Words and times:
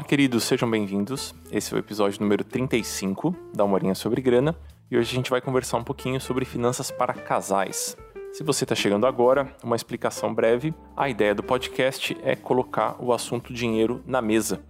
Fala, 0.00 0.08
queridos, 0.08 0.44
sejam 0.44 0.70
bem-vindos. 0.70 1.34
Esse 1.52 1.74
é 1.74 1.76
o 1.76 1.78
episódio 1.78 2.22
número 2.22 2.42
35 2.42 3.36
da 3.52 3.64
Uma 3.64 3.94
sobre 3.94 4.22
Grana 4.22 4.56
e 4.90 4.96
hoje 4.96 5.12
a 5.12 5.14
gente 5.14 5.28
vai 5.28 5.42
conversar 5.42 5.76
um 5.76 5.84
pouquinho 5.84 6.18
sobre 6.18 6.46
finanças 6.46 6.90
para 6.90 7.12
casais. 7.12 7.98
Se 8.32 8.42
você 8.42 8.64
está 8.64 8.74
chegando 8.74 9.06
agora, 9.06 9.54
uma 9.62 9.76
explicação 9.76 10.34
breve. 10.34 10.72
A 10.96 11.10
ideia 11.10 11.34
do 11.34 11.42
podcast 11.42 12.16
é 12.22 12.34
colocar 12.34 12.96
o 12.98 13.12
assunto 13.12 13.52
dinheiro 13.52 14.02
na 14.06 14.22
mesa. 14.22 14.64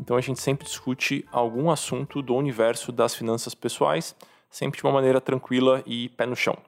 Então 0.00 0.16
a 0.16 0.20
gente 0.20 0.40
sempre 0.40 0.66
discute 0.66 1.24
algum 1.30 1.70
assunto 1.70 2.20
do 2.20 2.34
universo 2.34 2.90
das 2.90 3.14
finanças 3.14 3.54
pessoais, 3.54 4.16
sempre 4.50 4.80
de 4.80 4.84
uma 4.84 4.92
maneira 4.92 5.20
tranquila 5.20 5.80
e 5.86 6.08
pé 6.08 6.26
no 6.26 6.34
chão. 6.34 6.58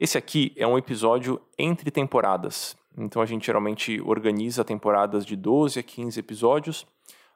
Esse 0.00 0.16
aqui 0.16 0.54
é 0.56 0.66
um 0.66 0.78
episódio 0.78 1.38
entre 1.58 1.90
temporadas. 1.90 2.74
Então 2.96 3.20
a 3.20 3.26
gente 3.26 3.44
geralmente 3.44 4.00
organiza 4.00 4.64
temporadas 4.64 5.26
de 5.26 5.36
12 5.36 5.78
a 5.78 5.82
15 5.82 6.18
episódios. 6.18 6.86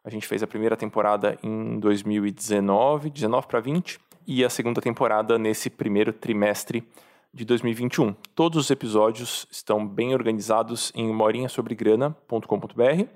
A 0.05 0.11
gente 0.11 0.27
fez 0.27 0.43
a 0.43 0.47
primeira 0.47 0.77
temporada 0.77 1.39
em 1.43 1.79
2019, 1.79 3.11
19 3.11 3.47
para 3.47 3.61
20, 3.61 3.99
e 4.27 4.45
a 4.45 4.51
segunda 4.51 4.81
temporada 4.81 5.39
nesse 5.39 5.71
primeiro 5.71 6.13
trimestre 6.13 6.87
de 7.33 7.45
2021. 7.45 8.15
Todos 8.35 8.65
os 8.65 8.71
episódios 8.71 9.47
estão 9.51 9.87
bem 9.87 10.15
organizados 10.15 10.93
em 10.95 11.13
morinhasobregrana.com.br 11.13 13.07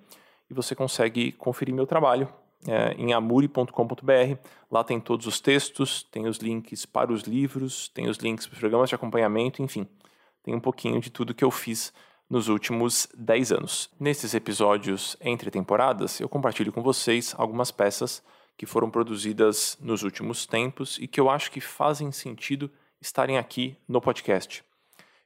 e 0.51 0.55
você 0.55 0.75
consegue 0.75 1.33
conferir 1.33 1.75
meu 1.75 1.87
trabalho 1.87 2.29
é, 2.67 2.95
em 2.95 3.13
amuri.com.br. 3.13 4.37
Lá 4.71 4.85
tem 4.85 5.01
todos 5.01 5.27
os 5.27 5.41
textos, 5.41 6.03
tem 6.05 6.27
os 6.27 6.39
links 6.39 6.87
para 6.87 7.13
os 7.13 7.23
livros, 7.23 7.89
tem 7.89 8.09
os 8.09 8.19
links 8.19 8.47
para 8.47 8.55
os 8.55 8.61
programas 8.61 8.89
de 8.89 8.95
acompanhamento, 8.95 9.63
enfim, 9.63 9.87
tem 10.43 10.55
um 10.55 10.61
pouquinho 10.61 11.01
de 11.01 11.11
tudo 11.11 11.35
que 11.35 11.45
eu 11.45 11.51
fiz 11.51 11.93
nos 12.33 12.49
últimos 12.49 13.07
10 13.15 13.53
anos. 13.53 13.91
Nesses 14.01 14.33
episódios 14.33 15.19
entre 15.21 15.51
temporadas, 15.51 16.19
eu 16.19 16.31
compartilho 16.31 16.73
com 16.73 16.83
vocês 16.83 17.35
algumas 17.37 17.71
peças 17.71 18.23
que 18.57 18.65
foram 18.65 18.91
produzidas 18.91 19.77
nos 19.79 20.03
últimos 20.03 20.47
tempos 20.47 20.97
e 20.99 21.07
que 21.07 21.21
eu 21.21 21.29
acho 21.29 21.51
que 21.51 21.61
fazem 21.61 22.11
sentido 22.11 22.71
estarem 22.99 23.37
aqui 23.37 23.77
no 23.87 24.01
podcast. 24.01 24.65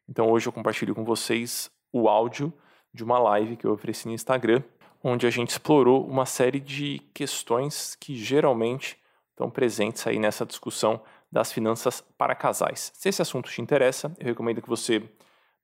Então 0.09 0.29
hoje 0.29 0.49
eu 0.49 0.53
compartilho 0.53 0.97
com 0.97 1.05
vocês 1.05 1.71
o 1.93 2.09
áudio 2.09 2.53
de 2.93 3.05
uma 3.05 3.21
live 3.21 3.57
que 3.57 3.69
eu 3.69 3.73
ofereci 3.73 4.09
no 4.09 4.15
Instagram, 4.15 4.61
onde 5.01 5.29
a 5.29 5.31
gente 5.31 5.51
explorou 5.51 6.05
uma 6.05 6.27
série 6.27 6.59
de 6.59 7.01
questões 7.15 7.95
que 8.01 8.17
geralmente 8.17 8.99
estão 9.31 9.49
presentes 9.49 10.05
aí 10.09 10.19
nessa 10.19 10.45
discussão 10.45 11.01
das 11.31 11.53
finanças 11.53 12.01
para 12.19 12.35
casais. 12.35 12.91
Se 12.97 13.09
esse 13.09 13.23
assunto 13.23 13.49
te 13.49 13.63
interessa, 13.63 14.13
eu 14.19 14.27
recomendo 14.27 14.61
que 14.61 14.69
você 14.69 15.09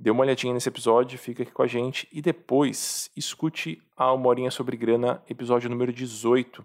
dê 0.02 0.10
uma 0.10 0.22
olhadinha 0.22 0.52
nesse 0.52 0.68
episódio, 0.68 1.16
fica 1.16 1.44
aqui 1.44 1.52
com 1.52 1.62
a 1.62 1.66
gente 1.68 2.08
e 2.10 2.20
depois 2.20 3.08
escute 3.16 3.80
a 3.96 4.12
Uma 4.12 4.26
Horinha 4.26 4.50
sobre 4.50 4.76
Grana, 4.76 5.22
episódio 5.30 5.70
número 5.70 5.92
18, 5.92 6.64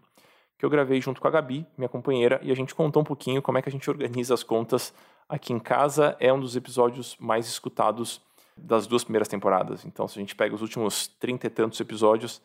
que 0.58 0.66
eu 0.66 0.70
gravei 0.72 1.00
junto 1.00 1.22
com 1.22 1.28
a 1.28 1.30
Gabi, 1.30 1.64
minha 1.78 1.88
companheira, 1.88 2.40
e 2.42 2.52
a 2.52 2.56
gente 2.56 2.74
contou 2.74 3.04
um 3.04 3.06
pouquinho 3.06 3.40
como 3.40 3.60
é 3.60 3.62
que 3.62 3.70
a 3.70 3.72
gente 3.72 3.88
organiza 3.92 4.34
as 4.34 4.42
contas 4.42 4.92
aqui 5.30 5.54
em 5.54 5.60
casa. 5.60 6.18
É 6.20 6.34
um 6.34 6.40
dos 6.40 6.56
episódios 6.56 7.16
mais 7.20 7.48
escutados 7.48 8.20
das 8.58 8.88
duas 8.88 9.04
primeiras 9.04 9.28
temporadas. 9.28 9.86
Então, 9.86 10.08
se 10.08 10.18
a 10.18 10.20
gente 10.20 10.36
pega 10.36 10.56
os 10.56 10.64
últimos 10.64 11.08
trinta 11.08 11.46
e 11.46 11.50
tantos 11.52 11.80
episódios, 11.80 12.42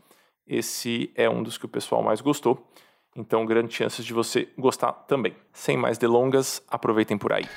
esse 0.47 1.11
é 1.15 1.27
um 1.27 1.43
dos 1.43 1.57
que 1.57 1.65
o 1.65 1.71
pessoal 1.71 2.03
mais 2.03 2.21
gostou. 2.21 2.69
Então, 3.17 3.47
grandes 3.47 3.75
chances 3.75 4.05
de 4.05 4.13
você 4.13 4.51
gostar 4.59 4.93
também. 4.93 5.35
Sem 5.55 5.75
mais 5.75 5.97
delongas, 5.97 6.63
aproveitem 6.69 7.17
por 7.17 7.33
aí. 7.33 7.49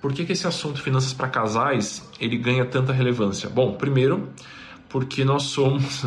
Por 0.00 0.12
que, 0.12 0.24
que 0.24 0.32
esse 0.32 0.46
assunto 0.46 0.80
finanças 0.80 1.12
para 1.12 1.28
casais 1.28 2.08
ele 2.20 2.36
ganha 2.36 2.64
tanta 2.64 2.92
relevância? 2.92 3.48
Bom, 3.48 3.74
primeiro, 3.74 4.32
porque 4.88 5.24
nós 5.24 5.44
somos. 5.44 6.04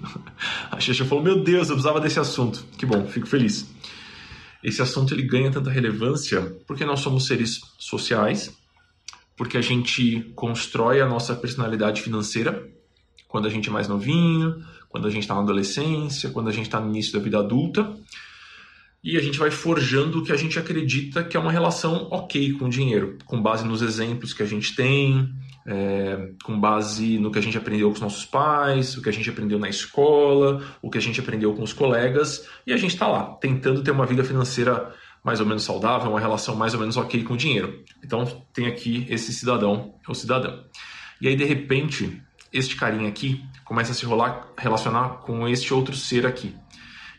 a 0.70 0.80
Xaxa 0.80 1.04
falou: 1.04 1.22
Meu 1.22 1.42
Deus, 1.42 1.68
eu 1.68 1.74
precisava 1.74 2.00
desse 2.00 2.18
assunto. 2.18 2.64
Que 2.76 2.86
bom, 2.86 3.06
fico 3.06 3.26
feliz. 3.26 3.68
Esse 4.62 4.82
assunto 4.82 5.14
ele 5.14 5.22
ganha 5.22 5.50
tanta 5.50 5.70
relevância 5.70 6.56
porque 6.66 6.84
nós 6.84 7.00
somos 7.00 7.26
seres 7.26 7.60
sociais, 7.78 8.52
porque 9.36 9.56
a 9.56 9.62
gente 9.62 10.32
constrói 10.34 11.00
a 11.00 11.06
nossa 11.06 11.34
personalidade 11.34 12.02
financeira 12.02 12.68
quando 13.28 13.46
a 13.46 13.50
gente 13.50 13.68
é 13.68 13.72
mais 13.72 13.86
novinho, 13.86 14.64
quando 14.88 15.06
a 15.06 15.10
gente 15.10 15.22
está 15.22 15.34
na 15.34 15.42
adolescência, 15.42 16.30
quando 16.30 16.48
a 16.48 16.52
gente 16.52 16.66
está 16.66 16.80
no 16.80 16.88
início 16.88 17.12
da 17.12 17.18
vida 17.20 17.38
adulta. 17.38 17.94
E 19.08 19.16
a 19.16 19.22
gente 19.22 19.38
vai 19.38 19.50
forjando 19.50 20.18
o 20.18 20.22
que 20.22 20.30
a 20.30 20.36
gente 20.36 20.58
acredita 20.58 21.24
que 21.24 21.34
é 21.34 21.40
uma 21.40 21.50
relação 21.50 22.08
ok 22.10 22.52
com 22.52 22.66
o 22.66 22.68
dinheiro, 22.68 23.16
com 23.24 23.40
base 23.40 23.66
nos 23.66 23.80
exemplos 23.80 24.34
que 24.34 24.42
a 24.42 24.46
gente 24.46 24.76
tem, 24.76 25.32
é, 25.66 26.32
com 26.44 26.60
base 26.60 27.18
no 27.18 27.32
que 27.32 27.38
a 27.38 27.42
gente 27.42 27.56
aprendeu 27.56 27.88
com 27.88 27.94
os 27.94 28.02
nossos 28.02 28.26
pais, 28.26 28.98
o 28.98 29.02
que 29.02 29.08
a 29.08 29.12
gente 29.12 29.30
aprendeu 29.30 29.58
na 29.58 29.66
escola, 29.66 30.62
o 30.82 30.90
que 30.90 30.98
a 30.98 31.00
gente 31.00 31.18
aprendeu 31.18 31.54
com 31.54 31.62
os 31.62 31.72
colegas, 31.72 32.46
e 32.66 32.72
a 32.74 32.76
gente 32.76 32.90
está 32.90 33.08
lá, 33.08 33.24
tentando 33.40 33.82
ter 33.82 33.92
uma 33.92 34.04
vida 34.04 34.22
financeira 34.22 34.94
mais 35.24 35.40
ou 35.40 35.46
menos 35.46 35.62
saudável, 35.62 36.10
uma 36.10 36.20
relação 36.20 36.54
mais 36.54 36.74
ou 36.74 36.80
menos 36.80 36.98
ok 36.98 37.24
com 37.24 37.32
o 37.32 37.36
dinheiro. 37.38 37.82
Então 38.04 38.26
tem 38.52 38.66
aqui 38.66 39.06
esse 39.08 39.32
cidadão 39.32 39.94
ou 40.06 40.14
cidadã. 40.14 40.64
E 41.18 41.28
aí, 41.28 41.34
de 41.34 41.44
repente, 41.44 42.22
este 42.52 42.76
carinha 42.76 43.08
aqui 43.08 43.42
começa 43.64 43.92
a 43.92 43.94
se 43.94 44.04
rolar, 44.04 44.48
relacionar 44.58 45.22
com 45.22 45.48
este 45.48 45.72
outro 45.72 45.96
ser 45.96 46.26
aqui. 46.26 46.54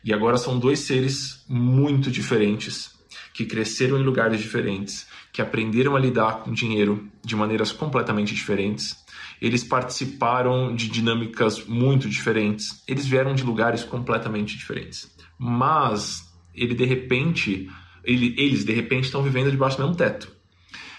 E 0.03 0.13
agora 0.13 0.37
são 0.37 0.57
dois 0.57 0.79
seres 0.79 1.43
muito 1.47 2.09
diferentes, 2.09 2.91
que 3.33 3.45
cresceram 3.45 3.99
em 3.99 4.03
lugares 4.03 4.39
diferentes, 4.39 5.07
que 5.31 5.41
aprenderam 5.41 5.95
a 5.95 5.99
lidar 5.99 6.39
com 6.39 6.53
dinheiro 6.53 7.07
de 7.23 7.35
maneiras 7.35 7.71
completamente 7.71 8.33
diferentes. 8.33 8.97
Eles 9.41 9.63
participaram 9.63 10.75
de 10.75 10.89
dinâmicas 10.89 11.65
muito 11.65 12.09
diferentes. 12.09 12.83
Eles 12.87 13.05
vieram 13.05 13.33
de 13.33 13.43
lugares 13.43 13.83
completamente 13.83 14.57
diferentes. 14.57 15.09
Mas 15.37 16.29
ele 16.53 16.75
de 16.75 16.85
repente, 16.85 17.69
ele, 18.03 18.35
eles 18.37 18.65
de 18.65 18.73
repente 18.73 19.05
estão 19.05 19.23
vivendo 19.23 19.51
debaixo 19.51 19.77
do 19.77 19.83
mesmo 19.83 19.95
teto. 19.95 20.31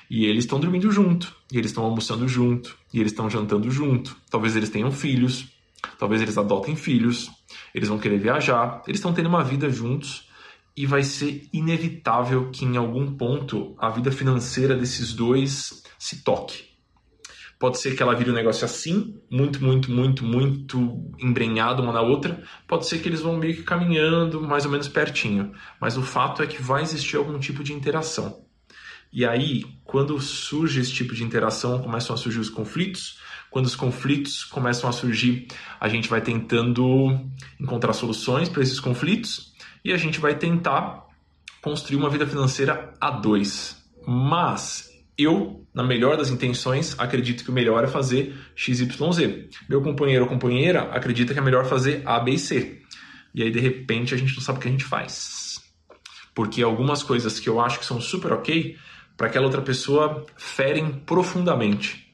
E 0.08 0.24
eles 0.24 0.44
estão 0.44 0.58
dormindo 0.58 0.90
junto, 0.90 1.32
e 1.52 1.58
eles 1.58 1.70
estão 1.70 1.84
almoçando 1.84 2.26
junto, 2.26 2.76
e 2.92 2.98
eles 2.98 3.12
estão 3.12 3.30
jantando 3.30 3.70
junto. 3.70 4.16
Talvez 4.28 4.56
eles 4.56 4.68
tenham 4.68 4.90
filhos, 4.90 5.46
talvez 5.98 6.20
eles 6.20 6.36
adotem 6.36 6.74
filhos, 6.74 7.30
eles 7.74 7.88
vão 7.88 7.98
querer 7.98 8.18
viajar, 8.18 8.82
eles 8.86 8.98
estão 8.98 9.12
tendo 9.12 9.28
uma 9.28 9.44
vida 9.44 9.70
juntos 9.70 10.28
e 10.76 10.86
vai 10.86 11.02
ser 11.02 11.48
inevitável 11.52 12.50
que 12.50 12.64
em 12.64 12.76
algum 12.76 13.14
ponto 13.16 13.74
a 13.78 13.90
vida 13.90 14.10
financeira 14.10 14.76
desses 14.76 15.12
dois 15.12 15.82
se 15.98 16.22
toque. 16.22 16.70
Pode 17.60 17.78
ser 17.78 17.94
que 17.94 18.02
ela 18.02 18.14
vire 18.14 18.30
um 18.30 18.34
negócio 18.34 18.64
assim, 18.64 19.20
muito, 19.30 19.62
muito, 19.62 19.90
muito, 19.90 20.24
muito 20.24 21.12
embrenhado 21.18 21.82
uma 21.82 21.92
na 21.92 22.00
outra. 22.00 22.42
Pode 22.66 22.86
ser 22.86 23.00
que 23.00 23.08
eles 23.08 23.20
vão 23.20 23.36
meio 23.36 23.54
que 23.54 23.62
caminhando 23.62 24.40
mais 24.40 24.64
ou 24.64 24.70
menos 24.70 24.88
pertinho. 24.88 25.52
Mas 25.78 25.98
o 25.98 26.02
fato 26.02 26.42
é 26.42 26.46
que 26.46 26.62
vai 26.62 26.80
existir 26.80 27.18
algum 27.18 27.38
tipo 27.38 27.62
de 27.62 27.74
interação. 27.74 28.46
E 29.12 29.26
aí, 29.26 29.66
quando 29.84 30.18
surge 30.18 30.80
esse 30.80 30.92
tipo 30.92 31.14
de 31.14 31.22
interação, 31.22 31.82
começam 31.82 32.14
a 32.14 32.16
surgir 32.16 32.38
os 32.38 32.48
conflitos. 32.48 33.18
Quando 33.50 33.66
os 33.66 33.74
conflitos 33.74 34.44
começam 34.44 34.88
a 34.88 34.92
surgir, 34.92 35.48
a 35.80 35.88
gente 35.88 36.08
vai 36.08 36.20
tentando 36.20 37.20
encontrar 37.58 37.92
soluções 37.92 38.48
para 38.48 38.62
esses 38.62 38.78
conflitos 38.78 39.52
e 39.84 39.92
a 39.92 39.96
gente 39.96 40.20
vai 40.20 40.36
tentar 40.36 41.06
construir 41.60 41.96
uma 41.96 42.08
vida 42.08 42.26
financeira 42.26 42.94
a 43.00 43.10
dois. 43.10 43.76
Mas 44.06 44.90
eu, 45.18 45.66
na 45.74 45.82
melhor 45.82 46.16
das 46.16 46.30
intenções, 46.30 46.98
acredito 46.98 47.44
que 47.44 47.50
o 47.50 47.52
melhor 47.52 47.84
é 47.84 47.86
fazer 47.86 48.34
XYZ. 48.54 48.88
Meu 49.68 49.82
companheiro 49.82 50.24
ou 50.24 50.30
companheira 50.30 50.82
acredita 50.92 51.32
que 51.32 51.38
é 51.38 51.42
melhor 51.42 51.66
fazer 51.66 52.02
A, 52.06 52.18
B 52.20 52.32
e 52.32 52.38
C. 52.38 52.80
E 53.34 53.42
aí, 53.42 53.50
de 53.50 53.60
repente, 53.60 54.14
a 54.14 54.16
gente 54.16 54.34
não 54.34 54.40
sabe 54.40 54.58
o 54.58 54.62
que 54.62 54.68
a 54.68 54.70
gente 54.70 54.84
faz. 54.84 55.60
Porque 56.34 56.62
algumas 56.62 57.02
coisas 57.02 57.38
que 57.38 57.48
eu 57.48 57.60
acho 57.60 57.78
que 57.78 57.84
são 57.84 58.00
super 58.00 58.32
ok, 58.32 58.76
para 59.16 59.26
aquela 59.26 59.44
outra 59.44 59.60
pessoa 59.60 60.24
ferem 60.36 60.90
profundamente. 60.90 62.09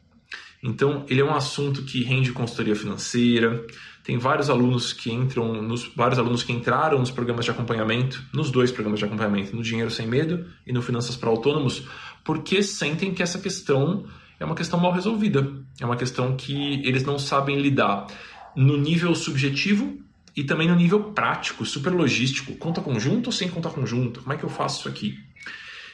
Então, 0.67 1.07
ele 1.09 1.21
é 1.21 1.25
um 1.25 1.33
assunto 1.33 1.85
que 1.85 2.03
rende 2.03 2.33
consultoria 2.33 2.75
financeira, 2.75 3.65
tem 4.03 4.19
vários 4.19 4.51
alunos 4.51 4.93
que 4.93 5.13
entram, 5.13 5.63
nos, 5.63 5.85
vários 5.95 6.19
alunos 6.19 6.43
que 6.43 6.53
entraram 6.53 6.99
nos 6.99 7.13
programas 7.13 7.45
de 7.45 7.53
acompanhamento, 7.53 8.21
nos 8.35 8.51
dois 8.51 8.73
programas 8.73 8.99
de 8.99 9.05
acompanhamento, 9.05 9.55
no 9.55 9.63
Dinheiro 9.63 9.93
Sem 9.93 10.09
Medo 10.09 10.45
e 10.67 10.73
no 10.73 10.83
Finanças 10.83 11.15
para 11.15 11.29
Autônomos, 11.29 11.85
porque 12.25 12.65
sentem 12.65 13.15
que 13.15 13.23
essa 13.23 13.39
questão 13.39 14.07
é 14.41 14.45
uma 14.45 14.57
questão 14.57 14.81
mal 14.81 14.91
resolvida. 14.91 15.49
É 15.81 15.87
uma 15.87 15.97
questão 15.97 16.37
que 16.37 16.85
eles 16.85 17.05
não 17.05 17.17
sabem 17.17 17.61
lidar 17.61 18.09
no 18.57 18.77
nível 18.77 19.15
subjetivo 19.15 19.97
e 20.37 20.43
também 20.43 20.67
no 20.67 20.75
nível 20.75 21.13
prático, 21.13 21.65
super 21.65 21.93
logístico. 21.93 22.57
Conta 22.57 22.81
conjunto 22.81 23.27
ou 23.27 23.33
sem 23.33 23.49
conta 23.49 23.71
conjunto? 23.71 24.21
Como 24.21 24.33
é 24.33 24.37
que 24.37 24.45
eu 24.45 24.51
faço 24.51 24.81
isso 24.81 24.89
aqui? 24.89 25.17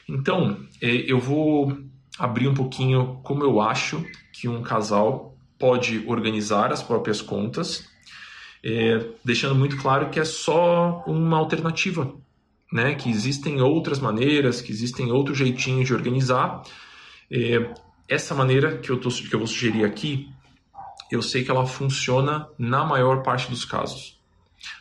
Então, 0.09 0.59
é, 0.81 0.89
eu 0.89 1.19
vou 1.19 1.77
abrir 2.17 2.47
um 2.47 2.53
pouquinho 2.53 3.19
como 3.23 3.43
eu 3.43 3.59
acho 3.61 4.05
que 4.31 4.47
um 4.47 4.61
casal 4.61 5.35
pode 5.57 6.03
organizar 6.07 6.71
as 6.71 6.83
próprias 6.83 7.21
contas 7.21 7.91
é, 8.63 9.05
deixando 9.25 9.53
muito 9.53 9.75
claro 9.77 10.09
que 10.09 10.19
é 10.19 10.23
só 10.23 11.03
uma 11.05 11.37
alternativa, 11.37 12.13
né? 12.71 12.95
que 12.95 13.09
existem 13.09 13.61
outras 13.61 13.99
maneiras, 13.99 14.61
que 14.61 14.71
existem 14.71 15.11
outros 15.11 15.37
jeitinhos 15.37 15.85
de 15.85 15.93
organizar. 15.93 16.63
É, 17.29 17.73
essa 18.07 18.33
maneira 18.33 18.77
que 18.77 18.89
eu, 18.89 18.97
tô, 18.99 19.09
que 19.09 19.33
eu 19.33 19.39
vou 19.39 19.47
sugerir 19.47 19.83
aqui, 19.83 20.29
eu 21.11 21.21
sei 21.21 21.43
que 21.43 21.51
ela 21.51 21.65
funciona 21.65 22.47
na 22.57 22.85
maior 22.85 23.21
parte 23.21 23.49
dos 23.49 23.65
casos. 23.65 24.17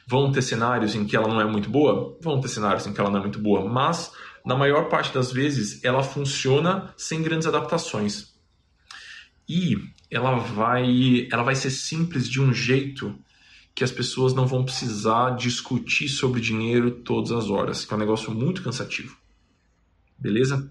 Vão 0.07 0.31
ter 0.31 0.43
cenários 0.43 0.95
em 0.95 1.05
que 1.05 1.17
ela 1.17 1.27
não 1.27 1.41
é 1.41 1.45
muito 1.45 1.69
boa? 1.69 2.17
Vão 2.21 2.41
ter 2.41 2.49
cenários 2.49 2.87
em 2.87 2.93
que 2.93 3.01
ela 3.01 3.11
não 3.11 3.19
é 3.19 3.23
muito 3.23 3.41
boa, 3.41 3.69
mas 3.69 4.13
na 4.45 4.57
maior 4.57 4.89
parte 4.89 5.13
das 5.13 5.33
vezes 5.33 5.83
ela 5.85 6.03
funciona 6.03 6.93
sem 6.97 7.23
grandes 7.23 7.47
adaptações. 7.47 8.33
E 9.49 9.77
ela 10.11 10.37
vai, 10.37 11.29
ela 11.31 11.43
vai 11.43 11.55
ser 11.55 11.71
simples 11.71 12.29
de 12.29 12.41
um 12.41 12.53
jeito 12.53 13.19
que 13.75 13.83
as 13.83 13.91
pessoas 13.91 14.35
não 14.35 14.47
vão 14.47 14.65
precisar 14.65 15.31
discutir 15.31 16.09
sobre 16.09 16.41
dinheiro 16.41 16.91
todas 16.91 17.33
as 17.33 17.49
horas, 17.49 17.85
que 17.85 17.93
é 17.93 17.97
um 17.97 18.01
negócio 18.01 18.31
muito 18.33 18.63
cansativo. 18.63 19.17
Beleza? 20.19 20.71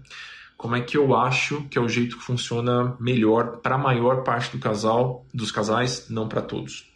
Como 0.56 0.76
é 0.76 0.80
que 0.80 0.96
eu 0.96 1.14
acho 1.16 1.64
que 1.68 1.76
é 1.76 1.80
o 1.80 1.88
jeito 1.88 2.16
que 2.16 2.22
funciona 2.22 2.96
melhor 3.00 3.56
para 3.58 3.74
a 3.74 3.78
maior 3.78 4.22
parte 4.22 4.56
do 4.56 4.62
casal, 4.62 5.26
dos 5.34 5.50
casais, 5.50 6.08
não 6.08 6.28
para 6.28 6.40
todos. 6.40 6.88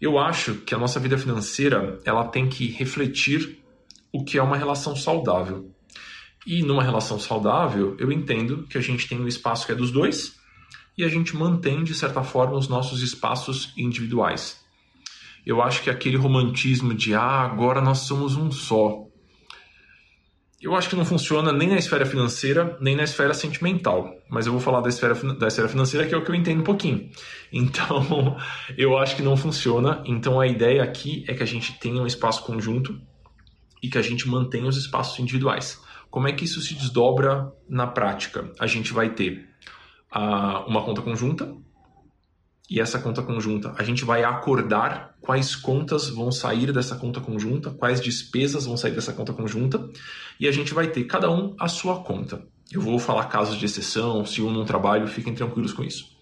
Eu 0.00 0.18
acho 0.18 0.54
que 0.56 0.74
a 0.74 0.78
nossa 0.78 0.98
vida 0.98 1.18
financeira, 1.18 2.00
ela 2.04 2.26
tem 2.28 2.48
que 2.48 2.68
refletir 2.68 3.62
o 4.10 4.24
que 4.24 4.38
é 4.38 4.42
uma 4.42 4.56
relação 4.56 4.96
saudável. 4.96 5.70
E 6.46 6.62
numa 6.62 6.82
relação 6.82 7.18
saudável, 7.18 7.96
eu 7.98 8.12
entendo 8.12 8.66
que 8.70 8.78
a 8.78 8.80
gente 8.80 9.08
tem 9.08 9.20
um 9.20 9.26
espaço 9.26 9.66
que 9.66 9.72
é 9.72 9.74
dos 9.74 9.90
dois 9.90 10.36
e 10.96 11.02
a 11.04 11.08
gente 11.08 11.36
mantém, 11.36 11.82
de 11.82 11.94
certa 11.94 12.22
forma, 12.22 12.56
os 12.56 12.68
nossos 12.68 13.02
espaços 13.02 13.72
individuais. 13.76 14.64
Eu 15.44 15.60
acho 15.60 15.82
que 15.82 15.90
aquele 15.90 16.16
romantismo 16.16 16.94
de 16.94 17.14
ah, 17.14 17.40
agora 17.40 17.80
nós 17.80 17.98
somos 17.98 18.36
um 18.36 18.50
só. 18.50 19.04
Eu 20.60 20.74
acho 20.74 20.88
que 20.88 20.96
não 20.96 21.04
funciona 21.04 21.52
nem 21.52 21.68
na 21.68 21.76
esfera 21.76 22.06
financeira, 22.06 22.76
nem 22.80 22.96
na 22.96 23.02
esfera 23.02 23.34
sentimental. 23.34 24.10
Mas 24.30 24.46
eu 24.46 24.52
vou 24.52 24.60
falar 24.60 24.80
da 24.80 24.88
esfera, 24.88 25.14
da 25.34 25.48
esfera 25.48 25.68
financeira, 25.68 26.06
que 26.06 26.14
é 26.14 26.16
o 26.16 26.24
que 26.24 26.30
eu 26.30 26.34
entendo 26.34 26.60
um 26.60 26.64
pouquinho. 26.64 27.10
Então, 27.52 28.36
eu 28.76 28.98
acho 28.98 29.14
que 29.14 29.22
não 29.22 29.36
funciona. 29.36 30.02
Então, 30.04 30.40
a 30.40 30.46
ideia 30.46 30.82
aqui 30.82 31.24
é 31.28 31.34
que 31.34 31.44
a 31.44 31.46
gente 31.46 31.78
tenha 31.78 32.02
um 32.02 32.06
espaço 32.06 32.42
conjunto 32.42 33.00
e 33.80 33.88
que 33.88 33.96
a 33.96 34.02
gente 34.02 34.28
mantenha 34.28 34.66
os 34.66 34.76
espaços 34.76 35.18
individuais. 35.20 35.80
Como 36.10 36.28
é 36.28 36.32
que 36.32 36.44
isso 36.44 36.60
se 36.60 36.74
desdobra 36.74 37.52
na 37.68 37.86
prática? 37.86 38.50
A 38.58 38.66
gente 38.66 38.92
vai 38.92 39.10
ter 39.10 39.48
uh, 40.14 40.68
uma 40.68 40.82
conta 40.82 41.02
conjunta, 41.02 41.54
e 42.68 42.80
essa 42.80 42.98
conta 42.98 43.22
conjunta, 43.22 43.74
a 43.78 43.84
gente 43.84 44.04
vai 44.04 44.24
acordar 44.24 45.14
quais 45.20 45.54
contas 45.54 46.08
vão 46.08 46.32
sair 46.32 46.72
dessa 46.72 46.96
conta 46.96 47.20
conjunta, 47.20 47.70
quais 47.70 48.00
despesas 48.00 48.66
vão 48.66 48.76
sair 48.76 48.92
dessa 48.92 49.12
conta 49.12 49.32
conjunta, 49.32 49.88
e 50.40 50.48
a 50.48 50.52
gente 50.52 50.74
vai 50.74 50.88
ter 50.88 51.04
cada 51.04 51.30
um 51.30 51.54
a 51.60 51.68
sua 51.68 52.02
conta. 52.02 52.42
Eu 52.72 52.80
vou 52.80 52.98
falar 52.98 53.26
casos 53.26 53.56
de 53.56 53.64
exceção, 53.64 54.24
se 54.24 54.42
um 54.42 54.50
não 54.50 54.64
trabalha, 54.64 55.06
fiquem 55.06 55.32
tranquilos 55.32 55.72
com 55.72 55.84
isso. 55.84 56.15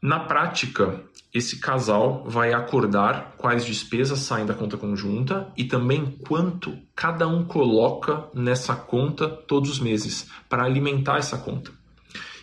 Na 0.00 0.20
prática, 0.20 1.02
esse 1.34 1.58
casal 1.58 2.24
vai 2.24 2.52
acordar 2.52 3.34
quais 3.36 3.64
despesas 3.64 4.20
saem 4.20 4.46
da 4.46 4.54
conta 4.54 4.76
conjunta 4.76 5.52
e 5.56 5.64
também 5.64 6.06
quanto 6.26 6.78
cada 6.94 7.26
um 7.26 7.44
coloca 7.44 8.28
nessa 8.32 8.76
conta 8.76 9.28
todos 9.28 9.70
os 9.70 9.80
meses 9.80 10.30
para 10.48 10.62
alimentar 10.64 11.18
essa 11.18 11.36
conta. 11.36 11.72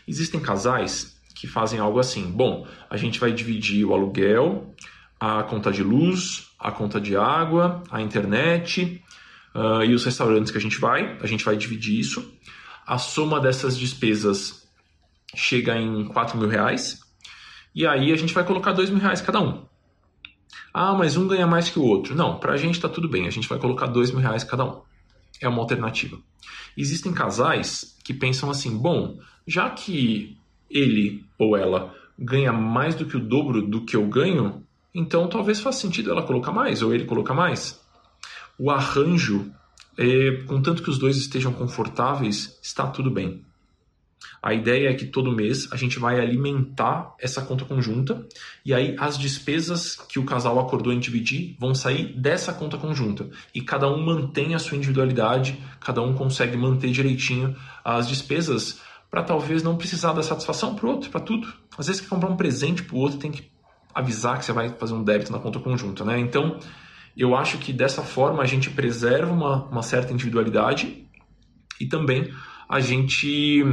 Existem 0.05 0.39
casais 0.39 1.17
que 1.33 1.47
fazem 1.47 1.79
algo 1.79 1.97
assim: 1.97 2.29
bom, 2.29 2.67
a 2.89 2.97
gente 2.97 3.19
vai 3.19 3.31
dividir 3.31 3.85
o 3.85 3.93
aluguel, 3.93 4.75
a 5.17 5.41
conta 5.43 5.71
de 5.71 5.81
luz, 5.81 6.49
a 6.59 6.71
conta 6.71 6.99
de 6.99 7.15
água, 7.15 7.83
a 7.89 8.01
internet 8.01 9.01
uh, 9.55 9.83
e 9.83 9.93
os 9.93 10.03
restaurantes 10.03 10.51
que 10.51 10.57
a 10.57 10.61
gente 10.61 10.77
vai, 10.77 11.17
a 11.21 11.27
gente 11.27 11.45
vai 11.45 11.55
dividir 11.55 11.97
isso. 11.97 12.33
A 12.85 12.97
soma 12.97 13.39
dessas 13.39 13.77
despesas 13.77 14.67
chega 15.33 15.75
em 15.77 16.05
4 16.05 16.37
mil 16.37 16.49
reais 16.49 17.04
e 17.75 17.85
aí 17.85 18.13
a 18.13 18.15
gente 18.15 18.33
vai 18.33 18.45
colocar 18.45 18.71
2 18.71 18.89
mil 18.89 18.99
reais 18.99 19.19
cada 19.19 19.41
um. 19.41 19.65
Ah, 20.73 20.93
mas 20.93 21.17
um 21.17 21.27
ganha 21.27 21.45
mais 21.45 21.69
que 21.69 21.77
o 21.77 21.83
outro. 21.83 22.15
Não, 22.15 22.39
para 22.39 22.53
a 22.53 22.57
gente 22.57 22.75
está 22.75 22.87
tudo 22.87 23.09
bem, 23.09 23.27
a 23.27 23.29
gente 23.29 23.47
vai 23.49 23.59
colocar 23.59 23.87
2 23.87 24.11
mil 24.11 24.21
reais 24.21 24.43
cada 24.43 24.63
um. 24.63 24.81
É 25.41 25.47
uma 25.49 25.61
alternativa. 25.61 26.17
Existem 26.77 27.13
casais 27.13 27.97
que 28.03 28.13
pensam 28.13 28.49
assim: 28.49 28.77
bom, 28.77 29.19
já 29.45 29.69
que 29.69 30.37
ele 30.69 31.25
ou 31.37 31.57
ela 31.57 31.93
ganha 32.17 32.53
mais 32.53 32.95
do 32.95 33.05
que 33.05 33.17
o 33.17 33.19
dobro 33.19 33.61
do 33.61 33.83
que 33.83 33.95
eu 33.95 34.07
ganho, 34.07 34.63
então 34.93 35.27
talvez 35.27 35.59
faça 35.59 35.81
sentido 35.81 36.11
ela 36.11 36.23
colocar 36.23 36.53
mais 36.53 36.81
ou 36.81 36.93
ele 36.93 37.03
colocar 37.03 37.33
mais. 37.33 37.81
O 38.57 38.71
arranjo, 38.71 39.51
é, 39.97 40.43
contanto 40.47 40.81
que 40.81 40.89
os 40.89 40.97
dois 40.97 41.17
estejam 41.17 41.51
confortáveis, 41.51 42.57
está 42.61 42.87
tudo 42.87 43.11
bem. 43.11 43.43
A 44.45 44.53
ideia 44.53 44.89
é 44.89 44.93
que 44.93 45.07
todo 45.07 45.31
mês 45.31 45.67
a 45.71 45.75
gente 45.75 45.97
vai 45.97 46.19
alimentar 46.19 47.15
essa 47.19 47.41
conta 47.41 47.65
conjunta 47.65 48.27
e 48.63 48.75
aí 48.75 48.95
as 48.99 49.17
despesas 49.17 49.95
que 49.95 50.19
o 50.19 50.23
casal 50.23 50.59
acordou 50.59 50.93
em 50.93 50.99
dividir 50.99 51.55
vão 51.59 51.73
sair 51.73 52.13
dessa 52.13 52.53
conta 52.53 52.77
conjunta 52.77 53.27
e 53.55 53.61
cada 53.61 53.91
um 53.91 54.05
mantém 54.05 54.53
a 54.53 54.59
sua 54.59 54.77
individualidade, 54.77 55.57
cada 55.79 55.99
um 56.03 56.13
consegue 56.13 56.55
manter 56.55 56.91
direitinho 56.91 57.55
as 57.83 58.07
despesas 58.07 58.79
para 59.09 59.23
talvez 59.23 59.63
não 59.63 59.77
precisar 59.77 60.13
dar 60.13 60.21
satisfação 60.21 60.75
para 60.75 60.85
o 60.85 60.89
outro, 60.91 61.09
para 61.09 61.21
tudo. 61.21 61.51
Às 61.75 61.87
vezes, 61.87 61.99
que 61.99 62.07
comprar 62.07 62.29
um 62.29 62.37
presente 62.37 62.83
para 62.83 62.95
o 62.95 62.99
outro, 62.99 63.17
tem 63.17 63.31
que 63.31 63.49
avisar 63.95 64.37
que 64.37 64.45
você 64.45 64.53
vai 64.53 64.69
fazer 64.69 64.93
um 64.93 65.03
débito 65.03 65.31
na 65.31 65.39
conta 65.39 65.57
conjunta, 65.57 66.05
né? 66.05 66.19
Então, 66.19 66.59
eu 67.17 67.35
acho 67.35 67.57
que 67.57 67.73
dessa 67.73 68.03
forma 68.03 68.43
a 68.43 68.45
gente 68.45 68.69
preserva 68.69 69.31
uma, 69.33 69.65
uma 69.65 69.81
certa 69.81 70.13
individualidade 70.13 71.07
e 71.79 71.87
também 71.87 72.31
a 72.69 72.79
gente 72.79 73.63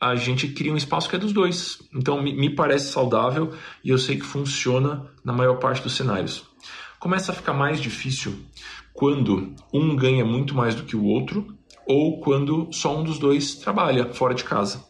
a 0.00 0.16
gente 0.16 0.48
cria 0.48 0.72
um 0.72 0.76
espaço 0.76 1.08
que 1.08 1.16
é 1.16 1.18
dos 1.18 1.32
dois. 1.32 1.78
Então, 1.94 2.22
me, 2.22 2.32
me 2.32 2.48
parece 2.48 2.90
saudável 2.90 3.52
e 3.84 3.90
eu 3.90 3.98
sei 3.98 4.16
que 4.16 4.24
funciona 4.24 5.06
na 5.22 5.32
maior 5.32 5.56
parte 5.56 5.82
dos 5.82 5.94
cenários. 5.94 6.44
Começa 6.98 7.32
a 7.32 7.34
ficar 7.34 7.52
mais 7.52 7.80
difícil 7.80 8.38
quando 8.94 9.54
um 9.72 9.94
ganha 9.94 10.24
muito 10.24 10.54
mais 10.54 10.74
do 10.74 10.84
que 10.84 10.96
o 10.96 11.04
outro 11.04 11.54
ou 11.86 12.20
quando 12.20 12.68
só 12.72 12.98
um 12.98 13.04
dos 13.04 13.18
dois 13.18 13.56
trabalha 13.56 14.12
fora 14.12 14.34
de 14.34 14.44
casa. 14.44 14.88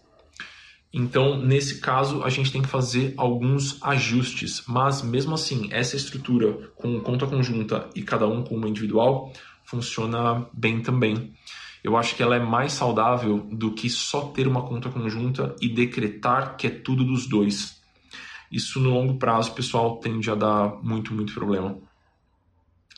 Então, 0.93 1.37
nesse 1.41 1.81
caso, 1.81 2.23
a 2.25 2.29
gente 2.29 2.51
tem 2.51 2.63
que 2.63 2.69
fazer 2.69 3.15
alguns 3.17 3.81
ajustes, 3.83 4.65
mas 4.67 5.03
mesmo 5.03 5.35
assim, 5.35 5.69
essa 5.71 5.95
estrutura 5.95 6.73
com 6.77 6.99
conta 7.01 7.27
conjunta 7.27 7.89
e 7.95 8.03
cada 8.03 8.27
um 8.27 8.43
com 8.43 8.57
uma 8.57 8.69
individual 8.69 9.33
funciona 9.65 10.47
bem 10.53 10.83
também. 10.83 11.33
Eu 11.83 11.97
acho 11.97 12.15
que 12.15 12.23
ela 12.23 12.37
é 12.37 12.41
mais 12.41 12.73
saudável 12.73 13.39
do 13.39 13.73
que 13.73 13.89
só 13.89 14.29
ter 14.29 14.47
uma 14.47 14.63
conta 14.63 14.91
conjunta 14.91 15.55
e 15.61 15.69
decretar 15.69 16.57
que 16.57 16.67
é 16.67 16.71
tudo 16.71 17.05
dos 17.05 17.27
dois. 17.27 17.81
Isso 18.51 18.81
no 18.81 18.91
longo 18.91 19.15
prazo, 19.15 19.55
pessoal, 19.55 19.97
tende 19.99 20.31
a 20.31 20.35
dar 20.35 20.83
muito, 20.83 21.15
muito 21.15 21.33
problema. 21.33 21.79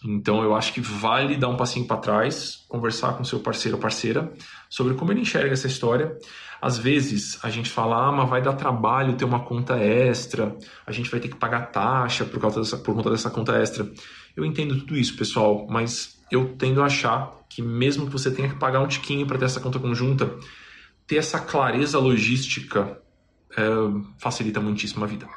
Então 0.05 0.43
eu 0.43 0.55
acho 0.55 0.73
que 0.73 0.81
vale 0.81 1.37
dar 1.37 1.49
um 1.49 1.57
passinho 1.57 1.87
para 1.87 1.97
trás, 1.97 2.65
conversar 2.69 3.13
com 3.17 3.25
seu 3.25 3.39
parceiro 3.39 3.77
ou 3.77 3.81
parceira 3.81 4.33
sobre 4.69 4.95
como 4.95 5.13
ele 5.13 5.21
enxerga 5.21 5.53
essa 5.53 5.69
história. 5.69 6.17
Às 6.61 6.79
vezes 6.79 7.39
a 7.45 7.51
gente 7.51 7.71
fala, 7.71 8.09
ah, 8.09 8.13
mas 8.13 8.29
vai 8.29 8.43
dar 8.43 8.55
trabalho 8.55 9.17
ter 9.17 9.25
uma 9.25 9.41
conta 9.41 9.77
extra, 9.77 10.57
a 10.87 10.93
gente 10.93 11.11
vai 11.11 11.21
ter 11.21 11.29
que 11.29 11.37
pagar 11.37 11.71
taxa 11.71 12.25
por, 12.25 12.41
causa 12.41 12.61
dessa, 12.61 12.79
por 12.79 12.95
conta 12.95 13.11
dessa 13.11 13.31
conta 13.31 13.57
extra. 13.61 13.89
Eu 14.37 14.45
entendo 14.45 14.77
tudo 14.79 14.97
isso, 14.97 15.17
pessoal, 15.17 15.67
mas 15.71 16.21
eu 16.33 16.57
tendo 16.57 16.83
a 16.83 16.87
achar 16.87 17.45
que 17.49 17.61
mesmo 17.61 18.07
que 18.07 18.13
você 18.13 18.31
tenha 18.31 18.49
que 18.49 18.55
pagar 18.55 18.81
um 18.81 18.89
tiquinho 18.89 19.27
para 19.27 19.39
ter 19.39 19.45
essa 19.45 19.61
conta 19.61 19.79
conjunta, 19.79 20.35
ter 21.07 21.17
essa 21.17 21.39
clareza 21.39 21.99
logística 21.99 22.99
é, 23.55 23.63
facilita 24.19 24.59
muitíssimo 24.59 25.05
a 25.05 25.07
vida. 25.07 25.29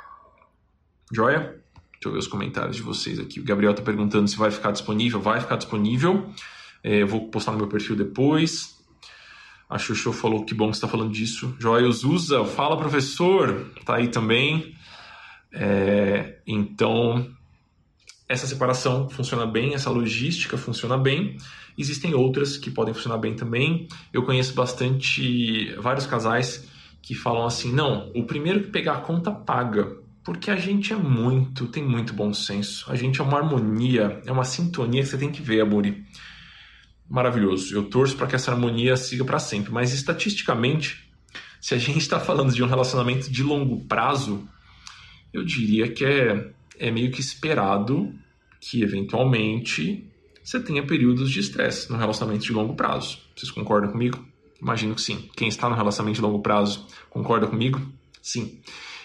Joia? 1.12 1.62
Deixa 1.92 2.08
eu 2.08 2.12
ver 2.14 2.20
os 2.20 2.28
comentários 2.28 2.78
de 2.78 2.82
vocês 2.82 3.20
aqui. 3.20 3.42
O 3.42 3.44
Gabriel 3.44 3.72
está 3.72 3.84
perguntando 3.84 4.28
se 4.30 4.38
vai 4.38 4.50
ficar 4.52 4.72
disponível. 4.72 5.20
Vai 5.20 5.42
ficar 5.42 5.58
disponível. 5.58 6.30
É, 6.82 7.02
eu 7.02 7.08
vou 7.08 7.28
postar 7.28 7.52
no 7.52 7.58
meu 7.58 7.68
perfil 7.68 7.98
depois. 7.98 8.76
A 9.70 9.78
Xuxu 9.78 10.14
falou 10.14 10.46
que 10.46 10.54
bom 10.54 10.70
que 10.70 10.76
está 10.76 10.88
falando 10.88 11.12
disso. 11.12 11.56
Joel 11.60 11.92
Zusa, 11.92 12.46
fala 12.46 12.78
professor, 12.78 13.70
tá 13.84 13.96
aí 13.96 14.08
também. 14.08 14.76
É, 15.52 16.40
então, 16.48 17.28
essa 18.28 18.48
separação 18.48 19.08
funciona 19.10 19.46
bem, 19.46 19.74
essa 19.74 19.90
logística 19.90 20.58
funciona 20.58 20.98
bem. 20.98 21.38
Existem 21.78 22.14
outras 22.14 22.58
que 22.58 22.72
podem 22.72 22.94
funcionar 22.94 23.18
bem 23.18 23.36
também. 23.36 23.88
Eu 24.12 24.24
conheço 24.24 24.54
bastante, 24.54 25.74
vários 25.76 26.06
casais 26.06 26.68
que 27.02 27.14
falam 27.14 27.46
assim: 27.46 27.72
não, 27.72 28.12
o 28.16 28.24
primeiro 28.24 28.62
que 28.62 28.68
pegar 28.70 28.94
a 28.94 29.02
conta 29.02 29.32
paga. 29.32 30.04
Porque 30.24 30.50
a 30.50 30.56
gente 30.56 30.92
é 30.92 30.96
muito, 30.96 31.68
tem 31.68 31.84
muito 31.84 32.12
bom 32.12 32.34
senso. 32.34 32.92
A 32.92 32.96
gente 32.96 33.22
é 33.22 33.24
uma 33.24 33.38
harmonia, 33.38 34.24
é 34.26 34.32
uma 34.32 34.44
sintonia 34.44 35.04
que 35.04 35.08
você 35.08 35.20
tem 35.20 35.32
que 35.32 35.40
ver, 35.40 35.62
Amori. 35.62 36.04
Maravilhoso. 37.08 37.76
Eu 37.76 37.84
torço 37.84 38.18
para 38.18 38.26
que 38.26 38.36
essa 38.36 38.52
harmonia 38.52 38.98
siga 38.98 39.24
para 39.24 39.38
sempre. 39.38 39.72
Mas 39.72 39.94
estatisticamente, 39.94 41.08
se 41.62 41.76
a 41.76 41.78
gente 41.78 42.00
está 42.00 42.20
falando 42.20 42.52
de 42.52 42.64
um 42.64 42.68
relacionamento 42.68 43.30
de 43.30 43.44
longo 43.44 43.86
prazo, 43.86 44.50
eu 45.32 45.44
diria 45.44 45.92
que 45.92 46.04
é, 46.04 46.50
é 46.80 46.92
meio 46.92 47.12
que 47.12 47.22
esperado 47.22 48.14
que 48.60 48.82
eventualmente 48.82 50.10
você 50.44 50.60
tenha 50.60 50.86
períodos 50.86 51.32
de 51.32 51.40
estresse 51.40 51.92
no 51.92 51.98
relacionamento 51.98 52.44
de 52.46 52.52
longo 52.52 52.76
prazo. 52.76 53.20
Vocês 53.36 53.52
concordam 53.52 53.92
comigo? 53.92 54.24
Imagino 54.62 54.96
que 54.96 55.02
sim. 55.02 55.30
Quem 55.36 55.48
está 55.48 55.68
no 55.70 55.76
relacionamento 55.76 56.18
de 56.18 56.22
longo 56.22 56.42
prazo 56.42 56.88
concorda 57.10 57.48
comigo? 57.48 57.82
Sim. 58.22 58.60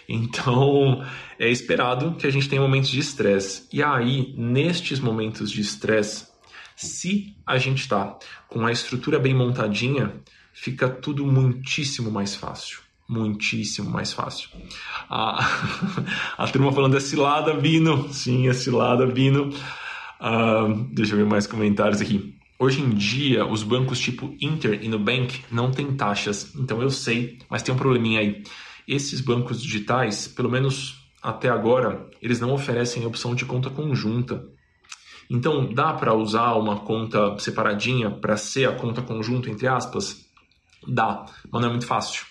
Então, 0.09 1.05
é 1.39 1.49
esperado 1.49 2.17
que 2.17 2.27
a 2.27 2.31
gente 2.31 2.49
tenha 2.49 2.61
momentos 2.61 2.91
de 2.91 2.99
estresse. 2.99 3.67
E 3.73 3.83
aí, 3.83 4.35
nestes 4.37 4.99
momentos 4.99 5.51
de 5.51 5.61
estresse, 5.61 6.27
se 6.75 7.37
a 7.47 7.59
gente 7.59 7.83
está 7.83 8.19
com 8.49 8.67
a 8.67 8.73
estrutura 8.73 9.19
bem 9.19 9.35
montadinha, 9.35 10.15
fica 10.53 10.89
tudo 10.89 11.25
muitíssimo 11.25 12.11
mais 12.11 12.35
fácil. 12.35 12.81
Muitíssimo 13.11 13.91
mais 13.91 14.13
fácil. 14.13 14.49
A, 15.09 15.45
a 16.39 16.47
turma 16.47 16.71
falando 16.71 16.97
é 16.97 17.01
cilada, 17.01 17.53
Bino. 17.55 18.09
Sim, 18.13 18.49
é 18.49 18.53
cilada, 18.53 19.05
Bino. 19.05 19.51
Uh, 20.21 20.85
deixa 20.93 21.15
eu 21.15 21.19
ver 21.19 21.27
mais 21.27 21.45
comentários 21.45 22.01
aqui. 22.01 22.39
Hoje 22.57 22.81
em 22.81 22.91
dia, 22.91 23.45
os 23.45 23.65
bancos 23.65 23.99
tipo 23.99 24.37
Inter 24.41 24.79
e 24.81 24.89
Nubank 24.89 25.43
não 25.51 25.73
têm 25.73 25.97
taxas, 25.97 26.55
então 26.55 26.81
eu 26.81 26.91
sei, 26.91 27.39
mas 27.51 27.63
tem 27.63 27.75
um 27.75 27.79
probleminha 27.79 28.21
aí. 28.21 28.45
Esses 28.87 29.21
bancos 29.21 29.61
digitais, 29.61 30.29
pelo 30.29 30.49
menos 30.49 31.11
até 31.21 31.49
agora, 31.49 32.09
eles 32.23 32.39
não 32.39 32.53
oferecem 32.53 33.03
a 33.03 33.09
opção 33.09 33.35
de 33.35 33.45
conta 33.45 33.71
conjunta. 33.71 34.45
Então, 35.29 35.73
dá 35.75 35.95
para 35.95 36.15
usar 36.15 36.55
uma 36.55 36.79
conta 36.79 37.37
separadinha 37.41 38.09
para 38.09 38.37
ser 38.37 38.69
a 38.69 38.73
conta 38.73 39.03
conjunta, 39.03 39.51
entre 39.51 39.67
aspas? 39.67 40.27
Dá, 40.87 41.25
mas 41.51 41.61
não 41.61 41.69
é 41.69 41.73
muito 41.73 41.87
fácil. 41.87 42.30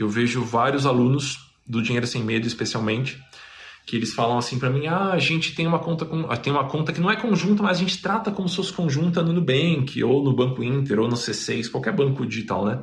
Eu 0.00 0.08
vejo 0.08 0.42
vários 0.42 0.86
alunos 0.86 1.52
do 1.66 1.82
Dinheiro 1.82 2.06
Sem 2.06 2.24
Medo, 2.24 2.46
especialmente, 2.46 3.22
que 3.84 3.96
eles 3.96 4.14
falam 4.14 4.38
assim 4.38 4.58
para 4.58 4.70
mim: 4.70 4.86
ah, 4.86 5.10
a 5.12 5.18
gente 5.18 5.54
tem 5.54 5.66
uma 5.66 5.78
conta 5.78 6.06
com, 6.06 6.22
tem 6.36 6.50
uma 6.50 6.64
conta 6.66 6.90
que 6.90 7.02
não 7.02 7.10
é 7.10 7.16
conjunta, 7.16 7.62
mas 7.62 7.76
a 7.76 7.80
gente 7.80 8.00
trata 8.00 8.30
como 8.30 8.48
se 8.48 8.56
fosse 8.56 8.72
conjunta 8.72 9.22
no 9.22 9.34
Nubank, 9.34 10.02
ou 10.02 10.24
no 10.24 10.32
Banco 10.32 10.64
Inter, 10.64 10.98
ou 10.98 11.06
no 11.06 11.16
C6, 11.16 11.70
qualquer 11.70 11.94
banco 11.94 12.24
digital, 12.24 12.64
né? 12.64 12.82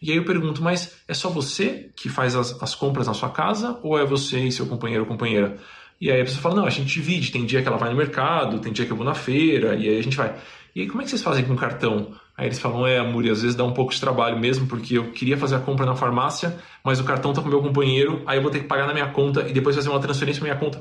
E 0.00 0.12
aí 0.12 0.16
eu 0.16 0.24
pergunto, 0.24 0.62
mas 0.62 0.96
é 1.08 1.12
só 1.12 1.28
você 1.28 1.90
que 1.96 2.08
faz 2.08 2.36
as, 2.36 2.62
as 2.62 2.72
compras 2.72 3.08
na 3.08 3.14
sua 3.14 3.30
casa, 3.30 3.76
ou 3.82 3.98
é 3.98 4.06
você 4.06 4.38
e 4.38 4.52
seu 4.52 4.64
companheiro 4.66 5.02
ou 5.02 5.08
companheira? 5.08 5.58
E 6.00 6.08
aí 6.08 6.20
a 6.20 6.24
pessoa 6.24 6.40
fala, 6.40 6.54
não, 6.54 6.66
a 6.66 6.70
gente 6.70 6.86
divide, 6.86 7.32
tem 7.32 7.44
dia 7.44 7.60
que 7.60 7.66
ela 7.66 7.76
vai 7.76 7.90
no 7.90 7.96
mercado, 7.96 8.60
tem 8.60 8.72
dia 8.72 8.86
que 8.86 8.92
eu 8.92 8.96
vou 8.96 9.04
na 9.04 9.14
feira, 9.14 9.74
e 9.74 9.88
aí 9.88 9.98
a 9.98 10.02
gente 10.02 10.16
vai. 10.16 10.38
E 10.72 10.82
aí 10.82 10.86
como 10.86 11.02
é 11.02 11.04
que 11.04 11.10
vocês 11.10 11.22
fazem 11.22 11.44
com 11.44 11.56
cartão? 11.56 12.14
Aí 12.38 12.46
eles 12.46 12.60
falam, 12.60 12.86
é, 12.86 13.02
Muri, 13.02 13.28
às 13.30 13.42
vezes 13.42 13.56
dá 13.56 13.64
um 13.64 13.72
pouco 13.72 13.92
de 13.92 14.00
trabalho 14.00 14.38
mesmo, 14.38 14.68
porque 14.68 14.96
eu 14.96 15.10
queria 15.10 15.36
fazer 15.36 15.56
a 15.56 15.58
compra 15.58 15.84
na 15.84 15.96
farmácia, 15.96 16.56
mas 16.84 17.00
o 17.00 17.04
cartão 17.04 17.32
tá 17.32 17.42
com 17.42 17.48
o 17.48 17.50
meu 17.50 17.60
companheiro, 17.60 18.22
aí 18.24 18.38
eu 18.38 18.42
vou 18.42 18.50
ter 18.52 18.60
que 18.60 18.66
pagar 18.68 18.86
na 18.86 18.92
minha 18.92 19.08
conta 19.08 19.48
e 19.48 19.52
depois 19.52 19.74
fazer 19.74 19.88
uma 19.88 19.98
transferência 19.98 20.40
na 20.40 20.44
minha 20.44 20.56
conta. 20.56 20.80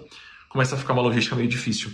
Começa 0.49 0.75
a 0.75 0.77
ficar 0.77 0.93
uma 0.93 1.01
logística 1.01 1.35
meio 1.35 1.49
difícil. 1.49 1.91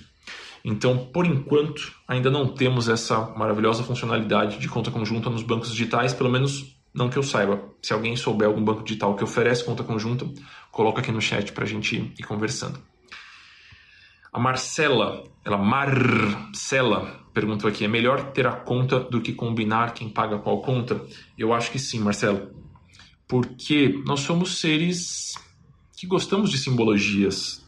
Então, 0.65 0.97
por 0.97 1.25
enquanto, 1.25 1.93
ainda 2.05 2.29
não 2.29 2.45
temos 2.45 2.89
essa 2.89 3.21
maravilhosa 3.37 3.83
funcionalidade 3.83 4.59
de 4.59 4.67
conta 4.67 4.91
conjunta 4.91 5.29
nos 5.29 5.43
bancos 5.43 5.71
digitais, 5.71 6.13
pelo 6.13 6.29
menos 6.29 6.75
não 6.93 7.07
que 7.07 7.17
eu 7.17 7.23
saiba. 7.23 7.63
Se 7.81 7.93
alguém 7.93 8.17
souber 8.17 8.49
algum 8.49 8.63
banco 8.63 8.83
digital 8.83 9.15
que 9.15 9.23
oferece 9.23 9.63
conta 9.63 9.81
conjunta, 9.81 10.27
coloca 10.73 10.99
aqui 10.99 11.11
no 11.11 11.21
chat 11.21 11.53
para 11.53 11.63
a 11.63 11.67
gente 11.67 12.13
ir 12.19 12.23
conversando. 12.23 12.77
A 14.31 14.39
Marcela, 14.39 15.23
ela 15.45 15.57
Marcela, 15.57 17.22
perguntou 17.33 17.69
aqui: 17.69 17.83
é 17.83 17.87
melhor 17.87 18.31
ter 18.31 18.45
a 18.45 18.51
conta 18.51 18.99
do 18.99 19.21
que 19.21 19.33
combinar 19.33 19.93
quem 19.93 20.09
paga 20.09 20.37
qual 20.37 20.61
conta? 20.61 21.01
Eu 21.37 21.53
acho 21.53 21.71
que 21.71 21.79
sim, 21.79 21.99
Marcelo. 21.99 22.51
Porque 23.27 24.01
nós 24.05 24.21
somos 24.21 24.59
seres 24.59 25.33
que 25.97 26.05
gostamos 26.05 26.51
de 26.51 26.57
simbologias. 26.57 27.63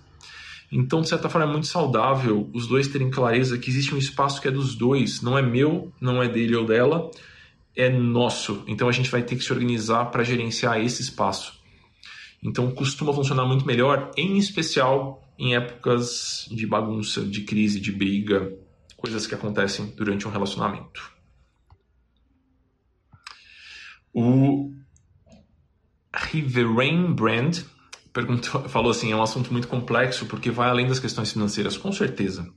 Então, 0.72 1.02
de 1.02 1.10
certa 1.10 1.30
forma, 1.30 1.48
é 1.48 1.52
muito 1.52 1.68
saudável 1.68 2.50
os 2.54 2.68
dois 2.68 2.88
terem 2.88 3.10
clareza 3.10 3.58
que 3.58 3.70
existe 3.70 3.96
um 3.96 3.98
espaço 3.98 4.42
que 4.42 4.48
é 4.48 4.52
dos 4.52 4.76
dois, 4.76 5.22
não 5.22 5.38
é 5.38 5.42
meu, 5.42 5.94
não 6.02 6.22
é 6.22 6.28
dele 6.28 6.56
ou 6.56 6.66
dela, 6.66 7.10
é 7.76 7.90
nosso. 7.90 8.64
Então, 8.68 8.90
a 8.90 8.92
gente 8.92 9.10
vai 9.10 9.24
ter 9.24 9.36
que 9.36 9.44
se 9.44 9.54
organizar 9.54 10.06
para 10.06 10.24
gerenciar 10.24 10.80
esse 10.82 11.02
espaço. 11.02 11.54
Então, 12.44 12.70
costuma 12.72 13.14
funcionar 13.14 13.46
muito 13.46 13.66
melhor, 13.66 14.12
em 14.18 14.38
especial 14.38 15.22
em 15.38 15.56
épocas 15.56 16.48
de 16.52 16.66
bagunça, 16.66 17.22
de 17.22 17.42
crise, 17.42 17.80
de 17.80 17.92
briga, 17.92 18.54
coisas 19.06 19.28
que 19.28 19.36
acontecem 19.36 19.86
durante 19.96 20.28
um 20.28 20.32
relacionamento. 20.32 21.14
O 24.12 24.74
Riverain 26.14 27.14
Brand 27.14 27.60
perguntou, 28.12 28.68
falou 28.68 28.90
assim: 28.90 29.12
é 29.12 29.16
um 29.16 29.22
assunto 29.22 29.52
muito 29.52 29.68
complexo 29.68 30.26
porque 30.26 30.50
vai 30.50 30.70
além 30.70 30.88
das 30.88 31.00
questões 31.00 31.32
financeiras. 31.32 31.78
Com 31.78 31.92
certeza. 31.92 32.52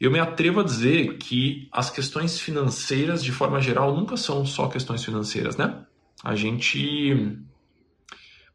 Eu 0.00 0.10
me 0.10 0.18
atrevo 0.18 0.60
a 0.60 0.64
dizer 0.64 1.18
que 1.18 1.68
as 1.72 1.90
questões 1.90 2.40
financeiras, 2.40 3.22
de 3.22 3.32
forma 3.32 3.60
geral, 3.60 3.96
nunca 3.96 4.16
são 4.16 4.44
só 4.46 4.68
questões 4.68 5.04
financeiras, 5.04 5.56
né? 5.56 5.84
A 6.24 6.34
gente 6.34 7.38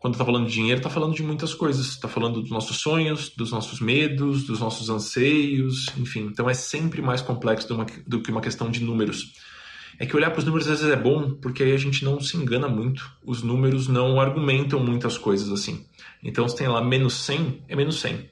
quando 0.03 0.15
está 0.15 0.25
falando 0.25 0.47
de 0.47 0.51
dinheiro, 0.51 0.79
está 0.79 0.89
falando 0.89 1.15
de 1.15 1.23
muitas 1.23 1.53
coisas. 1.53 1.87
Está 1.87 2.09
falando 2.09 2.41
dos 2.41 2.51
nossos 2.51 2.81
sonhos, 2.81 3.29
dos 3.29 3.53
nossos 3.53 3.79
medos, 3.79 4.43
dos 4.43 4.59
nossos 4.59 4.89
anseios, 4.89 5.85
enfim. 5.97 6.27
Então 6.29 6.49
é 6.49 6.53
sempre 6.53 7.01
mais 7.01 7.21
complexo 7.21 7.69
do, 7.69 7.75
uma, 7.75 7.85
do 8.05 8.21
que 8.21 8.29
uma 8.29 8.41
questão 8.41 8.69
de 8.69 8.83
números. 8.83 9.31
É 9.97 10.05
que 10.05 10.13
olhar 10.13 10.29
para 10.31 10.39
os 10.39 10.43
números 10.43 10.67
às 10.67 10.81
vezes 10.81 10.93
é 10.93 11.01
bom, 11.01 11.35
porque 11.35 11.63
aí 11.63 11.71
a 11.71 11.77
gente 11.77 12.03
não 12.03 12.19
se 12.19 12.35
engana 12.35 12.67
muito. 12.67 13.09
Os 13.25 13.43
números 13.43 13.87
não 13.87 14.19
argumentam 14.19 14.77
muitas 14.77 15.17
coisas 15.17 15.49
assim. 15.49 15.85
Então 16.21 16.49
se 16.49 16.57
tem 16.57 16.67
lá 16.67 16.83
menos 16.83 17.13
100, 17.23 17.63
é 17.69 17.73
menos 17.73 18.01
100. 18.01 18.29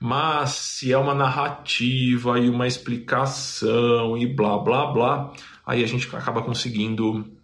Mas 0.00 0.50
se 0.50 0.92
é 0.92 0.98
uma 0.98 1.14
narrativa 1.14 2.40
e 2.40 2.50
uma 2.50 2.66
explicação 2.66 4.18
e 4.18 4.26
blá 4.26 4.58
blá 4.58 4.86
blá, 4.86 5.32
aí 5.64 5.84
a 5.84 5.86
gente 5.86 6.08
acaba 6.16 6.42
conseguindo 6.42 7.37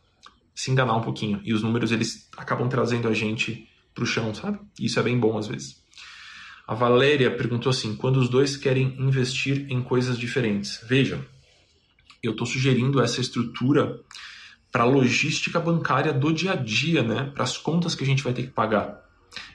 se 0.54 0.70
enganar 0.70 0.94
um 0.94 1.02
pouquinho. 1.02 1.40
E 1.44 1.52
os 1.52 1.62
números 1.62 1.90
eles 1.90 2.28
acabam 2.36 2.68
trazendo 2.68 3.08
a 3.08 3.14
gente 3.14 3.68
pro 3.94 4.06
chão, 4.06 4.34
sabe? 4.34 4.58
Isso 4.78 4.98
é 4.98 5.02
bem 5.02 5.18
bom 5.18 5.36
às 5.36 5.46
vezes. 5.46 5.82
A 6.66 6.74
Valéria 6.74 7.30
perguntou 7.36 7.70
assim: 7.70 7.96
quando 7.96 8.16
os 8.16 8.28
dois 8.28 8.56
querem 8.56 8.96
investir 8.98 9.66
em 9.68 9.82
coisas 9.82 10.18
diferentes? 10.18 10.80
Veja, 10.86 11.26
eu 12.22 12.32
estou 12.32 12.46
sugerindo 12.46 13.02
essa 13.02 13.20
estrutura 13.20 14.00
para 14.72 14.84
a 14.84 14.86
logística 14.86 15.60
bancária 15.60 16.12
do 16.12 16.32
dia 16.32 16.52
a 16.52 16.56
dia, 16.56 17.02
né? 17.02 17.30
Para 17.34 17.44
as 17.44 17.56
contas 17.56 17.94
que 17.94 18.02
a 18.02 18.06
gente 18.06 18.24
vai 18.24 18.32
ter 18.32 18.44
que 18.44 18.50
pagar. 18.50 19.02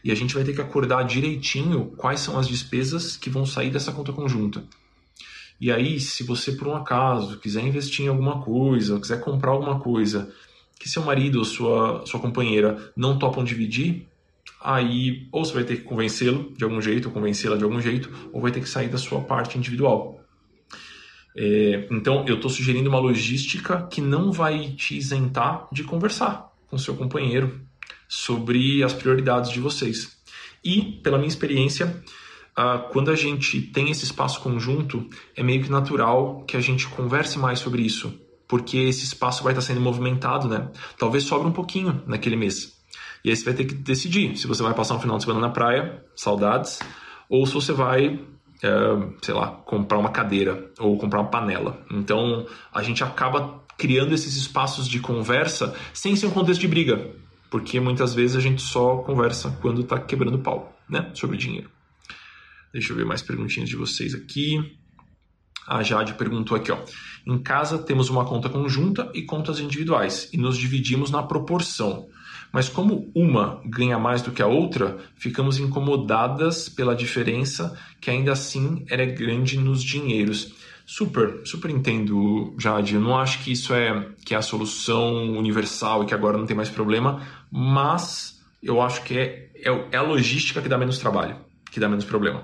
E 0.03 0.11
a 0.11 0.15
gente 0.15 0.33
vai 0.33 0.43
ter 0.43 0.53
que 0.53 0.61
acordar 0.61 1.03
direitinho 1.03 1.93
quais 1.97 2.19
são 2.19 2.37
as 2.37 2.47
despesas 2.47 3.17
que 3.17 3.29
vão 3.29 3.45
sair 3.45 3.69
dessa 3.69 3.91
conta 3.91 4.13
conjunta. 4.13 4.63
E 5.59 5.71
aí, 5.71 5.99
se 5.99 6.23
você 6.23 6.53
por 6.53 6.67
um 6.67 6.75
acaso 6.75 7.37
quiser 7.37 7.65
investir 7.65 8.05
em 8.05 8.07
alguma 8.07 8.41
coisa, 8.41 8.99
quiser 8.99 9.19
comprar 9.19 9.51
alguma 9.51 9.79
coisa 9.79 10.33
que 10.79 10.87
seu 10.87 11.03
marido 11.03 11.39
ou 11.39 11.45
sua, 11.45 12.05
sua 12.05 12.19
companheira 12.21 12.91
não 12.95 13.19
topam 13.19 13.43
dividir, 13.43 14.07
aí 14.61 15.27
ou 15.31 15.43
você 15.43 15.53
vai 15.53 15.65
ter 15.65 15.75
que 15.75 15.83
convencê-lo 15.83 16.53
de 16.57 16.63
algum 16.63 16.81
jeito, 16.81 17.09
ou 17.09 17.13
convencê-la 17.13 17.57
de 17.57 17.63
algum 17.65 17.81
jeito, 17.81 18.09
ou 18.31 18.41
vai 18.41 18.51
ter 18.51 18.61
que 18.61 18.69
sair 18.69 18.87
da 18.87 18.97
sua 18.97 19.21
parte 19.21 19.57
individual. 19.57 20.23
É, 21.35 21.87
então, 21.91 22.25
eu 22.27 22.35
estou 22.35 22.49
sugerindo 22.49 22.89
uma 22.89 22.99
logística 22.99 23.87
que 23.87 23.99
não 23.99 24.31
vai 24.31 24.69
te 24.71 24.97
isentar 24.97 25.67
de 25.71 25.83
conversar 25.83 26.49
com 26.67 26.77
seu 26.77 26.95
companheiro 26.95 27.59
sobre 28.07 28.81
as 28.81 28.93
prioridades 28.93 29.51
de 29.51 29.59
vocês. 29.59 30.17
E, 30.63 30.81
pela 31.03 31.17
minha 31.17 31.27
experiência, 31.27 32.03
uh, 32.57 32.89
quando 32.91 33.11
a 33.11 33.15
gente 33.15 33.61
tem 33.61 33.89
esse 33.91 34.05
espaço 34.05 34.41
conjunto, 34.41 35.07
é 35.35 35.43
meio 35.43 35.63
que 35.63 35.69
natural 35.69 36.43
que 36.45 36.57
a 36.57 36.61
gente 36.61 36.87
converse 36.87 37.37
mais 37.37 37.59
sobre 37.59 37.81
isso 37.81 38.19
porque 38.49 38.77
esse 38.77 39.05
espaço 39.05 39.43
vai 39.43 39.53
estar 39.53 39.61
sendo 39.61 39.79
movimentado, 39.79 40.49
né? 40.49 40.69
Talvez 40.97 41.23
sobre 41.23 41.47
um 41.47 41.51
pouquinho 41.51 42.01
naquele 42.07 42.35
mês. 42.35 42.75
E 43.23 43.29
aí 43.29 43.35
você 43.35 43.45
vai 43.45 43.53
ter 43.53 43.65
que 43.65 43.75
decidir 43.75 44.35
se 44.35 44.47
você 44.47 44.63
vai 44.63 44.73
passar 44.73 44.95
um 44.95 44.99
final 44.99 45.17
de 45.17 45.23
semana 45.23 45.39
na 45.39 45.53
praia, 45.53 46.03
saudades, 46.15 46.79
ou 47.29 47.45
se 47.45 47.53
você 47.53 47.71
vai, 47.71 48.19
é, 48.63 48.69
sei 49.21 49.35
lá, 49.35 49.51
comprar 49.51 49.99
uma 49.99 50.09
cadeira 50.09 50.71
ou 50.79 50.97
comprar 50.97 51.19
uma 51.19 51.29
panela. 51.29 51.85
Então 51.91 52.47
a 52.73 52.81
gente 52.81 53.03
acaba 53.03 53.63
criando 53.77 54.15
esses 54.15 54.35
espaços 54.35 54.87
de 54.87 54.99
conversa 54.99 55.75
sem 55.93 56.15
ser 56.15 56.25
um 56.25 56.31
contexto 56.31 56.61
de 56.61 56.67
briga, 56.67 57.11
porque 57.51 57.79
muitas 57.79 58.15
vezes 58.15 58.35
a 58.35 58.41
gente 58.41 58.63
só 58.63 58.97
conversa 58.97 59.55
quando 59.61 59.81
está 59.81 59.99
quebrando 59.99 60.39
pau, 60.39 60.75
né? 60.89 61.11
Sobre 61.13 61.37
dinheiro. 61.37 61.69
Deixa 62.73 62.93
eu 62.93 62.97
ver 62.97 63.05
mais 63.05 63.21
perguntinhas 63.21 63.69
de 63.69 63.75
vocês 63.75 64.15
aqui. 64.15 64.78
A 65.67 65.83
Jade 65.83 66.13
perguntou 66.13 66.57
aqui, 66.57 66.71
ó. 66.71 66.77
Em 67.25 67.37
casa 67.37 67.77
temos 67.77 68.09
uma 68.09 68.25
conta 68.25 68.49
conjunta 68.49 69.11
e 69.13 69.21
contas 69.21 69.59
individuais 69.59 70.29
e 70.33 70.37
nos 70.37 70.57
dividimos 70.57 71.11
na 71.11 71.21
proporção. 71.21 72.07
Mas 72.51 72.67
como 72.67 73.11
uma 73.13 73.61
ganha 73.65 73.99
mais 73.99 74.21
do 74.21 74.31
que 74.31 74.41
a 74.41 74.47
outra, 74.47 74.97
ficamos 75.15 75.59
incomodadas 75.59 76.67
pela 76.67 76.95
diferença 76.95 77.77
que 78.01 78.09
ainda 78.09 78.31
assim 78.31 78.83
era 78.89 79.05
grande 79.05 79.57
nos 79.57 79.83
dinheiros. 79.83 80.53
Super, 80.85 81.45
super 81.45 81.69
entendo, 81.69 82.55
Jade. 82.57 82.95
Eu 82.95 83.01
não 83.01 83.15
acho 83.15 83.43
que 83.43 83.51
isso 83.51 83.73
é 83.73 84.09
que 84.25 84.33
é 84.33 84.37
a 84.37 84.41
solução 84.41 85.37
universal 85.37 86.01
e 86.03 86.07
que 86.07 86.15
agora 86.15 86.37
não 86.37 86.47
tem 86.47 86.57
mais 86.57 86.69
problema, 86.69 87.21
mas 87.51 88.43
eu 88.61 88.81
acho 88.81 89.03
que 89.03 89.15
é, 89.15 89.51
é, 89.55 89.87
é 89.91 89.97
a 89.97 90.01
logística 90.01 90.61
que 90.61 90.67
dá 90.67 90.79
menos 90.79 90.97
trabalho, 90.97 91.35
que 91.69 91.79
dá 91.79 91.87
menos 91.87 92.05
problema. 92.05 92.43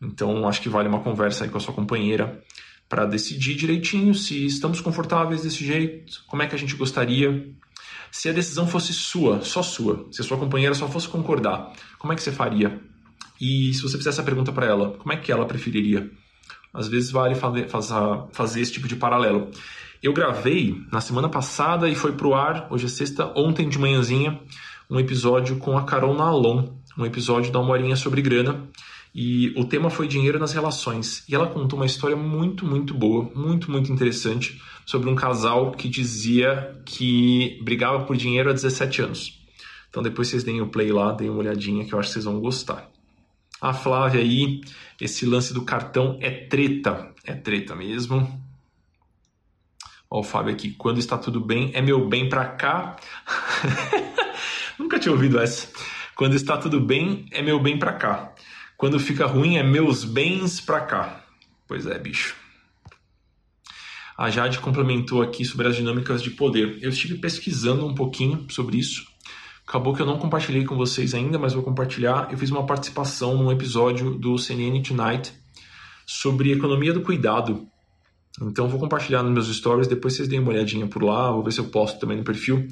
Então, 0.00 0.46
acho 0.48 0.60
que 0.60 0.68
vale 0.68 0.88
uma 0.88 1.00
conversa 1.00 1.44
aí 1.44 1.50
com 1.50 1.58
a 1.58 1.60
sua 1.60 1.74
companheira 1.74 2.42
para 2.88 3.04
decidir 3.04 3.54
direitinho 3.54 4.14
se 4.14 4.46
estamos 4.46 4.80
confortáveis 4.80 5.42
desse 5.42 5.64
jeito, 5.64 6.22
como 6.26 6.42
é 6.42 6.46
que 6.46 6.54
a 6.54 6.58
gente 6.58 6.74
gostaria. 6.74 7.52
Se 8.10 8.28
a 8.28 8.32
decisão 8.32 8.66
fosse 8.66 8.92
sua, 8.92 9.42
só 9.42 9.62
sua, 9.62 10.06
se 10.10 10.22
a 10.22 10.24
sua 10.24 10.38
companheira 10.38 10.74
só 10.74 10.88
fosse 10.88 11.08
concordar, 11.08 11.72
como 11.98 12.12
é 12.12 12.16
que 12.16 12.22
você 12.22 12.32
faria? 12.32 12.80
E 13.40 13.72
se 13.74 13.82
você 13.82 13.98
fizesse 13.98 14.20
essa 14.20 14.22
pergunta 14.22 14.52
para 14.52 14.66
ela, 14.66 14.92
como 14.92 15.12
é 15.12 15.16
que 15.16 15.30
ela 15.30 15.44
preferiria? 15.44 16.10
Às 16.72 16.88
vezes 16.88 17.10
vale 17.10 17.34
fazer, 17.34 17.68
fazer 18.32 18.60
esse 18.60 18.72
tipo 18.72 18.88
de 18.88 18.96
paralelo. 18.96 19.50
Eu 20.02 20.12
gravei 20.12 20.80
na 20.92 21.00
semana 21.00 21.28
passada 21.28 21.88
e 21.88 21.94
foi 21.94 22.12
pro 22.12 22.34
ar, 22.34 22.68
hoje 22.70 22.86
é 22.86 22.88
sexta, 22.88 23.32
ontem 23.36 23.68
de 23.68 23.78
manhãzinha, 23.78 24.40
um 24.88 24.98
episódio 24.98 25.56
com 25.56 25.76
a 25.76 25.84
Carol 25.84 26.14
Nalon, 26.14 26.68
um 26.96 27.04
episódio 27.04 27.52
da 27.52 27.60
uma 27.60 27.72
horinha 27.72 27.96
sobre 27.96 28.22
grana. 28.22 28.68
E 29.20 29.52
o 29.56 29.64
tema 29.64 29.90
foi 29.90 30.06
dinheiro 30.06 30.38
nas 30.38 30.52
relações. 30.52 31.24
E 31.28 31.34
ela 31.34 31.48
contou 31.48 31.76
uma 31.76 31.86
história 31.86 32.14
muito, 32.14 32.64
muito 32.64 32.94
boa, 32.94 33.28
muito, 33.34 33.68
muito 33.68 33.90
interessante, 33.90 34.62
sobre 34.86 35.10
um 35.10 35.16
casal 35.16 35.72
que 35.72 35.88
dizia 35.88 36.80
que 36.86 37.58
brigava 37.64 38.04
por 38.04 38.16
dinheiro 38.16 38.48
há 38.48 38.52
17 38.52 39.02
anos. 39.02 39.44
Então 39.90 40.04
depois 40.04 40.28
vocês 40.28 40.44
deem 40.44 40.60
o 40.60 40.68
play 40.68 40.92
lá, 40.92 41.10
deem 41.10 41.30
uma 41.30 41.40
olhadinha 41.40 41.84
que 41.84 41.92
eu 41.92 41.98
acho 41.98 42.10
que 42.10 42.12
vocês 42.12 42.26
vão 42.26 42.38
gostar. 42.38 42.88
A 43.60 43.74
Flávia 43.74 44.20
aí, 44.20 44.60
esse 45.00 45.26
lance 45.26 45.52
do 45.52 45.64
cartão 45.64 46.16
é 46.20 46.30
treta, 46.30 47.12
é 47.24 47.34
treta 47.34 47.74
mesmo. 47.74 48.40
Ó, 50.08 50.20
o 50.20 50.22
Fábio 50.22 50.52
aqui, 50.52 50.70
quando 50.70 51.00
está 51.00 51.18
tudo 51.18 51.40
bem, 51.40 51.72
é 51.74 51.82
meu 51.82 52.06
bem 52.06 52.28
pra 52.28 52.44
cá. 52.44 52.94
Nunca 54.78 54.96
tinha 54.96 55.10
ouvido 55.10 55.40
essa. 55.40 55.66
Quando 56.14 56.36
está 56.36 56.56
tudo 56.56 56.80
bem, 56.80 57.26
é 57.32 57.42
meu 57.42 57.58
bem 57.58 57.76
pra 57.80 57.94
cá. 57.94 58.32
Quando 58.78 58.98
fica 58.98 59.26
ruim, 59.26 59.58
é 59.58 59.62
meus 59.62 60.04
bens 60.04 60.58
pra 60.58 60.80
cá. 60.80 61.22
Pois 61.66 61.84
é, 61.84 61.98
bicho. 61.98 62.34
A 64.16 64.30
Jade 64.30 64.58
complementou 64.58 65.20
aqui 65.20 65.44
sobre 65.44 65.68
as 65.68 65.76
dinâmicas 65.76 66.22
de 66.22 66.30
poder. 66.30 66.78
Eu 66.80 66.88
estive 66.88 67.18
pesquisando 67.18 67.86
um 67.86 67.94
pouquinho 67.94 68.46
sobre 68.48 68.78
isso. 68.78 69.06
Acabou 69.66 69.94
que 69.94 70.00
eu 70.00 70.06
não 70.06 70.18
compartilhei 70.18 70.64
com 70.64 70.76
vocês 70.76 71.12
ainda, 71.12 71.38
mas 71.38 71.52
vou 71.52 71.62
compartilhar. 71.62 72.28
Eu 72.32 72.38
fiz 72.38 72.50
uma 72.50 72.64
participação 72.64 73.36
num 73.36 73.52
episódio 73.52 74.14
do 74.14 74.38
CNN 74.38 74.80
Tonight 74.82 75.34
sobre 76.06 76.52
economia 76.52 76.94
do 76.94 77.02
cuidado 77.02 77.68
então 78.40 78.68
vou 78.68 78.78
compartilhar 78.78 79.22
nos 79.22 79.32
meus 79.32 79.56
stories, 79.56 79.88
depois 79.88 80.14
vocês 80.14 80.28
deem 80.28 80.40
uma 80.40 80.50
olhadinha 80.50 80.86
por 80.86 81.02
lá, 81.02 81.30
vou 81.30 81.42
ver 81.42 81.52
se 81.52 81.60
eu 81.60 81.66
posto 81.66 81.98
também 81.98 82.16
no 82.16 82.24
perfil, 82.24 82.68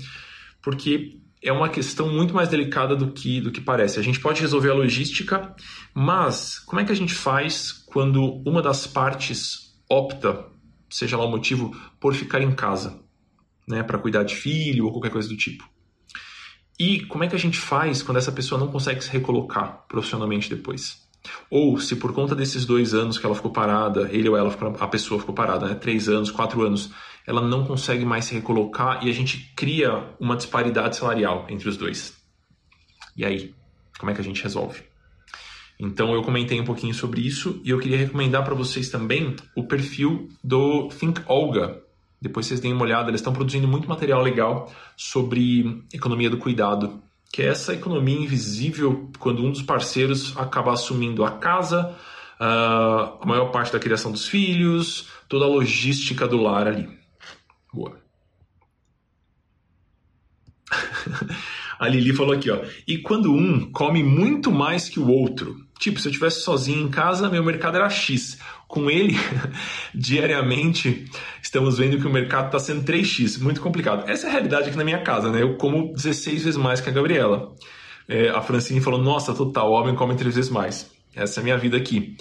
porque 0.63 1.21
é 1.47 1.53
uma 1.53 1.69
questão 1.69 2.13
muito 2.13 2.35
mais 2.35 2.49
delicada 2.49 2.97
do 2.97 3.13
que 3.13 3.41
do 3.41 3.53
que 3.53 3.61
parece. 3.61 3.99
A 3.99 4.03
gente 4.03 4.21
pode 4.21 4.41
resolver 4.41 4.71
a 4.71 4.75
logística, 4.75 5.55
mas 5.95 6.59
como 6.59 6.81
é 6.81 6.85
que 6.85 6.93
a 6.93 6.97
gente 6.97 7.15
faz 7.15 7.73
quando 7.73 8.43
uma 8.47 8.61
das 8.61 8.87
partes 8.87 9.75
opta, 9.89 10.45
seja 10.91 11.17
lá 11.17 11.25
o 11.25 11.31
motivo, 11.31 11.75
por 12.01 12.15
ficar 12.15 12.43
em 12.43 12.53
casa, 12.53 13.01
né, 13.69 13.83
para 13.83 13.99
cuidar 13.99 14.25
de 14.25 14.35
filho 14.35 14.87
ou 14.87 14.93
qualquer 14.93 15.11
coisa 15.11 15.29
do 15.29 15.37
tipo? 15.37 15.69
E 16.79 17.01
como 17.07 17.25
é 17.25 17.29
que 17.29 17.37
a 17.37 17.39
gente 17.39 17.59
faz 17.59 18.03
quando 18.03 18.19
essa 18.19 18.33
pessoa 18.33 18.61
não 18.61 18.69
consegue 18.69 19.03
se 19.03 19.11
recolocar 19.11 19.87
profissionalmente 19.89 20.51
depois? 20.51 21.07
Ou 21.51 21.79
se 21.79 21.97
por 21.97 22.13
conta 22.13 22.35
desses 22.35 22.65
dois 22.65 22.93
anos 22.93 23.19
que 23.19 23.27
ela 23.27 23.35
ficou 23.35 23.51
parada, 23.51 24.09
ele 24.13 24.29
ou 24.29 24.37
ela, 24.37 24.55
a 24.81 24.87
pessoa 24.87 25.19
ficou 25.19 25.35
parada, 25.35 25.67
né? 25.67 25.75
três 25.75 26.09
anos, 26.09 26.31
quatro 26.31 26.63
anos, 26.63 26.91
ela 27.27 27.41
não 27.41 27.65
consegue 27.65 28.05
mais 28.05 28.27
se 28.27 28.35
recolocar 28.35 29.05
e 29.05 29.11
a 29.11 29.13
gente 29.13 29.53
cria 29.57 30.15
uma 30.21 30.37
disparidade 30.37 30.97
salarial 30.97 31.47
entre 31.49 31.69
os 31.69 31.77
dois. 31.77 32.17
E 33.17 33.25
aí, 33.25 33.55
como 33.99 34.11
é 34.11 34.15
que 34.15 34.21
a 34.21 34.25
gente 34.25 34.43
resolve? 34.43 34.83
Então 35.79 36.15
eu 36.15 36.23
comentei 36.23 36.61
um 36.61 36.65
pouquinho 36.65 36.95
sobre 36.95 37.21
isso 37.21 37.61
e 37.65 37.71
eu 37.71 37.79
queria 37.79 37.99
recomendar 37.99 38.45
para 38.45 38.55
vocês 38.55 38.89
também 38.89 39.37
o 39.55 39.65
perfil 39.65 40.29
do 40.43 40.89
Think 40.89 41.23
Olga. 41.27 41.83
Depois 42.21 42.47
vocês 42.47 42.61
deem 42.61 42.73
uma 42.73 42.85
olhada, 42.85 43.11
eles 43.11 43.21
estão 43.21 43.33
produzindo 43.33 43.69
muito 43.69 43.89
material 43.89 44.23
legal 44.23 44.73
sobre 44.97 45.85
economia 45.93 46.31
do 46.31 46.39
cuidado 46.39 47.03
que 47.33 47.43
é 47.43 47.49
essa 47.49 47.75
economia 47.75 48.19
invisível 48.19 49.11
quando 49.19 49.45
um 49.45 49.51
dos 49.51 49.61
parceiros 49.61 50.35
acaba 50.39 50.73
assumindo 50.73 51.25
a 51.25 51.33
casa, 51.33 51.95
a 52.41 53.27
maior 53.27 53.51
parte 53.51 53.73
da 53.73 53.79
criação 53.79 54.11
dos 54.11 54.27
filhos, 54.27 55.09
toda 55.29 55.45
a 55.45 55.49
logística 55.49 56.27
do 56.27 56.39
lar 56.39 56.67
ali. 56.67 56.89
Boa. 57.77 57.93
a 61.79 61.89
Lili 61.89 62.15
falou 62.15 62.35
aqui, 62.35 62.51
ó. 62.51 62.65
E 62.89 62.97
quando 62.99 63.31
um 63.31 63.71
come 63.71 64.03
muito 64.03 64.51
mais 64.51 64.89
que 64.89 64.99
o 64.99 65.07
outro, 65.09 65.55
tipo, 65.79 66.01
se 66.01 66.09
eu 66.09 66.11
estivesse 66.11 66.41
sozinho 66.41 66.81
em 66.81 66.89
casa, 66.89 67.29
meu 67.29 67.45
mercado 67.45 67.77
era 67.77 67.91
X. 67.91 68.39
Com 68.67 68.91
ele, 68.91 69.15
diariamente, 69.95 71.05
estamos 71.43 71.77
vendo 71.77 71.99
que 71.99 72.07
o 72.07 72.11
mercado 72.11 72.47
está 72.47 72.59
sendo 72.59 72.83
3x. 72.83 73.39
Muito 73.43 73.61
complicado. 73.61 74.09
Essa 74.09 74.27
é 74.27 74.31
a 74.31 74.33
realidade 74.33 74.69
aqui 74.69 74.77
na 74.79 74.83
minha 74.83 75.03
casa, 75.03 75.31
né? 75.31 75.43
Eu 75.43 75.59
como 75.59 75.93
16 75.93 76.45
vezes 76.45 76.59
mais 76.59 76.81
que 76.81 76.89
a 76.89 76.93
Gabriela. 76.93 77.55
É, 78.09 78.31
a 78.31 78.41
Francine 78.41 78.81
falou: 78.81 79.01
Nossa, 79.01 79.35
total, 79.35 79.71
o 79.71 79.75
homem 79.75 79.95
come 79.95 80.17
3 80.17 80.35
vezes 80.35 80.51
mais. 80.51 80.91
Essa 81.15 81.41
é 81.41 81.43
a 81.43 81.45
minha 81.45 81.59
vida 81.59 81.77
aqui. 81.77 82.17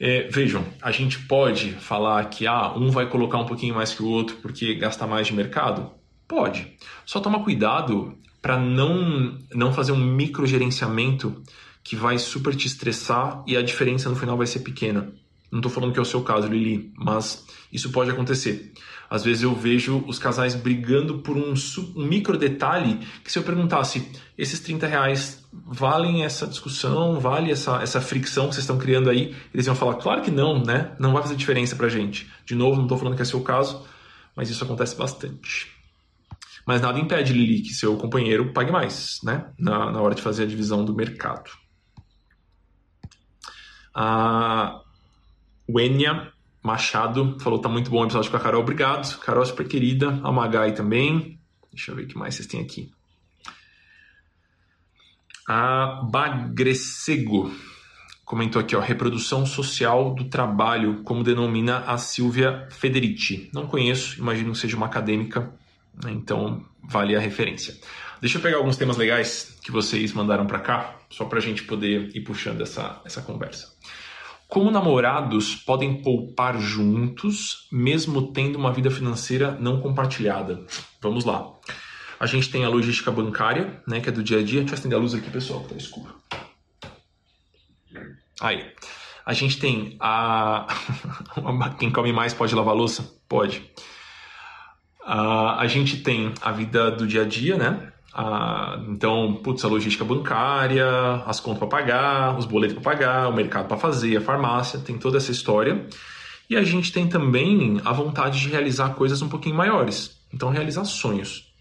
É, 0.00 0.28
vejam, 0.28 0.64
a 0.80 0.92
gente 0.92 1.18
pode 1.20 1.72
falar 1.72 2.24
que 2.26 2.46
ah, 2.46 2.72
um 2.76 2.90
vai 2.90 3.08
colocar 3.08 3.38
um 3.38 3.46
pouquinho 3.46 3.74
mais 3.74 3.92
que 3.92 4.02
o 4.02 4.08
outro 4.08 4.36
porque 4.36 4.74
gasta 4.74 5.06
mais 5.06 5.26
de 5.26 5.34
mercado? 5.34 5.90
Pode. 6.26 6.76
Só 7.04 7.20
toma 7.20 7.42
cuidado 7.42 8.16
para 8.40 8.58
não, 8.58 9.38
não 9.52 9.72
fazer 9.72 9.92
um 9.92 9.96
microgerenciamento 9.96 11.42
que 11.82 11.96
vai 11.96 12.18
super 12.18 12.54
te 12.54 12.66
estressar 12.66 13.42
e 13.46 13.56
a 13.56 13.62
diferença 13.62 14.08
no 14.08 14.14
final 14.14 14.36
vai 14.36 14.46
ser 14.46 14.60
pequena. 14.60 15.12
Não 15.50 15.60
estou 15.60 15.72
falando 15.72 15.92
que 15.92 15.98
é 15.98 16.02
o 16.02 16.04
seu 16.04 16.22
caso, 16.22 16.46
Lili, 16.46 16.92
mas 16.96 17.46
isso 17.72 17.90
pode 17.90 18.10
acontecer. 18.10 18.72
Às 19.08 19.24
vezes 19.24 19.42
eu 19.42 19.54
vejo 19.54 20.04
os 20.06 20.18
casais 20.18 20.54
brigando 20.54 21.20
por 21.20 21.36
um, 21.36 21.54
um, 21.96 22.04
micro 22.04 22.36
detalhe 22.36 22.98
que 23.24 23.32
se 23.32 23.38
eu 23.38 23.42
perguntasse, 23.42 24.06
esses 24.36 24.60
30 24.60 24.86
reais 24.86 25.48
valem 25.50 26.24
essa 26.24 26.46
discussão, 26.46 27.18
vale 27.18 27.50
essa, 27.50 27.82
essa 27.82 28.00
fricção 28.00 28.48
que 28.48 28.54
vocês 28.54 28.64
estão 28.64 28.76
criando 28.76 29.08
aí? 29.08 29.34
Eles 29.52 29.66
iam 29.66 29.74
falar, 29.74 29.94
claro 29.94 30.20
que 30.20 30.30
não, 30.30 30.62
né? 30.62 30.94
Não 30.98 31.12
vai 31.12 31.22
fazer 31.22 31.36
diferença 31.36 31.74
pra 31.74 31.88
gente. 31.88 32.30
De 32.44 32.54
novo, 32.54 32.76
não 32.76 32.82
estou 32.82 32.98
falando 32.98 33.16
que 33.16 33.22
é 33.22 33.24
seu 33.24 33.40
caso, 33.40 33.86
mas 34.36 34.50
isso 34.50 34.62
acontece 34.62 34.94
bastante. 34.94 35.72
Mas 36.66 36.82
nada 36.82 36.98
impede, 36.98 37.32
Lili, 37.32 37.62
que 37.62 37.72
seu 37.72 37.96
companheiro 37.96 38.52
pague 38.52 38.70
mais, 38.70 39.20
né? 39.24 39.50
Na, 39.58 39.90
na 39.90 40.02
hora 40.02 40.14
de 40.14 40.20
fazer 40.20 40.42
a 40.42 40.46
divisão 40.46 40.84
do 40.84 40.94
mercado. 40.94 41.50
Ah, 43.94 44.82
o 45.68 45.78
Enya 45.78 46.32
Machado 46.62 47.38
falou: 47.40 47.60
tá 47.60 47.68
muito 47.68 47.90
bom 47.90 48.00
o 48.00 48.04
episódio 48.04 48.30
com 48.30 48.36
a 48.36 48.40
Carol. 48.40 48.62
Obrigado. 48.62 49.18
Carol, 49.20 49.44
super 49.44 49.68
querida. 49.68 50.18
A 50.24 50.32
Magai 50.32 50.72
também. 50.72 51.38
Deixa 51.72 51.92
eu 51.92 51.96
ver 51.96 52.04
o 52.04 52.06
que 52.08 52.18
mais 52.18 52.34
vocês 52.34 52.48
têm 52.48 52.60
aqui. 52.60 52.90
A 55.46 56.02
Bagrecego 56.10 57.52
comentou 58.24 58.60
aqui, 58.60 58.76
ó, 58.76 58.80
reprodução 58.80 59.46
social 59.46 60.14
do 60.14 60.24
trabalho, 60.24 61.02
como 61.02 61.24
denomina 61.24 61.78
a 61.86 61.96
Silvia 61.96 62.68
Federici. 62.70 63.48
Não 63.54 63.66
conheço, 63.66 64.18
imagino 64.18 64.52
que 64.52 64.58
seja 64.58 64.76
uma 64.76 64.84
acadêmica, 64.84 65.50
né, 66.04 66.10
então 66.12 66.62
vale 66.82 67.16
a 67.16 67.20
referência. 67.20 67.74
Deixa 68.20 68.36
eu 68.36 68.42
pegar 68.42 68.58
alguns 68.58 68.76
temas 68.76 68.98
legais 68.98 69.56
que 69.62 69.70
vocês 69.70 70.12
mandaram 70.12 70.46
para 70.46 70.58
cá, 70.58 70.98
só 71.08 71.24
para 71.24 71.38
a 71.38 71.40
gente 71.40 71.62
poder 71.62 72.14
ir 72.14 72.20
puxando 72.20 72.60
essa, 72.60 73.00
essa 73.06 73.22
conversa. 73.22 73.72
Como 74.48 74.70
namorados 74.70 75.54
podem 75.54 76.00
poupar 76.00 76.58
juntos, 76.58 77.68
mesmo 77.70 78.32
tendo 78.32 78.56
uma 78.56 78.72
vida 78.72 78.90
financeira 78.90 79.52
não 79.60 79.78
compartilhada? 79.78 80.66
Vamos 81.02 81.26
lá. 81.26 81.52
A 82.18 82.24
gente 82.24 82.50
tem 82.50 82.64
a 82.64 82.68
logística 82.70 83.10
bancária, 83.10 83.82
né, 83.86 84.00
que 84.00 84.08
é 84.08 84.12
do 84.12 84.24
dia 84.24 84.38
a 84.38 84.42
dia. 84.42 84.60
Deixa 84.60 84.74
eu 84.74 84.78
acender 84.78 84.98
a 84.98 85.00
luz 85.00 85.12
aqui, 85.12 85.30
pessoal, 85.30 85.62
que 85.62 85.68
tá 85.68 85.76
escuro. 85.76 86.14
Aí. 88.40 88.72
A 89.26 89.34
gente 89.34 89.58
tem 89.58 89.98
a. 90.00 90.66
Quem 91.78 91.92
come 91.92 92.14
mais 92.14 92.32
pode 92.32 92.54
lavar 92.54 92.74
louça? 92.74 93.06
Pode. 93.28 93.70
Uh, 95.02 95.58
a 95.58 95.66
gente 95.66 95.98
tem 95.98 96.32
a 96.40 96.50
vida 96.50 96.90
do 96.90 97.06
dia 97.06 97.22
a 97.22 97.24
dia, 97.26 97.58
né? 97.58 97.92
Ah, 98.20 98.82
então, 98.88 99.34
putz, 99.44 99.64
a 99.64 99.68
logística 99.68 100.04
bancária, 100.04 100.84
as 101.24 101.38
contas 101.38 101.60
para 101.60 101.68
pagar, 101.68 102.36
os 102.36 102.46
boletos 102.46 102.74
para 102.74 102.82
pagar, 102.82 103.28
o 103.28 103.32
mercado 103.32 103.68
para 103.68 103.76
fazer, 103.76 104.16
a 104.16 104.20
farmácia, 104.20 104.80
tem 104.80 104.98
toda 104.98 105.18
essa 105.18 105.30
história. 105.30 105.86
E 106.50 106.56
a 106.56 106.64
gente 106.64 106.92
tem 106.92 107.08
também 107.08 107.80
a 107.84 107.92
vontade 107.92 108.40
de 108.40 108.48
realizar 108.48 108.88
coisas 108.96 109.22
um 109.22 109.28
pouquinho 109.28 109.54
maiores. 109.54 110.18
Então, 110.34 110.50
realizar 110.50 110.84
sonhos. 110.84 111.52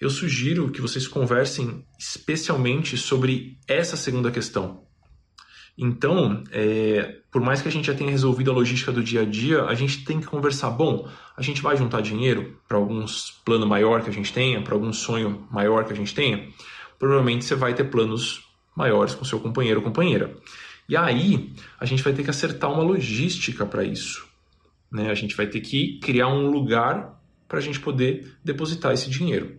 Eu 0.00 0.08
sugiro 0.08 0.70
que 0.70 0.80
vocês 0.80 1.06
conversem 1.06 1.84
especialmente 1.98 2.96
sobre 2.96 3.58
essa 3.68 3.94
segunda 3.94 4.30
questão. 4.30 4.82
Então, 5.82 6.44
é, 6.52 7.20
por 7.30 7.40
mais 7.40 7.62
que 7.62 7.68
a 7.68 7.72
gente 7.72 7.86
já 7.86 7.94
tenha 7.94 8.10
resolvido 8.10 8.50
a 8.50 8.54
logística 8.54 8.92
do 8.92 9.02
dia 9.02 9.22
a 9.22 9.24
dia, 9.24 9.62
a 9.62 9.74
gente 9.74 10.04
tem 10.04 10.20
que 10.20 10.26
conversar. 10.26 10.68
Bom, 10.68 11.08
a 11.34 11.40
gente 11.40 11.62
vai 11.62 11.74
juntar 11.74 12.02
dinheiro 12.02 12.60
para 12.68 12.76
alguns 12.76 13.40
plano 13.46 13.66
maior 13.66 14.02
que 14.02 14.10
a 14.10 14.12
gente 14.12 14.30
tenha, 14.30 14.60
para 14.60 14.74
algum 14.74 14.92
sonho 14.92 15.48
maior 15.50 15.86
que 15.86 15.94
a 15.94 15.96
gente 15.96 16.14
tenha. 16.14 16.50
Provavelmente 16.98 17.46
você 17.46 17.54
vai 17.54 17.72
ter 17.72 17.84
planos 17.84 18.44
maiores 18.76 19.14
com 19.14 19.24
seu 19.24 19.40
companheiro 19.40 19.80
ou 19.80 19.84
companheira. 19.84 20.36
E 20.86 20.94
aí, 20.94 21.50
a 21.78 21.86
gente 21.86 22.02
vai 22.02 22.12
ter 22.12 22.24
que 22.24 22.30
acertar 22.30 22.70
uma 22.70 22.82
logística 22.82 23.64
para 23.64 23.82
isso. 23.82 24.28
Né? 24.92 25.10
A 25.10 25.14
gente 25.14 25.34
vai 25.34 25.46
ter 25.46 25.60
que 25.60 25.98
criar 26.00 26.28
um 26.28 26.50
lugar 26.50 27.18
para 27.48 27.56
a 27.56 27.62
gente 27.62 27.80
poder 27.80 28.36
depositar 28.44 28.92
esse 28.92 29.08
dinheiro. 29.08 29.58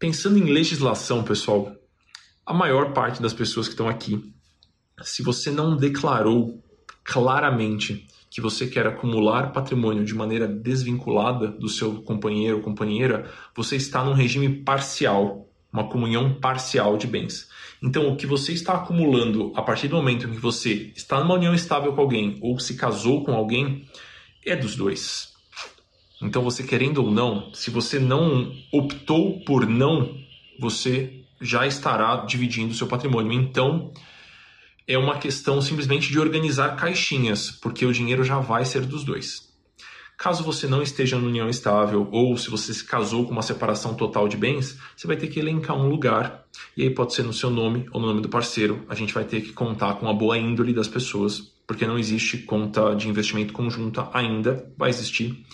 Pensando 0.00 0.36
em 0.36 0.52
legislação, 0.52 1.22
pessoal, 1.22 1.72
a 2.44 2.52
maior 2.52 2.92
parte 2.92 3.22
das 3.22 3.32
pessoas 3.32 3.68
que 3.68 3.74
estão 3.74 3.88
aqui, 3.88 4.34
se 5.02 5.22
você 5.22 5.50
não 5.50 5.76
declarou 5.76 6.62
claramente 7.04 8.06
que 8.30 8.40
você 8.40 8.66
quer 8.66 8.86
acumular 8.86 9.52
patrimônio 9.52 10.04
de 10.04 10.14
maneira 10.14 10.46
desvinculada 10.46 11.48
do 11.48 11.68
seu 11.68 12.02
companheiro 12.02 12.58
ou 12.58 12.62
companheira, 12.62 13.30
você 13.54 13.76
está 13.76 14.04
num 14.04 14.12
regime 14.12 14.48
parcial, 14.48 15.48
uma 15.72 15.88
comunhão 15.88 16.34
parcial 16.34 16.96
de 16.96 17.06
bens. 17.06 17.48
Então, 17.82 18.08
o 18.08 18.16
que 18.16 18.26
você 18.26 18.52
está 18.52 18.74
acumulando 18.74 19.52
a 19.54 19.62
partir 19.62 19.88
do 19.88 19.96
momento 19.96 20.26
em 20.26 20.32
que 20.32 20.40
você 20.40 20.92
está 20.96 21.20
numa 21.20 21.34
união 21.34 21.54
estável 21.54 21.92
com 21.92 22.00
alguém 22.00 22.38
ou 22.42 22.58
se 22.58 22.74
casou 22.74 23.24
com 23.24 23.32
alguém 23.32 23.86
é 24.44 24.56
dos 24.56 24.76
dois. 24.76 25.34
Então, 26.22 26.42
você 26.42 26.62
querendo 26.62 27.04
ou 27.04 27.10
não, 27.10 27.52
se 27.52 27.70
você 27.70 27.98
não 27.98 28.52
optou 28.72 29.40
por 29.44 29.66
não, 29.66 30.16
você 30.58 31.22
já 31.40 31.66
estará 31.66 32.24
dividindo 32.24 32.72
o 32.72 32.76
seu 32.76 32.86
patrimônio. 32.86 33.32
Então, 33.32 33.92
é 34.88 34.96
uma 34.96 35.18
questão 35.18 35.60
simplesmente 35.60 36.12
de 36.12 36.18
organizar 36.18 36.76
caixinhas, 36.76 37.50
porque 37.50 37.84
o 37.84 37.92
dinheiro 37.92 38.22
já 38.22 38.38
vai 38.38 38.64
ser 38.64 38.82
dos 38.82 39.02
dois. 39.02 39.46
Caso 40.16 40.44
você 40.44 40.66
não 40.66 40.80
esteja 40.80 41.16
em 41.16 41.26
união 41.26 41.48
estável 41.48 42.08
ou 42.10 42.38
se 42.38 42.48
você 42.48 42.72
se 42.72 42.84
casou 42.84 43.26
com 43.26 43.32
uma 43.32 43.42
separação 43.42 43.94
total 43.94 44.28
de 44.28 44.36
bens, 44.36 44.78
você 44.96 45.06
vai 45.06 45.16
ter 45.16 45.26
que 45.26 45.38
elencar 45.38 45.76
um 45.76 45.88
lugar 45.88 46.46
e 46.74 46.84
aí 46.84 46.90
pode 46.90 47.12
ser 47.12 47.22
no 47.22 47.34
seu 47.34 47.50
nome 47.50 47.86
ou 47.92 48.00
no 48.00 48.06
nome 48.06 48.22
do 48.22 48.28
parceiro. 48.28 48.86
A 48.88 48.94
gente 48.94 49.12
vai 49.12 49.24
ter 49.24 49.42
que 49.42 49.52
contar 49.52 49.94
com 49.94 50.08
a 50.08 50.14
boa 50.14 50.38
índole 50.38 50.72
das 50.72 50.88
pessoas, 50.88 51.40
porque 51.66 51.86
não 51.86 51.98
existe 51.98 52.38
conta 52.38 52.94
de 52.94 53.08
investimento 53.08 53.52
conjunta 53.52 54.08
ainda, 54.14 54.72
vai 54.78 54.88
existir. 54.88 55.44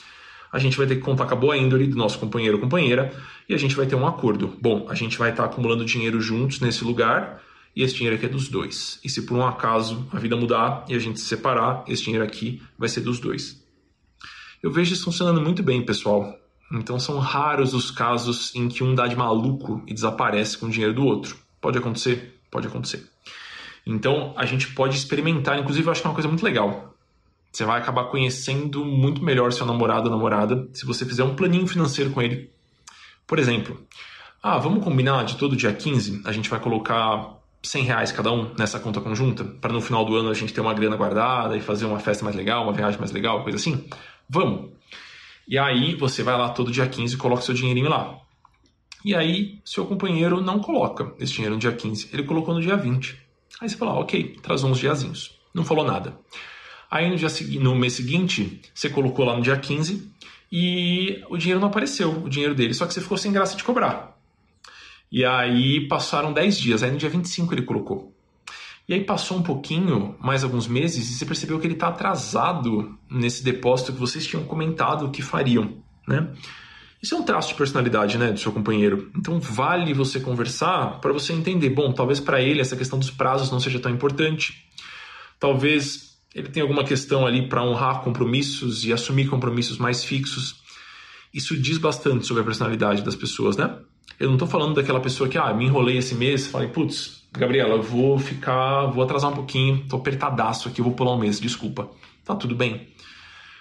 A 0.52 0.60
gente 0.60 0.76
vai 0.76 0.86
ter 0.86 0.96
que 0.96 1.00
contar 1.00 1.26
com 1.26 1.34
a 1.34 1.38
boa 1.38 1.56
índole 1.56 1.88
do 1.88 1.96
nosso 1.96 2.18
companheiro 2.18 2.58
ou 2.58 2.62
companheira 2.62 3.12
e 3.48 3.54
a 3.54 3.58
gente 3.58 3.74
vai 3.74 3.86
ter 3.86 3.96
um 3.96 4.06
acordo. 4.06 4.56
Bom, 4.60 4.86
a 4.88 4.94
gente 4.94 5.18
vai 5.18 5.30
estar 5.30 5.46
acumulando 5.46 5.84
dinheiro 5.84 6.20
juntos 6.20 6.60
nesse 6.60 6.84
lugar 6.84 7.42
e 7.74 7.82
esse 7.82 7.94
dinheiro 7.94 8.16
aqui 8.16 8.26
é 8.26 8.28
dos 8.28 8.48
dois. 8.48 9.00
E 9.02 9.08
se 9.08 9.22
por 9.22 9.36
um 9.36 9.46
acaso 9.46 10.06
a 10.12 10.18
vida 10.18 10.36
mudar 10.36 10.84
e 10.88 10.94
a 10.94 10.98
gente 10.98 11.18
se 11.20 11.26
separar, 11.26 11.84
esse 11.88 12.02
dinheiro 12.02 12.24
aqui 12.24 12.62
vai 12.78 12.88
ser 12.88 13.00
dos 13.00 13.18
dois. 13.18 13.62
Eu 14.62 14.70
vejo 14.70 14.92
isso 14.92 15.04
funcionando 15.04 15.40
muito 15.40 15.62
bem, 15.62 15.84
pessoal. 15.84 16.38
Então 16.72 16.98
são 16.98 17.18
raros 17.18 17.74
os 17.74 17.90
casos 17.90 18.54
em 18.54 18.68
que 18.68 18.84
um 18.84 18.94
dá 18.94 19.06
de 19.06 19.16
maluco 19.16 19.82
e 19.86 19.92
desaparece 19.92 20.56
com 20.56 20.66
o 20.66 20.70
dinheiro 20.70 20.94
do 20.94 21.04
outro. 21.04 21.36
Pode 21.60 21.78
acontecer? 21.78 22.40
Pode 22.50 22.66
acontecer. 22.66 23.06
Então 23.86 24.32
a 24.36 24.46
gente 24.46 24.68
pode 24.74 24.96
experimentar, 24.96 25.58
inclusive 25.58 25.86
eu 25.86 25.92
acho 25.92 26.00
que 26.00 26.06
é 26.06 26.10
uma 26.10 26.14
coisa 26.14 26.28
muito 26.28 26.44
legal. 26.44 26.94
Você 27.50 27.64
vai 27.64 27.78
acabar 27.78 28.04
conhecendo 28.04 28.84
muito 28.84 29.22
melhor 29.22 29.52
seu 29.52 29.66
namorado 29.66 30.08
ou 30.08 30.14
namorada 30.14 30.68
se 30.72 30.86
você 30.86 31.04
fizer 31.04 31.24
um 31.24 31.34
planinho 31.34 31.66
financeiro 31.66 32.10
com 32.10 32.22
ele. 32.22 32.50
Por 33.26 33.38
exemplo, 33.38 33.78
ah, 34.42 34.58
vamos 34.58 34.82
combinar 34.82 35.24
de 35.24 35.36
todo 35.36 35.56
dia 35.56 35.72
15 35.72 36.22
a 36.24 36.32
gente 36.32 36.48
vai 36.48 36.60
colocar 36.60 37.41
100 37.62 37.84
reais 37.84 38.12
cada 38.12 38.32
um 38.32 38.52
nessa 38.58 38.80
conta 38.80 39.00
conjunta, 39.00 39.44
para 39.44 39.72
no 39.72 39.80
final 39.80 40.04
do 40.04 40.16
ano 40.16 40.30
a 40.30 40.34
gente 40.34 40.52
ter 40.52 40.60
uma 40.60 40.74
grana 40.74 40.96
guardada 40.96 41.56
e 41.56 41.60
fazer 41.60 41.86
uma 41.86 41.98
festa 41.98 42.24
mais 42.24 42.36
legal, 42.36 42.64
uma 42.64 42.72
viagem 42.72 42.98
mais 42.98 43.12
legal, 43.12 43.42
coisa 43.42 43.56
assim? 43.56 43.84
Vamos! 44.28 44.70
E 45.46 45.58
aí 45.58 45.94
você 45.94 46.22
vai 46.22 46.36
lá 46.36 46.50
todo 46.50 46.72
dia 46.72 46.86
15 46.86 47.14
e 47.14 47.18
coloca 47.18 47.42
seu 47.42 47.54
dinheirinho 47.54 47.88
lá. 47.88 48.18
E 49.04 49.14
aí 49.14 49.60
seu 49.64 49.84
companheiro 49.84 50.40
não 50.40 50.60
coloca 50.60 51.12
esse 51.18 51.32
dinheiro 51.32 51.54
no 51.54 51.60
dia 51.60 51.72
15, 51.72 52.10
ele 52.12 52.24
colocou 52.24 52.54
no 52.54 52.60
dia 52.60 52.76
20. 52.76 53.18
Aí 53.60 53.68
você 53.68 53.76
fala, 53.76 53.94
ok, 53.94 54.36
traz 54.42 54.64
uns 54.64 54.78
diazinhos. 54.78 55.38
Não 55.54 55.64
falou 55.64 55.84
nada. 55.84 56.18
Aí 56.90 57.08
no, 57.08 57.16
dia, 57.16 57.28
no 57.60 57.74
mês 57.74 57.94
seguinte, 57.94 58.60
você 58.74 58.88
colocou 58.88 59.24
lá 59.24 59.36
no 59.36 59.42
dia 59.42 59.56
15 59.56 60.12
e 60.50 61.22
o 61.30 61.36
dinheiro 61.36 61.60
não 61.60 61.68
apareceu, 61.68 62.10
o 62.10 62.28
dinheiro 62.28 62.54
dele, 62.54 62.74
só 62.74 62.86
que 62.86 62.92
você 62.92 63.00
ficou 63.00 63.16
sem 63.16 63.32
graça 63.32 63.56
de 63.56 63.64
cobrar. 63.64 64.11
E 65.12 65.26
aí 65.26 65.86
passaram 65.88 66.32
10 66.32 66.58
dias, 66.58 66.82
aí 66.82 66.90
no 66.90 66.96
dia 66.96 67.10
25 67.10 67.52
ele 67.52 67.62
colocou. 67.62 68.16
E 68.88 68.94
aí 68.94 69.04
passou 69.04 69.36
um 69.36 69.42
pouquinho, 69.42 70.16
mais 70.18 70.42
alguns 70.42 70.66
meses, 70.66 71.10
e 71.10 71.14
você 71.14 71.26
percebeu 71.26 71.60
que 71.60 71.66
ele 71.66 71.74
está 71.74 71.88
atrasado 71.88 72.98
nesse 73.10 73.44
depósito 73.44 73.92
que 73.92 74.00
vocês 74.00 74.26
tinham 74.26 74.44
comentado 74.44 75.10
que 75.10 75.20
fariam, 75.20 75.82
né? 76.08 76.32
Isso 77.02 77.14
é 77.14 77.18
um 77.18 77.24
traço 77.24 77.48
de 77.48 77.56
personalidade, 77.56 78.16
né, 78.16 78.32
do 78.32 78.38
seu 78.38 78.52
companheiro. 78.52 79.10
Então 79.14 79.38
vale 79.38 79.92
você 79.92 80.18
conversar 80.18 81.00
para 81.00 81.12
você 81.12 81.32
entender, 81.32 81.68
bom, 81.68 81.92
talvez 81.92 82.18
para 82.18 82.40
ele 82.40 82.60
essa 82.60 82.76
questão 82.76 82.98
dos 82.98 83.10
prazos 83.10 83.50
não 83.50 83.60
seja 83.60 83.78
tão 83.78 83.92
importante. 83.92 84.66
Talvez 85.38 86.16
ele 86.34 86.48
tenha 86.48 86.64
alguma 86.64 86.84
questão 86.84 87.26
ali 87.26 87.48
para 87.48 87.62
honrar 87.62 88.00
compromissos 88.02 88.84
e 88.84 88.92
assumir 88.92 89.28
compromissos 89.28 89.78
mais 89.78 90.04
fixos. 90.04 90.62
Isso 91.34 91.60
diz 91.60 91.76
bastante 91.76 92.26
sobre 92.26 92.42
a 92.42 92.46
personalidade 92.46 93.02
das 93.02 93.16
pessoas, 93.16 93.56
né? 93.56 93.76
Eu 94.18 94.28
não 94.28 94.34
estou 94.34 94.48
falando 94.48 94.74
daquela 94.74 95.00
pessoa 95.00 95.28
que, 95.28 95.38
ah, 95.38 95.52
me 95.52 95.64
enrolei 95.64 95.98
esse 95.98 96.14
mês, 96.14 96.46
falei, 96.46 96.68
putz, 96.68 97.22
Gabriela, 97.32 97.74
eu 97.74 97.82
vou 97.82 98.18
ficar, 98.18 98.86
vou 98.86 99.02
atrasar 99.02 99.30
um 99.30 99.34
pouquinho, 99.34 99.84
tô 99.88 99.96
apertadaço 99.96 100.68
aqui, 100.68 100.82
vou 100.82 100.92
pular 100.92 101.14
um 101.14 101.18
mês, 101.18 101.40
desculpa. 101.40 101.90
Tá 102.24 102.34
tudo 102.36 102.54
bem. 102.54 102.88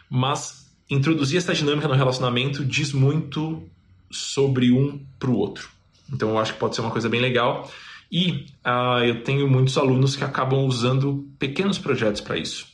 Mas 0.09 0.69
introduzir 0.89 1.37
essa 1.37 1.53
dinâmica 1.53 1.87
no 1.87 1.93
relacionamento 1.93 2.65
diz 2.65 2.91
muito 2.91 3.63
sobre 4.11 4.71
um 4.71 4.99
para 5.17 5.29
o 5.29 5.37
outro. 5.37 5.69
Então 6.11 6.29
eu 6.31 6.39
acho 6.39 6.53
que 6.53 6.59
pode 6.59 6.75
ser 6.75 6.81
uma 6.81 6.91
coisa 6.91 7.07
bem 7.07 7.21
legal. 7.21 7.71
E 8.11 8.45
uh, 8.65 9.03
eu 9.05 9.23
tenho 9.23 9.49
muitos 9.49 9.77
alunos 9.77 10.17
que 10.17 10.23
acabam 10.23 10.65
usando 10.65 11.25
pequenos 11.39 11.79
projetos 11.79 12.19
para 12.19 12.37
isso. 12.37 12.67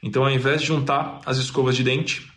Então, 0.00 0.24
ao 0.24 0.30
invés 0.30 0.60
de 0.60 0.68
juntar 0.68 1.20
as 1.26 1.38
escovas 1.38 1.76
de 1.76 1.82
dente 1.82 2.30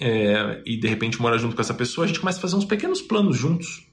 é, 0.00 0.62
e 0.64 0.78
de 0.78 0.88
repente 0.88 1.20
morar 1.20 1.36
junto 1.36 1.54
com 1.54 1.60
essa 1.60 1.74
pessoa, 1.74 2.06
a 2.06 2.08
gente 2.08 2.20
começa 2.20 2.38
a 2.38 2.40
fazer 2.40 2.56
uns 2.56 2.64
pequenos 2.64 3.02
planos 3.02 3.36
juntos 3.36 3.86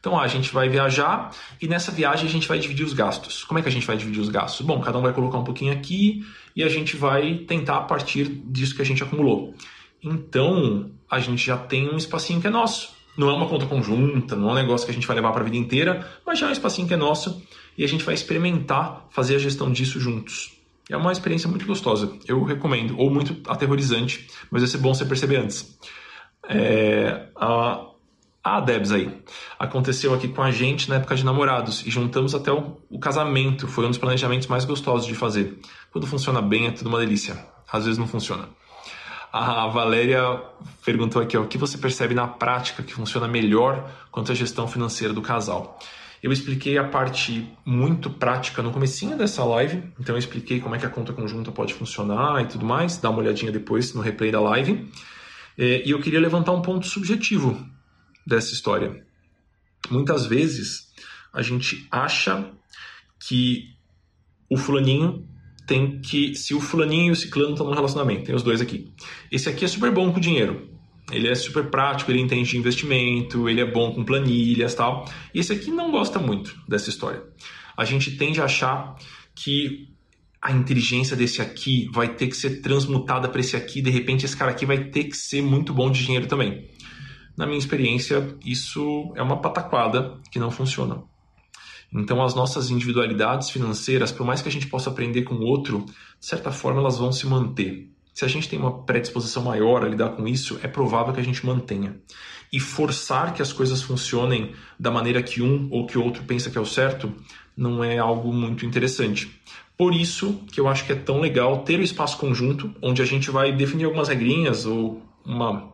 então, 0.00 0.18
a 0.18 0.26
gente 0.28 0.52
vai 0.52 0.68
viajar 0.68 1.30
e 1.60 1.66
nessa 1.66 1.90
viagem 1.90 2.26
a 2.26 2.30
gente 2.30 2.46
vai 2.46 2.58
dividir 2.58 2.84
os 2.84 2.92
gastos. 2.92 3.44
Como 3.44 3.58
é 3.58 3.62
que 3.62 3.68
a 3.68 3.72
gente 3.72 3.86
vai 3.86 3.96
dividir 3.96 4.20
os 4.20 4.28
gastos? 4.28 4.64
Bom, 4.64 4.80
cada 4.80 4.98
um 4.98 5.02
vai 5.02 5.12
colocar 5.12 5.38
um 5.38 5.44
pouquinho 5.44 5.72
aqui 5.72 6.24
e 6.54 6.62
a 6.62 6.68
gente 6.68 6.96
vai 6.96 7.34
tentar 7.38 7.78
a 7.78 7.82
partir 7.82 8.28
disso 8.28 8.74
que 8.74 8.82
a 8.82 8.84
gente 8.84 9.02
acumulou. 9.02 9.54
Então, 10.02 10.90
a 11.10 11.18
gente 11.18 11.44
já 11.44 11.56
tem 11.56 11.88
um 11.88 11.96
espacinho 11.96 12.40
que 12.40 12.46
é 12.46 12.50
nosso. 12.50 12.96
Não 13.16 13.28
é 13.28 13.32
uma 13.32 13.48
conta 13.48 13.66
conjunta, 13.66 14.36
não 14.36 14.50
é 14.50 14.52
um 14.52 14.54
negócio 14.54 14.86
que 14.86 14.92
a 14.92 14.94
gente 14.94 15.06
vai 15.06 15.16
levar 15.16 15.32
para 15.32 15.40
a 15.40 15.44
vida 15.44 15.56
inteira, 15.56 16.08
mas 16.24 16.38
já 16.38 16.46
é 16.46 16.50
um 16.50 16.52
espacinho 16.52 16.86
que 16.86 16.94
é 16.94 16.96
nosso 16.96 17.42
e 17.76 17.82
a 17.84 17.88
gente 17.88 18.04
vai 18.04 18.14
experimentar 18.14 19.06
fazer 19.10 19.34
a 19.34 19.38
gestão 19.38 19.72
disso 19.72 19.98
juntos. 19.98 20.56
É 20.88 20.96
uma 20.96 21.10
experiência 21.10 21.48
muito 21.48 21.66
gostosa, 21.66 22.16
eu 22.26 22.42
recomendo, 22.44 22.96
ou 22.96 23.10
muito 23.10 23.36
aterrorizante, 23.50 24.28
mas 24.50 24.62
vai 24.62 24.70
ser 24.70 24.78
bom 24.78 24.94
você 24.94 25.04
perceber 25.04 25.36
antes. 25.36 25.76
É, 26.48 27.26
a, 27.36 27.88
ah, 28.42 28.60
Debs 28.60 28.92
aí. 28.92 29.10
Aconteceu 29.58 30.14
aqui 30.14 30.28
com 30.28 30.42
a 30.42 30.50
gente 30.50 30.88
na 30.88 30.96
época 30.96 31.16
de 31.16 31.24
namorados 31.24 31.84
e 31.84 31.90
juntamos 31.90 32.34
até 32.34 32.52
o, 32.52 32.78
o, 32.88 32.98
casamento. 32.98 33.66
Foi 33.66 33.84
um 33.84 33.88
dos 33.88 33.98
planejamentos 33.98 34.46
mais 34.46 34.64
gostosos 34.64 35.06
de 35.06 35.14
fazer. 35.14 35.58
Quando 35.90 36.06
funciona 36.06 36.40
bem 36.40 36.66
é 36.66 36.70
tudo 36.70 36.88
uma 36.88 37.00
delícia. 37.00 37.36
Às 37.70 37.84
vezes 37.84 37.98
não 37.98 38.06
funciona. 38.06 38.48
A 39.32 39.66
Valéria 39.66 40.40
perguntou 40.84 41.20
aqui: 41.20 41.36
ó, 41.36 41.42
o 41.42 41.46
que 41.46 41.58
você 41.58 41.76
percebe 41.76 42.14
na 42.14 42.26
prática 42.26 42.82
que 42.82 42.94
funciona 42.94 43.28
melhor 43.28 43.90
quanto 44.10 44.32
à 44.32 44.34
gestão 44.34 44.66
financeira 44.66 45.12
do 45.12 45.20
casal? 45.20 45.78
Eu 46.22 46.32
expliquei 46.32 46.78
a 46.78 46.84
parte 46.84 47.48
muito 47.64 48.10
prática 48.10 48.62
no 48.62 48.72
comecinho 48.72 49.16
dessa 49.16 49.44
live, 49.44 49.84
então 50.00 50.16
eu 50.16 50.18
expliquei 50.18 50.58
como 50.58 50.74
é 50.74 50.78
que 50.78 50.86
a 50.86 50.88
conta 50.88 51.12
conjunta 51.12 51.52
pode 51.52 51.74
funcionar 51.74 52.42
e 52.42 52.46
tudo 52.46 52.64
mais. 52.64 52.96
Dá 52.96 53.10
uma 53.10 53.20
olhadinha 53.20 53.52
depois 53.52 53.94
no 53.94 54.00
replay 54.00 54.30
da 54.30 54.40
live. 54.40 54.90
É, 55.56 55.86
e 55.86 55.90
eu 55.90 56.00
queria 56.00 56.20
levantar 56.20 56.52
um 56.52 56.62
ponto 56.62 56.86
subjetivo 56.86 57.56
dessa 58.28 58.52
história. 58.52 59.04
Muitas 59.90 60.26
vezes 60.26 60.92
a 61.32 61.42
gente 61.42 61.86
acha 61.90 62.52
que 63.26 63.74
o 64.50 64.56
fulaninho 64.56 65.26
tem 65.66 66.00
que. 66.00 66.34
Se 66.34 66.54
o 66.54 66.60
fulaninho 66.60 67.08
e 67.08 67.10
o 67.10 67.16
ciclano 67.16 67.52
estão 67.52 67.66
no 67.66 67.74
relacionamento, 67.74 68.24
tem 68.24 68.34
os 68.34 68.42
dois 68.42 68.60
aqui. 68.60 68.92
Esse 69.32 69.48
aqui 69.48 69.64
é 69.64 69.68
super 69.68 69.90
bom 69.90 70.12
com 70.12 70.20
dinheiro. 70.20 70.68
Ele 71.10 71.26
é 71.26 71.34
super 71.34 71.70
prático, 71.70 72.10
ele 72.10 72.20
entende 72.20 72.50
de 72.50 72.58
investimento, 72.58 73.48
ele 73.48 73.62
é 73.62 73.64
bom 73.64 73.94
com 73.94 74.04
planilhas 74.04 74.74
tal. 74.74 75.06
E 75.32 75.40
esse 75.40 75.52
aqui 75.52 75.70
não 75.70 75.90
gosta 75.90 76.18
muito 76.18 76.54
dessa 76.68 76.90
história. 76.90 77.22
A 77.74 77.84
gente 77.84 78.16
tende 78.16 78.42
a 78.42 78.44
achar 78.44 78.94
que 79.34 79.88
a 80.40 80.52
inteligência 80.52 81.16
desse 81.16 81.40
aqui 81.40 81.88
vai 81.92 82.14
ter 82.14 82.26
que 82.28 82.36
ser 82.36 82.60
transmutada 82.60 83.28
para 83.28 83.40
esse 83.40 83.56
aqui, 83.56 83.80
de 83.80 83.90
repente 83.90 84.24
esse 84.26 84.36
cara 84.36 84.50
aqui 84.50 84.66
vai 84.66 84.84
ter 84.84 85.04
que 85.04 85.16
ser 85.16 85.42
muito 85.42 85.72
bom 85.72 85.90
de 85.90 86.04
dinheiro 86.04 86.26
também 86.26 86.68
na 87.38 87.46
minha 87.46 87.58
experiência, 87.58 88.36
isso 88.44 89.12
é 89.14 89.22
uma 89.22 89.40
pataquada 89.40 90.18
que 90.28 90.40
não 90.40 90.50
funciona. 90.50 91.04
Então, 91.92 92.20
as 92.20 92.34
nossas 92.34 92.68
individualidades 92.68 93.48
financeiras, 93.48 94.10
por 94.10 94.26
mais 94.26 94.42
que 94.42 94.48
a 94.48 94.52
gente 94.52 94.66
possa 94.66 94.90
aprender 94.90 95.22
com 95.22 95.36
o 95.36 95.46
outro, 95.46 95.86
de 96.18 96.26
certa 96.26 96.50
forma 96.50 96.80
elas 96.80 96.98
vão 96.98 97.12
se 97.12 97.28
manter. 97.28 97.88
Se 98.12 98.24
a 98.24 98.28
gente 98.28 98.48
tem 98.48 98.58
uma 98.58 98.82
predisposição 98.82 99.44
maior 99.44 99.84
a 99.84 99.88
lidar 99.88 100.10
com 100.10 100.26
isso, 100.26 100.58
é 100.64 100.66
provável 100.66 101.14
que 101.14 101.20
a 101.20 101.24
gente 101.24 101.46
mantenha. 101.46 102.00
E 102.52 102.58
forçar 102.58 103.32
que 103.32 103.40
as 103.40 103.52
coisas 103.52 103.82
funcionem 103.82 104.52
da 104.76 104.90
maneira 104.90 105.22
que 105.22 105.40
um 105.40 105.68
ou 105.70 105.86
que 105.86 105.96
outro 105.96 106.24
pensa 106.24 106.50
que 106.50 106.58
é 106.58 106.60
o 106.60 106.66
certo, 106.66 107.14
não 107.56 107.84
é 107.84 107.98
algo 107.98 108.32
muito 108.32 108.66
interessante. 108.66 109.40
Por 109.76 109.94
isso 109.94 110.42
que 110.50 110.58
eu 110.58 110.66
acho 110.66 110.84
que 110.84 110.90
é 110.90 110.96
tão 110.96 111.20
legal 111.20 111.58
ter 111.58 111.78
o 111.78 111.84
espaço 111.84 112.18
conjunto, 112.18 112.74
onde 112.82 113.00
a 113.00 113.04
gente 113.04 113.30
vai 113.30 113.52
definir 113.52 113.84
algumas 113.84 114.08
regrinhas 114.08 114.66
ou 114.66 115.00
uma 115.24 115.72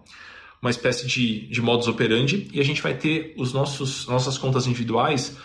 uma 0.64 0.70
espécie 0.70 1.07
de, 1.07 1.46
de 1.48 1.61
modus 1.61 1.87
operandi 1.88 2.48
e 2.50 2.59
a 2.59 2.64
gente 2.64 2.81
vai 2.81 2.94
ter 2.94 3.35
os 3.37 3.53
nossos 3.53 4.07
nossas 4.07 4.38
contas 4.38 4.66
individuais. 4.66 5.37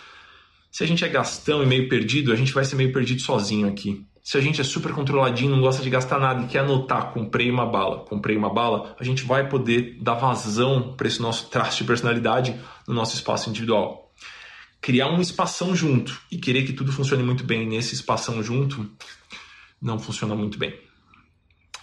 Se 0.72 0.82
a 0.82 0.86
gente 0.86 1.04
é 1.04 1.08
gastão 1.08 1.62
e 1.62 1.66
meio 1.66 1.90
perdido, 1.90 2.32
a 2.32 2.36
gente 2.36 2.54
vai 2.54 2.64
ser 2.64 2.74
meio 2.76 2.90
perdido 2.90 3.20
sozinho 3.20 3.68
aqui. 3.68 4.06
Se 4.22 4.38
a 4.38 4.40
gente 4.40 4.62
é 4.62 4.64
super 4.64 4.92
controladinho, 4.92 5.50
não 5.50 5.60
gosta 5.60 5.82
de 5.82 5.90
gastar 5.90 6.18
nada 6.18 6.42
e 6.42 6.46
quer 6.46 6.60
anotar, 6.60 7.12
comprei 7.12 7.50
uma 7.50 7.66
bala, 7.66 8.04
comprei 8.04 8.34
uma 8.34 8.48
bala, 8.48 8.96
a 8.98 9.04
gente 9.04 9.22
vai 9.24 9.46
poder 9.46 9.98
dar 10.00 10.14
vazão 10.14 10.94
para 10.96 11.06
esse 11.06 11.20
nosso 11.20 11.50
traço 11.50 11.78
de 11.78 11.84
personalidade 11.84 12.58
no 12.88 12.94
nosso 12.94 13.14
espaço 13.14 13.50
individual. 13.50 14.10
Criar 14.80 15.08
um 15.08 15.20
espação 15.20 15.76
junto 15.76 16.18
e 16.30 16.38
querer 16.38 16.62
que 16.64 16.72
tudo 16.72 16.92
funcione 16.92 17.22
muito 17.22 17.44
bem 17.44 17.66
nesse 17.66 17.94
espação 17.94 18.42
junto 18.42 18.90
não 19.82 19.98
funciona 19.98 20.34
muito 20.34 20.58
bem. 20.58 20.89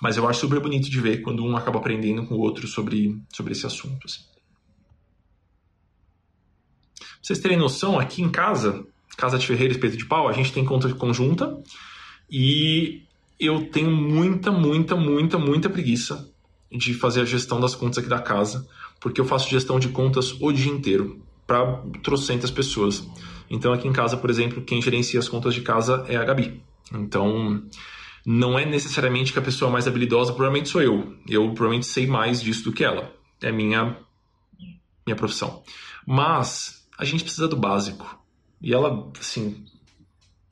Mas 0.01 0.17
eu 0.17 0.27
acho 0.27 0.41
super 0.41 0.60
bonito 0.60 0.89
de 0.89 0.99
ver 0.99 1.21
quando 1.21 1.43
um 1.43 1.55
acaba 1.57 1.79
aprendendo 1.79 2.25
com 2.25 2.36
o 2.36 2.39
outro 2.39 2.67
sobre, 2.67 3.19
sobre 3.33 3.53
esse 3.53 3.65
assunto. 3.65 4.05
Assim. 4.05 4.21
Pra 6.97 7.07
vocês 7.21 7.39
terem 7.39 7.57
noção, 7.57 7.99
aqui 7.99 8.21
em 8.21 8.29
casa, 8.29 8.86
Casa 9.17 9.39
de 9.39 9.47
Ferreira 9.47 9.73
Espeto 9.73 9.97
de 9.97 10.05
Pau, 10.05 10.27
a 10.27 10.31
gente 10.31 10.53
tem 10.53 10.63
conta 10.63 10.93
conjunta 10.93 11.57
e 12.29 13.01
eu 13.39 13.65
tenho 13.71 13.91
muita, 13.91 14.51
muita, 14.51 14.95
muita, 14.95 15.39
muita 15.39 15.69
preguiça 15.69 16.31
de 16.71 16.93
fazer 16.93 17.21
a 17.21 17.25
gestão 17.25 17.60
das 17.60 17.73
contas 17.73 17.97
aqui 17.97 18.07
da 18.07 18.19
casa, 18.19 18.67
porque 18.99 19.19
eu 19.19 19.25
faço 19.25 19.49
gestão 19.49 19.79
de 19.79 19.89
contas 19.89 20.36
o 20.39 20.51
dia 20.51 20.71
inteiro 20.71 21.19
para 21.47 21.81
trocentas 22.03 22.51
pessoas. 22.51 23.07
Então 23.49 23.73
aqui 23.73 23.88
em 23.88 23.93
casa, 23.93 24.17
por 24.17 24.29
exemplo, 24.29 24.62
quem 24.62 24.81
gerencia 24.81 25.19
as 25.19 25.29
contas 25.29 25.55
de 25.55 25.62
casa 25.62 26.05
é 26.07 26.15
a 26.15 26.23
Gabi. 26.23 26.62
Então 26.93 27.63
não 28.30 28.60
é 28.60 28.66
necessariamente 28.66 29.32
que 29.32 29.40
a 29.40 29.42
pessoa 29.42 29.72
mais 29.72 29.88
habilidosa 29.88 30.34
provavelmente 30.34 30.68
sou 30.68 30.82
eu. 30.82 31.16
Eu 31.30 31.46
provavelmente 31.54 31.86
sei 31.86 32.06
mais 32.06 32.42
disso 32.42 32.66
do 32.66 32.74
que 32.74 32.84
ela. 32.84 33.13
É 33.42 33.54
minha 33.54 33.96
minha 35.06 35.16
profissão. 35.16 35.63
Mas 36.06 36.86
a 37.00 37.06
gente 37.06 37.24
precisa 37.24 37.48
do 37.48 37.56
básico. 37.56 38.20
E 38.62 38.74
ela, 38.74 39.10
assim, 39.18 39.63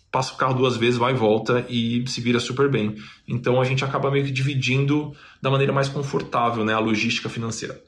passa 0.09 0.33
o 0.33 0.37
carro 0.37 0.53
duas 0.53 0.77
vezes, 0.77 0.97
vai 0.97 1.11
e 1.11 1.17
volta 1.17 1.65
e 1.67 2.07
se 2.07 2.21
vira 2.21 2.39
super 2.39 2.71
bem. 2.71 2.95
Então 3.27 3.59
a 3.59 3.65
gente 3.65 3.83
acaba 3.83 4.09
meio 4.09 4.23
que 4.23 4.31
dividindo 4.31 5.13
da 5.41 5.51
maneira 5.51 5.73
mais 5.73 5.89
confortável 5.89 6.63
né, 6.63 6.73
a 6.73 6.79
logística 6.79 7.27
financeira. 7.27 7.83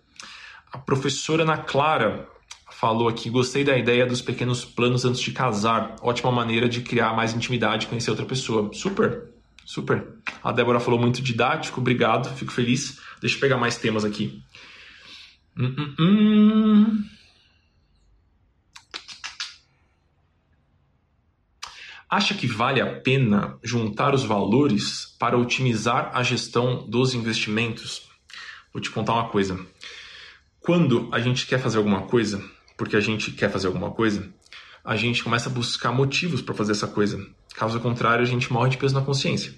A 0.69 0.77
professora 0.77 1.43
Ana 1.43 1.59
Clara 1.59 2.27
falou 2.69 3.07
aqui: 3.07 3.29
gostei 3.29 3.63
da 3.63 3.77
ideia 3.77 4.05
dos 4.05 4.21
pequenos 4.21 4.65
planos 4.65 5.05
antes 5.05 5.21
de 5.21 5.31
casar. 5.31 5.95
Ótima 6.01 6.29
maneira 6.29 6.67
de 6.67 6.81
criar 6.81 7.15
mais 7.15 7.33
intimidade 7.33 7.85
e 7.85 7.87
conhecer 7.87 8.09
outra 8.09 8.25
pessoa. 8.25 8.69
Super, 8.73 9.36
super. 9.67 10.07
A 10.41 10.53
Débora 10.53 10.79
falou 10.79 10.97
muito 10.97 11.21
didático, 11.21 11.81
obrigado, 11.81 12.33
fico 12.37 12.53
feliz. 12.53 13.01
Deixa 13.19 13.35
eu 13.35 13.41
pegar 13.41 13.57
mais 13.57 13.77
temas 13.77 14.05
aqui. 14.05 14.41
Hum, 15.57 15.75
hum, 15.77 15.95
hum. 15.99 17.03
Acha 22.09 22.33
que 22.33 22.47
vale 22.47 22.79
a 22.79 23.01
pena 23.01 23.59
juntar 23.61 24.15
os 24.15 24.23
valores 24.23 25.17
para 25.19 25.37
otimizar 25.37 26.11
a 26.13 26.23
gestão 26.23 26.87
dos 26.87 27.13
investimentos? 27.13 28.07
Vou 28.71 28.81
te 28.81 28.89
contar 28.89 29.13
uma 29.15 29.27
coisa. 29.27 29.59
Quando 30.61 31.09
a 31.11 31.19
gente 31.19 31.45
quer 31.45 31.59
fazer 31.59 31.77
alguma 31.77 32.03
coisa, 32.03 32.41
porque 32.77 32.95
a 32.95 33.01
gente 33.01 33.31
quer 33.31 33.51
fazer 33.51 33.67
alguma 33.67 33.91
coisa, 33.91 34.33
a 34.85 34.95
gente 34.95 35.21
começa 35.21 35.49
a 35.49 35.51
buscar 35.51 35.91
motivos 35.91 36.41
para 36.41 36.55
fazer 36.55 36.71
essa 36.71 36.87
coisa. 36.87 37.19
Caso 37.57 37.79
contrário, 37.79 38.21
a 38.21 38.27
gente 38.27 38.53
morre 38.53 38.69
de 38.69 38.77
peso 38.77 38.93
na 38.93 39.01
consciência. 39.01 39.51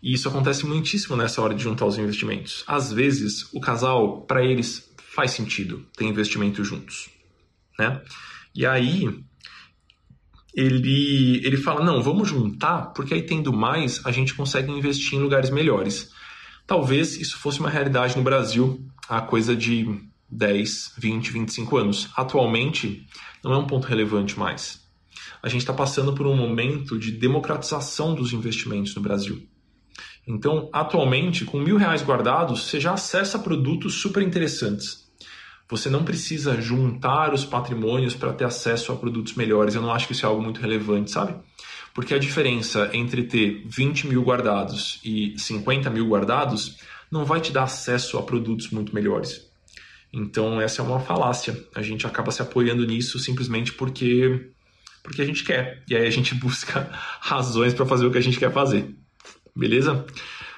E 0.00 0.14
isso 0.14 0.28
acontece 0.28 0.64
muitíssimo 0.64 1.16
nessa 1.16 1.42
hora 1.42 1.52
de 1.52 1.64
juntar 1.64 1.84
os 1.84 1.98
investimentos. 1.98 2.62
Às 2.64 2.92
vezes, 2.92 3.52
o 3.52 3.60
casal, 3.60 4.22
para 4.22 4.44
eles, 4.44 4.88
faz 4.96 5.32
sentido 5.32 5.84
ter 5.96 6.04
investimento 6.04 6.62
juntos, 6.62 7.10
né? 7.76 8.00
E 8.54 8.64
aí, 8.64 9.20
ele, 10.54 11.44
ele 11.44 11.56
fala: 11.56 11.84
não, 11.84 12.00
vamos 12.00 12.28
juntar, 12.28 12.92
porque 12.92 13.14
aí 13.14 13.22
tendo 13.22 13.52
mais, 13.52 14.00
a 14.06 14.12
gente 14.12 14.32
consegue 14.34 14.70
investir 14.70 15.18
em 15.18 15.22
lugares 15.22 15.50
melhores. 15.50 16.12
Talvez 16.68 17.16
isso 17.16 17.36
fosse 17.36 17.58
uma 17.58 17.68
realidade 17.68 18.16
no 18.16 18.22
Brasil 18.22 18.80
há 19.08 19.20
coisa 19.20 19.56
de 19.56 20.00
10, 20.30 20.92
20, 20.96 21.32
25 21.32 21.76
anos. 21.76 22.10
Atualmente, 22.16 23.04
não 23.42 23.52
é 23.52 23.58
um 23.58 23.66
ponto 23.66 23.88
relevante 23.88 24.38
mais. 24.38 24.87
A 25.42 25.48
gente 25.48 25.60
está 25.60 25.72
passando 25.72 26.12
por 26.14 26.26
um 26.26 26.36
momento 26.36 26.98
de 26.98 27.12
democratização 27.12 28.14
dos 28.14 28.32
investimentos 28.32 28.94
no 28.94 29.02
Brasil. 29.02 29.46
Então, 30.26 30.68
atualmente, 30.72 31.44
com 31.44 31.58
mil 31.58 31.76
reais 31.76 32.02
guardados, 32.02 32.64
você 32.64 32.78
já 32.78 32.92
acessa 32.92 33.38
produtos 33.38 33.94
super 33.94 34.22
interessantes. 34.22 35.08
Você 35.70 35.90
não 35.90 36.02
precisa 36.02 36.60
juntar 36.60 37.34
os 37.34 37.44
patrimônios 37.44 38.14
para 38.14 38.32
ter 38.32 38.44
acesso 38.44 38.90
a 38.90 38.96
produtos 38.96 39.34
melhores. 39.34 39.74
Eu 39.74 39.82
não 39.82 39.92
acho 39.92 40.06
que 40.06 40.12
isso 40.12 40.24
é 40.24 40.28
algo 40.28 40.42
muito 40.42 40.60
relevante, 40.60 41.10
sabe? 41.10 41.34
Porque 41.94 42.14
a 42.14 42.18
diferença 42.18 42.90
entre 42.92 43.24
ter 43.24 43.64
20 43.66 44.06
mil 44.06 44.22
guardados 44.22 45.00
e 45.04 45.34
50 45.38 45.90
mil 45.90 46.06
guardados 46.06 46.78
não 47.10 47.24
vai 47.24 47.40
te 47.40 47.52
dar 47.52 47.64
acesso 47.64 48.18
a 48.18 48.22
produtos 48.22 48.70
muito 48.70 48.94
melhores. 48.94 49.48
Então, 50.12 50.60
essa 50.60 50.80
é 50.80 50.84
uma 50.84 51.00
falácia. 51.00 51.56
A 51.74 51.82
gente 51.82 52.06
acaba 52.06 52.30
se 52.30 52.40
apoiando 52.40 52.86
nisso 52.86 53.18
simplesmente 53.18 53.72
porque, 53.72 54.50
porque 55.02 55.22
a 55.22 55.24
gente 55.24 55.44
quer. 55.44 55.82
E 55.88 55.96
aí 55.96 56.06
a 56.06 56.10
gente 56.10 56.34
busca 56.36 56.88
razões 57.20 57.74
para 57.74 57.86
fazer 57.86 58.06
o 58.06 58.10
que 58.10 58.18
a 58.18 58.22
gente 58.22 58.38
quer 58.38 58.52
fazer. 58.52 58.94
Beleza? 59.54 60.06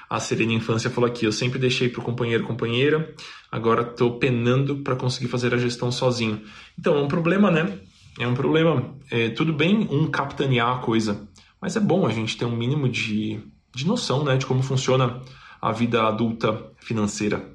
A 0.09 0.19
Serena 0.19 0.53
Infância 0.53 0.89
falou 0.89 1.09
aqui: 1.09 1.25
eu 1.25 1.31
sempre 1.31 1.57
deixei 1.57 1.87
para 1.87 2.01
o 2.01 2.03
companheiro 2.03 2.43
companheira, 2.43 3.13
agora 3.51 3.81
estou 3.81 4.19
penando 4.19 4.77
para 4.83 4.95
conseguir 4.95 5.29
fazer 5.29 5.53
a 5.53 5.57
gestão 5.57 5.91
sozinho. 5.91 6.41
Então 6.77 6.97
é 6.97 7.01
um 7.01 7.07
problema, 7.07 7.49
né? 7.49 7.79
É 8.19 8.27
um 8.27 8.33
problema. 8.33 8.93
É, 9.09 9.29
tudo 9.29 9.53
bem 9.53 9.87
um 9.89 10.07
capitanear 10.07 10.77
a 10.77 10.79
coisa, 10.79 11.27
mas 11.61 11.77
é 11.77 11.79
bom 11.79 12.05
a 12.05 12.11
gente 12.11 12.37
ter 12.37 12.45
um 12.45 12.55
mínimo 12.55 12.89
de, 12.89 13.39
de 13.73 13.87
noção 13.87 14.23
né, 14.23 14.35
de 14.35 14.45
como 14.45 14.61
funciona 14.61 15.21
a 15.61 15.71
vida 15.71 16.03
adulta 16.03 16.71
financeira. 16.79 17.49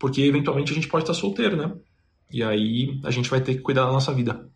Porque 0.00 0.22
eventualmente 0.22 0.72
a 0.72 0.74
gente 0.74 0.88
pode 0.88 1.04
estar 1.04 1.14
solteiro, 1.14 1.56
né? 1.56 1.72
E 2.32 2.42
aí 2.42 3.00
a 3.04 3.10
gente 3.10 3.28
vai 3.28 3.40
ter 3.40 3.54
que 3.54 3.60
cuidar 3.60 3.84
da 3.84 3.92
nossa 3.92 4.12
vida. 4.12 4.48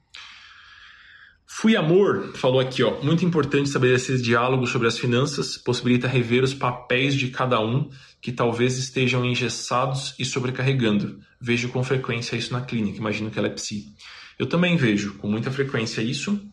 Fui 1.63 1.77
Amor 1.77 2.33
falou 2.35 2.59
aqui, 2.59 2.83
ó, 2.83 3.01
muito 3.05 3.25
importante 3.25 3.69
estabelecer 3.69 4.21
diálogo 4.21 4.67
sobre 4.67 4.89
as 4.89 4.99
finanças, 4.99 5.57
possibilita 5.57 6.09
rever 6.09 6.43
os 6.43 6.53
papéis 6.53 7.15
de 7.15 7.29
cada 7.29 7.61
um 7.61 7.89
que 8.21 8.33
talvez 8.33 8.77
estejam 8.77 9.25
engessados 9.25 10.13
e 10.19 10.25
sobrecarregando. 10.25 11.21
Vejo 11.41 11.69
com 11.69 11.85
frequência 11.85 12.35
isso 12.35 12.53
na 12.53 12.63
clínica, 12.63 12.99
imagino 12.99 13.31
que 13.31 13.39
ela 13.39 13.47
é 13.47 13.53
psi. 13.53 13.95
Eu 14.37 14.47
também 14.47 14.77
vejo 14.77 15.15
com 15.19 15.29
muita 15.29 15.53
frequência 15.53 16.03
isso 16.03 16.45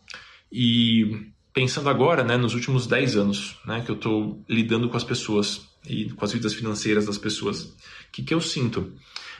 e 0.52 1.32
pensando 1.52 1.88
agora, 1.88 2.22
né, 2.22 2.36
nos 2.36 2.54
últimos 2.54 2.86
10 2.86 3.16
anos, 3.16 3.56
né, 3.66 3.82
que 3.84 3.90
eu 3.90 3.96
estou 3.96 4.44
lidando 4.48 4.88
com 4.88 4.96
as 4.96 5.02
pessoas 5.02 5.66
e 5.88 6.08
com 6.10 6.24
as 6.24 6.30
vidas 6.30 6.54
financeiras 6.54 7.06
das 7.06 7.18
pessoas, 7.18 7.64
o 7.64 7.74
que, 8.12 8.22
que 8.22 8.32
eu 8.32 8.40
sinto? 8.40 8.92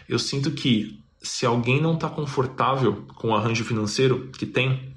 Eu 0.08 0.18
sinto 0.18 0.50
que 0.50 0.98
se 1.22 1.46
alguém 1.46 1.80
não 1.80 1.94
está 1.94 2.08
confortável 2.08 3.06
com 3.14 3.28
o 3.28 3.36
arranjo 3.36 3.64
financeiro 3.64 4.32
que 4.36 4.46
tem, 4.46 4.90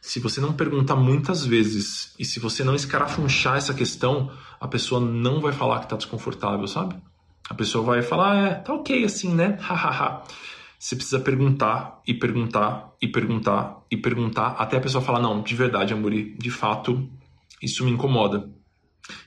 se 0.00 0.20
você 0.20 0.40
não 0.40 0.52
perguntar 0.52 0.96
muitas 0.96 1.44
vezes 1.44 2.14
e 2.18 2.24
se 2.24 2.38
você 2.40 2.62
não 2.62 2.74
escarafunchar 2.74 3.56
essa 3.56 3.74
questão, 3.74 4.30
a 4.60 4.68
pessoa 4.68 5.00
não 5.00 5.40
vai 5.40 5.52
falar 5.52 5.80
que 5.80 5.88
tá 5.88 5.96
desconfortável, 5.96 6.66
sabe? 6.66 6.96
A 7.48 7.54
pessoa 7.54 7.84
vai 7.84 8.02
falar, 8.02 8.32
ah, 8.32 8.48
é, 8.48 8.54
tá 8.54 8.74
ok 8.74 9.04
assim, 9.04 9.34
né? 9.34 9.56
Hahaha. 9.60 10.22
você 10.78 10.94
precisa 10.94 11.18
perguntar 11.18 12.00
e 12.06 12.14
perguntar 12.14 12.92
e 13.00 13.08
perguntar 13.08 13.78
e 13.90 13.96
perguntar 13.96 14.48
até 14.58 14.76
a 14.76 14.80
pessoa 14.80 15.02
falar, 15.02 15.20
não, 15.20 15.42
de 15.42 15.54
verdade, 15.54 15.92
Amori, 15.92 16.36
de 16.38 16.50
fato, 16.50 17.08
isso 17.62 17.84
me 17.84 17.90
incomoda. 17.90 18.50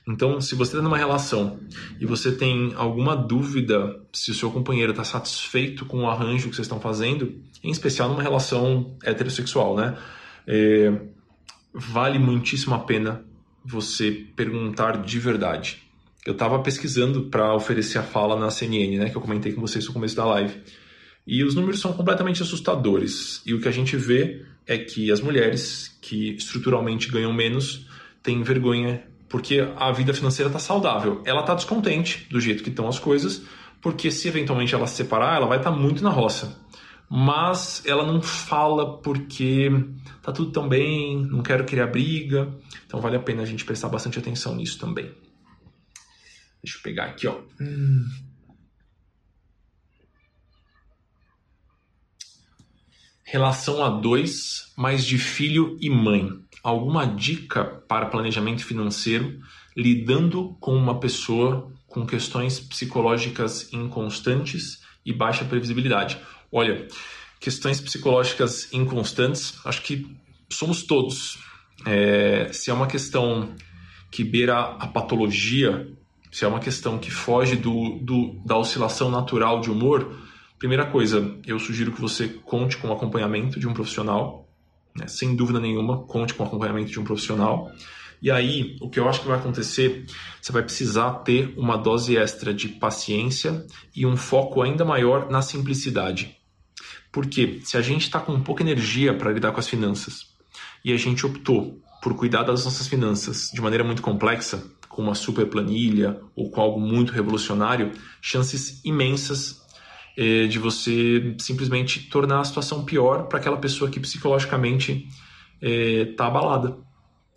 Então, 0.06 0.40
se 0.40 0.54
você 0.54 0.72
está 0.72 0.82
numa 0.82 0.96
relação 0.96 1.58
e 2.00 2.06
você 2.06 2.32
tem 2.32 2.72
alguma 2.76 3.16
dúvida 3.16 4.00
se 4.12 4.30
o 4.30 4.34
seu 4.34 4.50
companheiro 4.50 4.92
está 4.92 5.04
satisfeito 5.04 5.84
com 5.84 6.02
o 6.02 6.08
arranjo 6.08 6.48
que 6.48 6.54
vocês 6.54 6.66
estão 6.66 6.80
fazendo, 6.80 7.40
em 7.62 7.70
especial 7.70 8.08
numa 8.08 8.22
relação 8.22 8.96
heterossexual, 9.02 9.76
né? 9.76 9.96
É, 10.46 10.92
vale 11.72 12.18
muitíssimo 12.18 12.74
a 12.74 12.80
pena 12.80 13.24
você 13.64 14.26
perguntar 14.34 15.02
de 15.02 15.18
verdade. 15.18 15.82
Eu 16.24 16.32
estava 16.32 16.58
pesquisando 16.60 17.24
para 17.24 17.54
oferecer 17.54 17.98
a 17.98 18.02
fala 18.02 18.38
na 18.38 18.50
CNN, 18.50 18.98
né, 18.98 19.10
que 19.10 19.16
eu 19.16 19.20
comentei 19.20 19.52
com 19.52 19.60
vocês 19.60 19.86
no 19.86 19.92
começo 19.92 20.16
da 20.16 20.24
live. 20.24 20.54
E 21.26 21.44
os 21.44 21.54
números 21.54 21.80
são 21.80 21.92
completamente 21.92 22.42
assustadores. 22.42 23.42
E 23.46 23.54
o 23.54 23.60
que 23.60 23.68
a 23.68 23.72
gente 23.72 23.96
vê 23.96 24.44
é 24.66 24.76
que 24.78 25.10
as 25.10 25.20
mulheres 25.20 25.96
que 26.00 26.34
estruturalmente 26.34 27.08
ganham 27.08 27.32
menos 27.32 27.88
têm 28.22 28.42
vergonha 28.42 29.04
porque 29.28 29.66
a 29.76 29.90
vida 29.90 30.12
financeira 30.12 30.48
está 30.48 30.58
saudável. 30.58 31.22
Ela 31.24 31.40
está 31.40 31.54
descontente 31.54 32.26
do 32.30 32.40
jeito 32.40 32.62
que 32.62 32.68
estão 32.68 32.86
as 32.86 32.98
coisas, 32.98 33.42
porque 33.80 34.10
se 34.10 34.28
eventualmente 34.28 34.74
ela 34.74 34.86
se 34.86 34.96
separar, 34.96 35.36
ela 35.36 35.46
vai 35.46 35.58
estar 35.58 35.70
tá 35.70 35.76
muito 35.76 36.04
na 36.04 36.10
roça 36.10 36.60
mas 37.14 37.82
ela 37.84 38.06
não 38.06 38.22
fala 38.22 38.96
porque 38.96 39.70
tá 40.22 40.32
tudo 40.32 40.52
tão 40.52 40.68
bem, 40.68 41.24
não 41.26 41.42
quero 41.42 41.64
criar 41.64 41.86
briga. 41.88 42.54
Então 42.86 43.00
vale 43.00 43.16
a 43.16 43.20
pena 43.20 43.42
a 43.42 43.46
gente 43.46 43.64
prestar 43.64 43.88
bastante 43.88 44.18
atenção 44.18 44.54
nisso 44.54 44.78
também. 44.78 45.12
Deixa 46.62 46.78
eu 46.78 46.82
pegar 46.82 47.06
aqui, 47.06 47.26
ó. 47.26 47.40
Relação 53.24 53.82
a 53.82 53.88
dois, 53.88 54.72
mas 54.76 55.04
de 55.04 55.18
filho 55.18 55.76
e 55.80 55.88
mãe. 55.88 56.30
Alguma 56.62 57.06
dica 57.06 57.64
para 57.64 58.06
planejamento 58.06 58.64
financeiro 58.64 59.40
lidando 59.76 60.54
com 60.60 60.76
uma 60.76 61.00
pessoa 61.00 61.72
com 61.86 62.06
questões 62.06 62.60
psicológicas 62.60 63.72
inconstantes 63.72 64.82
e 65.04 65.12
baixa 65.12 65.44
previsibilidade? 65.44 66.18
Olha, 66.50 66.86
questões 67.42 67.80
psicológicas 67.80 68.72
inconstantes, 68.72 69.58
acho 69.64 69.82
que 69.82 70.06
somos 70.48 70.84
todos. 70.84 71.40
É, 71.84 72.48
se 72.52 72.70
é 72.70 72.72
uma 72.72 72.86
questão 72.86 73.52
que 74.12 74.22
beira 74.22 74.60
a 74.60 74.86
patologia, 74.86 75.88
se 76.30 76.44
é 76.44 76.48
uma 76.48 76.60
questão 76.60 76.98
que 76.98 77.10
foge 77.10 77.56
do, 77.56 77.98
do, 78.00 78.40
da 78.46 78.56
oscilação 78.56 79.10
natural 79.10 79.60
de 79.60 79.72
humor, 79.72 80.16
primeira 80.56 80.86
coisa, 80.86 81.36
eu 81.44 81.58
sugiro 81.58 81.90
que 81.90 82.00
você 82.00 82.28
conte 82.28 82.76
com 82.76 82.88
o 82.88 82.92
acompanhamento 82.92 83.58
de 83.58 83.66
um 83.66 83.74
profissional, 83.74 84.48
né? 84.96 85.08
sem 85.08 85.34
dúvida 85.34 85.58
nenhuma, 85.58 86.04
conte 86.04 86.34
com 86.34 86.44
o 86.44 86.46
acompanhamento 86.46 86.92
de 86.92 87.00
um 87.00 87.04
profissional. 87.04 87.72
E 88.22 88.30
aí, 88.30 88.76
o 88.80 88.88
que 88.88 89.00
eu 89.00 89.08
acho 89.08 89.20
que 89.20 89.26
vai 89.26 89.36
acontecer, 89.36 90.06
você 90.40 90.52
vai 90.52 90.62
precisar 90.62 91.10
ter 91.24 91.52
uma 91.56 91.76
dose 91.76 92.16
extra 92.16 92.54
de 92.54 92.68
paciência 92.68 93.66
e 93.96 94.06
um 94.06 94.16
foco 94.16 94.62
ainda 94.62 94.84
maior 94.84 95.28
na 95.28 95.42
simplicidade. 95.42 96.40
Porque 97.12 97.60
se 97.62 97.76
a 97.76 97.82
gente 97.82 98.02
está 98.02 98.18
com 98.18 98.40
pouca 98.40 98.62
energia 98.62 99.12
para 99.12 99.30
lidar 99.30 99.52
com 99.52 99.60
as 99.60 99.68
finanças 99.68 100.28
e 100.82 100.92
a 100.92 100.96
gente 100.96 101.26
optou 101.26 101.80
por 102.02 102.16
cuidar 102.16 102.42
das 102.42 102.64
nossas 102.64 102.88
finanças 102.88 103.50
de 103.52 103.60
maneira 103.60 103.84
muito 103.84 104.02
complexa, 104.02 104.64
com 104.88 105.02
uma 105.02 105.14
super 105.14 105.46
planilha 105.46 106.20
ou 106.34 106.50
com 106.50 106.60
algo 106.60 106.80
muito 106.80 107.12
revolucionário, 107.12 107.92
chances 108.20 108.84
imensas 108.84 109.62
eh, 110.16 110.46
de 110.46 110.58
você 110.58 111.34
simplesmente 111.38 112.08
tornar 112.10 112.40
a 112.40 112.44
situação 112.44 112.84
pior 112.84 113.28
para 113.28 113.38
aquela 113.38 113.56
pessoa 113.56 113.90
que 113.90 114.00
psicologicamente 114.00 115.06
está 115.60 116.24
eh, 116.24 116.26
abalada. 116.26 116.76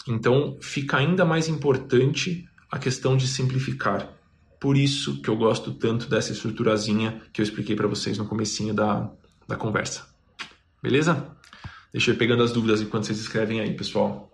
Então, 0.08 0.58
fica 0.62 0.98
ainda 0.98 1.24
mais 1.24 1.48
importante 1.48 2.46
a 2.72 2.78
questão 2.78 3.16
de 3.16 3.28
simplificar. 3.28 4.12
Por 4.60 4.76
isso 4.76 5.22
que 5.22 5.30
eu 5.30 5.38
gosto 5.38 5.74
tanto 5.74 6.10
dessa 6.10 6.32
estruturazinha 6.32 7.22
que 7.32 7.40
eu 7.40 7.44
expliquei 7.44 7.76
para 7.76 7.88
vocês 7.88 8.18
no 8.18 8.26
comecinho 8.26 8.74
da, 8.74 9.10
da 9.48 9.56
conversa. 9.56 10.08
Beleza? 10.82 11.36
Deixa 11.92 12.12
eu 12.12 12.16
ir 12.16 12.18
pegando 12.18 12.44
as 12.44 12.52
dúvidas 12.52 12.82
enquanto 12.82 13.06
vocês 13.06 13.20
escrevem 13.20 13.62
aí, 13.62 13.74
pessoal. 13.74 14.30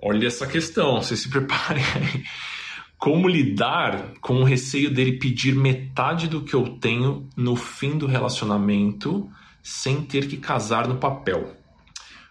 Olha 0.00 0.26
essa 0.26 0.46
questão, 0.46 1.00
vocês 1.00 1.20
se 1.20 1.30
preparem 1.30 1.84
aí. 1.94 2.24
Como 2.98 3.28
lidar 3.28 4.14
com 4.20 4.34
o 4.40 4.44
receio 4.44 4.92
dele 4.92 5.18
pedir 5.18 5.54
metade 5.54 6.28
do 6.28 6.42
que 6.42 6.54
eu 6.54 6.78
tenho 6.78 7.28
no 7.36 7.56
fim 7.56 7.96
do 7.96 8.06
relacionamento 8.06 9.30
sem 9.62 10.02
ter 10.02 10.26
que 10.26 10.36
casar 10.36 10.88
no 10.88 10.98
papel? 10.98 11.56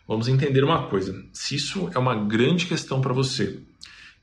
Vamos 0.07 0.27
entender 0.27 0.63
uma 0.63 0.87
coisa: 0.87 1.25
se 1.31 1.55
isso 1.55 1.89
é 1.93 1.97
uma 1.97 2.15
grande 2.15 2.65
questão 2.65 2.99
para 2.99 3.13
você, 3.13 3.61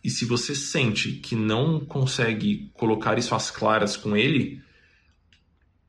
e 0.03 0.11
se 0.11 0.25
você 0.25 0.55
sente 0.55 1.13
que 1.13 1.35
não 1.35 1.81
consegue 1.81 2.71
colocar 2.75 3.19
isso 3.19 3.35
às 3.35 3.51
claras 3.51 3.97
com 3.97 4.17
ele, 4.17 4.63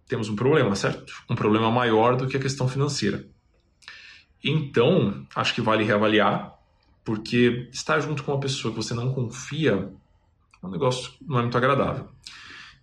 temos 0.07 0.29
um 0.29 0.35
problema, 0.35 0.75
certo? 0.75 1.13
Um 1.29 1.35
problema 1.35 1.69
maior 1.69 2.15
do 2.15 2.27
que 2.27 2.35
a 2.35 2.39
questão 2.39 2.67
financeira. 2.67 3.27
Então, 4.43 5.25
acho 5.35 5.53
que 5.53 5.61
vale 5.61 5.83
reavaliar, 5.83 6.57
porque 7.03 7.69
estar 7.71 7.99
junto 7.99 8.23
com 8.23 8.31
uma 8.31 8.39
pessoa 8.39 8.73
que 8.73 8.77
você 8.77 8.93
não 8.93 9.13
confia 9.13 9.91
é 10.61 10.65
um 10.65 10.71
negócio 10.71 11.11
não 11.21 11.39
é 11.39 11.41
muito 11.41 11.57
agradável. 11.57 12.09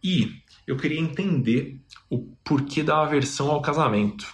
E 0.03 0.41
eu 0.67 0.77
queria 0.77 1.01
entender 1.01 1.81
o 2.09 2.19
porquê 2.45 2.83
da 2.83 3.03
aversão 3.03 3.51
ao 3.51 3.63
casamento. 3.63 4.27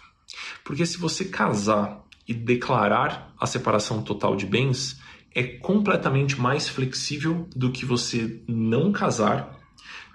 Porque 0.65 0.87
se 0.87 0.99
você 0.99 1.25
casar 1.25 2.05
e 2.27 2.33
declarar 2.33 3.35
a 3.39 3.47
separação 3.47 4.03
total 4.03 4.37
de 4.37 4.47
bens, 4.47 5.01
é 5.35 5.43
completamente 5.43 6.41
mais 6.41 6.69
flexível 6.69 7.49
do 7.55 7.71
que 7.71 7.85
você 7.85 8.43
não 8.47 8.93
casar, 8.93 9.59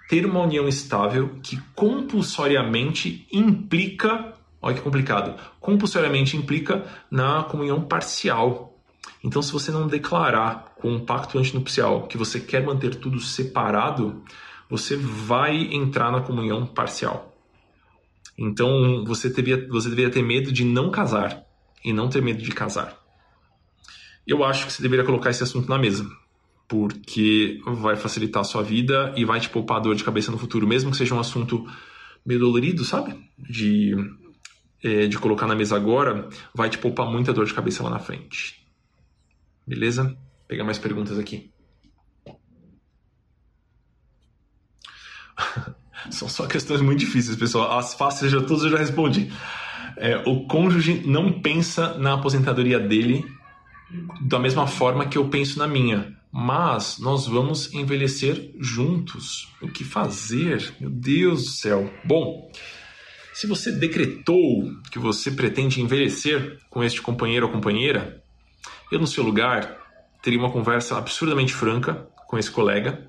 ter 0.09 0.25
uma 0.25 0.41
união 0.41 0.67
estável 0.67 1.39
que 1.41 1.57
compulsoriamente 1.75 3.27
implica, 3.31 4.33
olha 4.61 4.75
que 4.75 4.81
complicado, 4.81 5.35
compulsoriamente 5.59 6.37
implica 6.37 6.85
na 7.11 7.43
comunhão 7.43 7.81
parcial. 7.81 8.79
Então, 9.23 9.41
se 9.41 9.51
você 9.51 9.71
não 9.71 9.87
declarar 9.87 10.73
com 10.79 10.91
um 10.91 10.99
pacto 10.99 11.37
antinupcial 11.37 12.07
que 12.07 12.17
você 12.17 12.39
quer 12.39 12.63
manter 12.63 12.95
tudo 12.95 13.19
separado, 13.19 14.23
você 14.69 14.95
vai 14.95 15.55
entrar 15.73 16.11
na 16.11 16.21
comunhão 16.21 16.65
parcial. 16.65 17.33
Então, 18.37 19.03
você 19.03 19.29
deveria, 19.29 19.67
você 19.67 19.89
deveria 19.89 20.11
ter 20.11 20.21
medo 20.21 20.51
de 20.51 20.63
não 20.63 20.91
casar 20.91 21.43
e 21.83 21.91
não 21.91 22.07
ter 22.07 22.21
medo 22.21 22.41
de 22.41 22.51
casar 22.51 23.06
eu 24.27 24.43
acho 24.43 24.65
que 24.65 24.73
você 24.73 24.81
deveria 24.81 25.05
colocar 25.05 25.29
esse 25.29 25.41
assunto 25.41 25.69
na 25.69 25.77
mesa, 25.77 26.05
porque 26.67 27.61
vai 27.65 27.95
facilitar 27.95 28.41
a 28.41 28.45
sua 28.45 28.61
vida 28.61 29.13
e 29.15 29.23
vai 29.23 29.39
te 29.39 29.49
poupar 29.49 29.79
dor 29.79 29.95
de 29.95 30.03
cabeça 30.03 30.29
no 30.31 30.37
futuro, 30.37 30.67
mesmo 30.67 30.91
que 30.91 30.97
seja 30.97 31.15
um 31.15 31.19
assunto 31.19 31.65
meio 32.25 32.41
dolorido, 32.41 32.83
sabe? 32.83 33.17
De, 33.37 33.95
é, 34.83 35.07
de 35.07 35.17
colocar 35.17 35.47
na 35.47 35.55
mesa 35.55 35.77
agora, 35.77 36.27
vai 36.53 36.69
te 36.69 36.77
poupar 36.77 37.09
muita 37.09 37.31
dor 37.31 37.45
de 37.45 37.53
cabeça 37.53 37.81
lá 37.83 37.89
na 37.89 37.99
frente. 37.99 38.67
Beleza? 39.65 40.03
Vou 40.03 40.17
pegar 40.47 40.65
mais 40.65 40.77
perguntas 40.77 41.17
aqui. 41.17 41.49
São 46.11 46.27
só 46.27 46.45
questões 46.47 46.81
muito 46.81 46.99
difíceis, 46.99 47.37
pessoal. 47.37 47.77
As 47.77 47.93
fáceis, 47.93 48.31
já, 48.31 48.41
todas 48.41 48.63
eu 48.63 48.69
já 48.69 48.77
respondi. 48.77 49.31
É, 49.95 50.17
o 50.27 50.45
cônjuge 50.47 51.01
não 51.07 51.41
pensa 51.41 51.97
na 51.97 52.13
aposentadoria 52.13 52.79
dele 52.79 53.25
da 54.21 54.39
mesma 54.39 54.67
forma 54.67 55.07
que 55.07 55.17
eu 55.17 55.29
penso 55.29 55.59
na 55.59 55.67
minha. 55.67 56.15
Mas 56.31 56.99
nós 56.99 57.25
vamos 57.25 57.73
envelhecer 57.73 58.51
juntos. 58.59 59.47
O 59.61 59.69
que 59.69 59.83
fazer? 59.83 60.73
Meu 60.79 60.89
Deus 60.89 61.43
do 61.43 61.49
céu. 61.49 61.93
Bom, 62.03 62.51
se 63.33 63.47
você 63.47 63.71
decretou 63.71 64.69
que 64.91 64.99
você 64.99 65.31
pretende 65.31 65.81
envelhecer 65.81 66.59
com 66.69 66.83
este 66.83 67.01
companheiro 67.01 67.47
ou 67.47 67.51
companheira, 67.51 68.21
eu, 68.91 68.99
no 68.99 69.07
seu 69.07 69.23
lugar, 69.23 69.77
teria 70.21 70.39
uma 70.39 70.51
conversa 70.51 70.97
absurdamente 70.97 71.53
franca 71.53 72.07
com 72.27 72.37
esse 72.37 72.51
colega, 72.51 73.05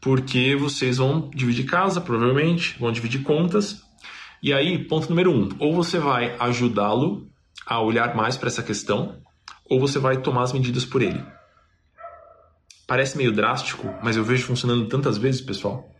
porque 0.00 0.56
vocês 0.56 0.98
vão 0.98 1.30
dividir 1.34 1.66
casa, 1.66 2.00
provavelmente, 2.00 2.76
vão 2.78 2.92
dividir 2.92 3.22
contas. 3.22 3.82
E 4.42 4.52
aí, 4.52 4.78
ponto 4.84 5.08
número 5.08 5.30
um: 5.30 5.48
ou 5.58 5.74
você 5.74 5.98
vai 5.98 6.36
ajudá-lo 6.38 7.28
a 7.66 7.80
olhar 7.80 8.14
mais 8.14 8.36
para 8.36 8.48
essa 8.48 8.62
questão, 8.62 9.20
ou 9.68 9.80
você 9.80 9.98
vai 9.98 10.18
tomar 10.18 10.42
as 10.42 10.52
medidas 10.52 10.84
por 10.84 11.02
ele. 11.02 11.22
Parece 12.86 13.16
meio 13.16 13.32
drástico, 13.32 13.92
mas 14.02 14.16
eu 14.16 14.22
vejo 14.22 14.44
funcionando 14.44 14.86
tantas 14.86 15.18
vezes, 15.18 15.40
pessoal. 15.40 15.92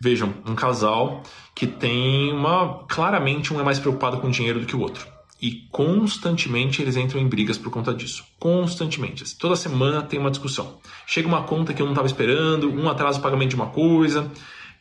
Vejam, 0.00 0.34
um 0.46 0.54
casal 0.54 1.22
que 1.54 1.66
tem 1.66 2.32
uma. 2.32 2.84
Claramente 2.86 3.52
um 3.52 3.60
é 3.60 3.64
mais 3.64 3.78
preocupado 3.78 4.18
com 4.18 4.30
dinheiro 4.30 4.60
do 4.60 4.66
que 4.66 4.76
o 4.76 4.80
outro. 4.80 5.06
E 5.40 5.66
constantemente 5.70 6.82
eles 6.82 6.96
entram 6.96 7.20
em 7.20 7.28
brigas 7.28 7.56
por 7.56 7.70
conta 7.70 7.94
disso. 7.94 8.24
Constantemente. 8.38 9.36
Toda 9.36 9.56
semana 9.56 10.02
tem 10.02 10.18
uma 10.18 10.30
discussão. 10.30 10.78
Chega 11.06 11.26
uma 11.26 11.44
conta 11.44 11.72
que 11.72 11.80
eu 11.80 11.86
não 11.86 11.92
estava 11.92 12.06
esperando, 12.06 12.70
um 12.70 12.88
atrasa 12.88 13.18
o 13.18 13.22
pagamento 13.22 13.50
de 13.50 13.56
uma 13.56 13.68
coisa. 13.68 14.30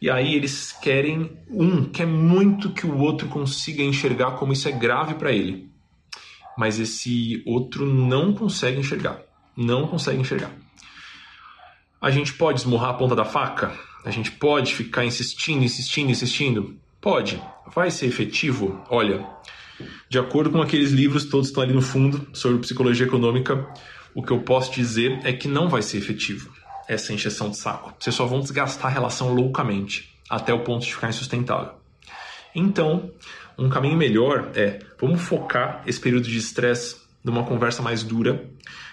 E 0.02 0.10
aí 0.10 0.36
eles 0.36 0.74
querem. 0.74 1.32
Um 1.50 1.86
quer 1.86 2.06
muito 2.06 2.72
que 2.72 2.86
o 2.86 2.98
outro 2.98 3.28
consiga 3.28 3.82
enxergar 3.82 4.32
como 4.32 4.52
isso 4.52 4.68
é 4.68 4.72
grave 4.72 5.14
para 5.14 5.32
ele 5.32 5.77
mas 6.58 6.80
esse 6.80 7.44
outro 7.46 7.86
não 7.86 8.34
consegue 8.34 8.80
enxergar. 8.80 9.22
Não 9.56 9.88
consegue 9.88 10.20
enxergar. 10.20 10.52
A 12.02 12.12
gente 12.12 12.34
pode 12.34 12.60
esmurrar 12.60 12.92
a 12.92 12.94
ponta 12.94 13.16
da 13.16 13.26
faca? 13.26 13.74
A 14.04 14.12
gente 14.12 14.32
pode 14.32 14.74
ficar 14.74 15.06
insistindo, 15.06 15.64
insistindo, 15.64 16.12
insistindo? 16.12 16.78
Pode. 17.02 17.42
Vai 17.74 17.92
ser 17.92 18.08
efetivo? 18.08 18.84
Olha, 18.90 19.26
de 20.10 20.18
acordo 20.18 20.52
com 20.52 20.62
aqueles 20.62 20.92
livros, 20.92 21.26
todos 21.26 21.48
estão 21.48 21.64
ali 21.64 21.74
no 21.74 21.82
fundo, 21.82 22.28
sobre 22.34 22.60
psicologia 22.60 23.06
econômica, 23.06 23.68
o 24.16 24.24
que 24.24 24.32
eu 24.32 24.42
posso 24.42 24.72
dizer 24.72 25.20
é 25.24 25.34
que 25.34 25.48
não 25.48 25.70
vai 25.70 25.82
ser 25.82 25.98
efetivo 25.98 26.52
essa 26.88 27.14
encheção 27.14 27.50
de 27.50 27.58
saco. 27.58 27.94
Vocês 28.00 28.16
só 28.16 28.26
vão 28.26 28.40
desgastar 28.40 28.88
a 28.88 28.94
relação 28.94 29.34
loucamente, 29.34 30.10
até 30.30 30.54
o 30.54 30.64
ponto 30.64 30.86
de 30.86 30.94
ficar 30.94 31.10
insustentável. 31.10 31.77
Então, 32.56 33.12
um 33.58 33.70
caminho 33.70 33.98
melhor 33.98 34.52
é 34.56 34.80
vamos 35.00 35.22
focar 35.22 35.84
esse 35.86 36.00
período 36.00 36.28
de 36.28 36.38
estresse 36.38 36.98
numa 37.24 37.44
conversa 37.44 37.82
mais 37.82 38.04
dura 38.04 38.50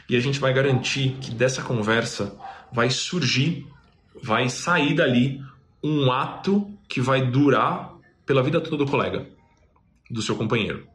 e 0.09 0.17
a 0.17 0.21
gente 0.21 0.41
vai 0.41 0.53
garantir 0.53 1.17
que 1.21 1.31
dessa 1.31 1.63
conversa 1.63 2.37
vai 2.73 2.91
surgir, 2.91 3.67
vai 4.23 4.49
sair 4.49 4.95
dali 4.95 5.41
um 5.83 6.11
ato 6.11 6.71
que 6.89 7.01
vai 7.01 7.31
durar 7.31 7.95
pela 8.27 8.43
vida 8.43 8.61
toda 8.61 8.79
do 8.85 8.91
colega, 8.91 9.27
do 10.11 10.23
seu 10.23 10.35
companheiro. 10.35 10.87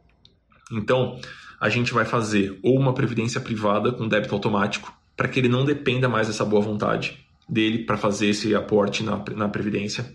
Então, 0.72 1.20
a 1.60 1.68
gente 1.68 1.92
vai 1.92 2.04
fazer 2.04 2.58
ou 2.62 2.78
uma 2.78 2.94
previdência 2.94 3.40
privada 3.40 3.92
com 3.92 4.08
débito 4.08 4.34
automático 4.34 4.92
para 5.16 5.28
que 5.28 5.38
ele 5.38 5.48
não 5.48 5.64
dependa 5.64 6.08
mais 6.08 6.26
dessa 6.26 6.44
boa 6.44 6.62
vontade 6.62 7.18
dele 7.48 7.84
para 7.84 7.96
fazer 7.96 8.28
esse 8.28 8.54
aporte 8.54 9.02
na, 9.02 9.22
na 9.36 9.48
previdência 9.48 10.12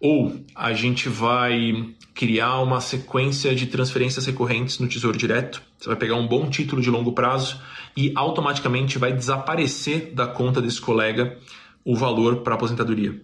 Ou 0.00 0.40
a 0.54 0.72
gente 0.72 1.08
vai 1.08 1.94
criar 2.14 2.60
uma 2.60 2.80
sequência 2.80 3.54
de 3.54 3.66
transferências 3.66 4.26
recorrentes 4.26 4.78
no 4.78 4.88
Tesouro 4.88 5.16
Direto. 5.16 5.62
Você 5.78 5.88
vai 5.88 5.96
pegar 5.96 6.16
um 6.16 6.26
bom 6.26 6.48
título 6.48 6.80
de 6.80 6.90
longo 6.90 7.12
prazo 7.12 7.60
e 7.96 8.12
automaticamente 8.14 8.98
vai 8.98 9.12
desaparecer 9.12 10.12
da 10.14 10.26
conta 10.26 10.60
desse 10.60 10.80
colega 10.80 11.38
o 11.84 11.94
valor 11.94 12.36
para 12.42 12.54
aposentadoria. 12.54 13.20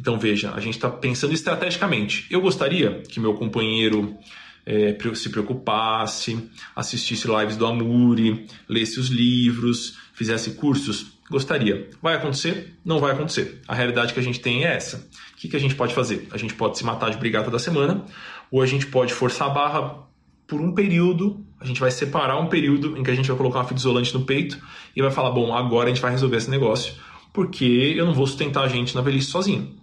Então 0.00 0.18
veja, 0.18 0.52
a 0.54 0.60
gente 0.60 0.74
está 0.74 0.88
pensando 0.88 1.34
estrategicamente. 1.34 2.26
Eu 2.30 2.40
gostaria 2.40 3.02
que 3.08 3.20
meu 3.20 3.34
companheiro 3.34 4.16
é, 4.64 4.96
se 5.14 5.30
preocupasse, 5.30 6.50
assistisse 6.74 7.28
lives 7.28 7.56
do 7.56 7.66
Amuri, 7.66 8.46
lesse 8.68 8.98
os 8.98 9.08
livros, 9.08 9.96
fizesse 10.12 10.52
cursos? 10.52 11.12
Gostaria. 11.30 11.90
Vai 12.00 12.14
acontecer? 12.14 12.74
Não 12.84 12.98
vai 12.98 13.12
acontecer. 13.12 13.60
A 13.66 13.74
realidade 13.74 14.12
que 14.12 14.20
a 14.20 14.22
gente 14.22 14.40
tem 14.40 14.64
é 14.64 14.74
essa. 14.74 15.08
O 15.36 15.38
que, 15.38 15.48
que 15.48 15.56
a 15.56 15.60
gente 15.60 15.74
pode 15.74 15.94
fazer? 15.94 16.26
A 16.32 16.38
gente 16.38 16.54
pode 16.54 16.78
se 16.78 16.84
matar 16.84 17.10
de 17.10 17.18
brigata 17.18 17.50
da 17.50 17.58
semana, 17.58 18.06
ou 18.50 18.62
a 18.62 18.66
gente 18.66 18.86
pode 18.86 19.12
forçar 19.12 19.48
a 19.48 19.50
barra 19.50 20.06
por 20.46 20.62
um 20.62 20.72
período, 20.72 21.44
a 21.60 21.66
gente 21.66 21.78
vai 21.78 21.90
separar 21.90 22.38
um 22.38 22.46
período 22.46 22.96
em 22.96 23.02
que 23.02 23.10
a 23.10 23.14
gente 23.14 23.28
vai 23.28 23.36
colocar 23.36 23.58
uma 23.58 23.64
fita 23.66 23.80
isolante 23.80 24.14
no 24.14 24.24
peito 24.24 24.58
e 24.94 25.02
vai 25.02 25.10
falar, 25.10 25.30
bom, 25.32 25.54
agora 25.54 25.86
a 25.86 25.88
gente 25.92 26.00
vai 26.00 26.10
resolver 26.10 26.38
esse 26.38 26.48
negócio, 26.48 26.94
porque 27.34 27.94
eu 27.96 28.06
não 28.06 28.14
vou 28.14 28.26
sustentar 28.26 28.64
a 28.64 28.68
gente 28.68 28.94
na 28.94 29.02
velhice 29.02 29.28
sozinho. 29.28 29.76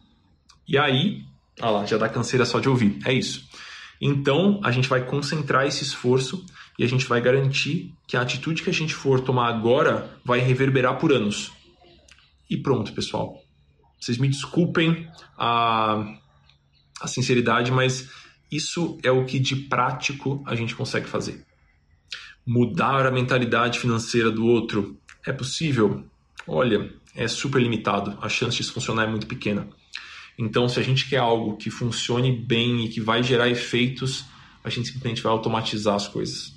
E 0.68 0.76
aí, 0.76 1.22
olha 1.62 1.70
lá, 1.70 1.86
já 1.86 1.98
dá 1.98 2.10
canseira 2.10 2.46
só 2.46 2.60
de 2.60 2.68
ouvir. 2.68 2.98
É 3.06 3.14
isso. 3.14 3.48
Então, 4.02 4.60
a 4.64 4.72
gente 4.72 4.90
vai 4.90 5.06
concentrar 5.06 5.68
esse 5.68 5.84
esforço 5.84 6.44
e 6.80 6.84
a 6.84 6.88
gente 6.88 7.06
vai 7.06 7.22
garantir 7.22 7.94
que 8.08 8.18
a 8.18 8.22
atitude 8.22 8.64
que 8.64 8.70
a 8.72 8.74
gente 8.74 8.96
for 8.96 9.20
tomar 9.20 9.50
agora 9.50 10.10
vai 10.26 10.40
reverberar 10.40 10.98
por 10.98 11.12
anos. 11.12 11.52
E 12.50 12.58
pronto, 12.58 12.92
pessoal. 12.94 13.43
Vocês 14.04 14.18
me 14.18 14.28
desculpem 14.28 15.10
a, 15.38 16.18
a 17.00 17.08
sinceridade, 17.08 17.72
mas 17.72 18.10
isso 18.52 19.00
é 19.02 19.10
o 19.10 19.24
que 19.24 19.40
de 19.40 19.56
prático 19.56 20.44
a 20.46 20.56
gente 20.56 20.76
consegue 20.76 21.08
fazer. 21.08 21.46
Mudar 22.46 23.06
a 23.06 23.12
mentalidade 23.12 23.80
financeira 23.80 24.30
do 24.30 24.46
outro 24.46 25.00
é 25.26 25.32
possível? 25.32 26.06
Olha, 26.46 26.94
é 27.16 27.30
super 27.30 27.62
limitado. 27.62 28.18
A 28.22 28.28
chance 28.28 28.58
disso 28.58 28.74
funcionar 28.74 29.06
é 29.06 29.10
muito 29.10 29.26
pequena. 29.26 29.70
Então, 30.38 30.68
se 30.68 30.82
a 30.82 30.84
gente 30.84 31.08
quer 31.08 31.20
algo 31.20 31.56
que 31.56 31.70
funcione 31.70 32.30
bem 32.36 32.84
e 32.84 32.90
que 32.90 33.00
vai 33.00 33.24
gerar 33.24 33.48
efeitos, 33.48 34.26
a 34.66 34.70
gente 34.70 34.90
simplesmente 34.90 35.22
vai 35.22 35.32
automatizar 35.32 35.96
as 35.96 36.10
coisas. 36.10 36.54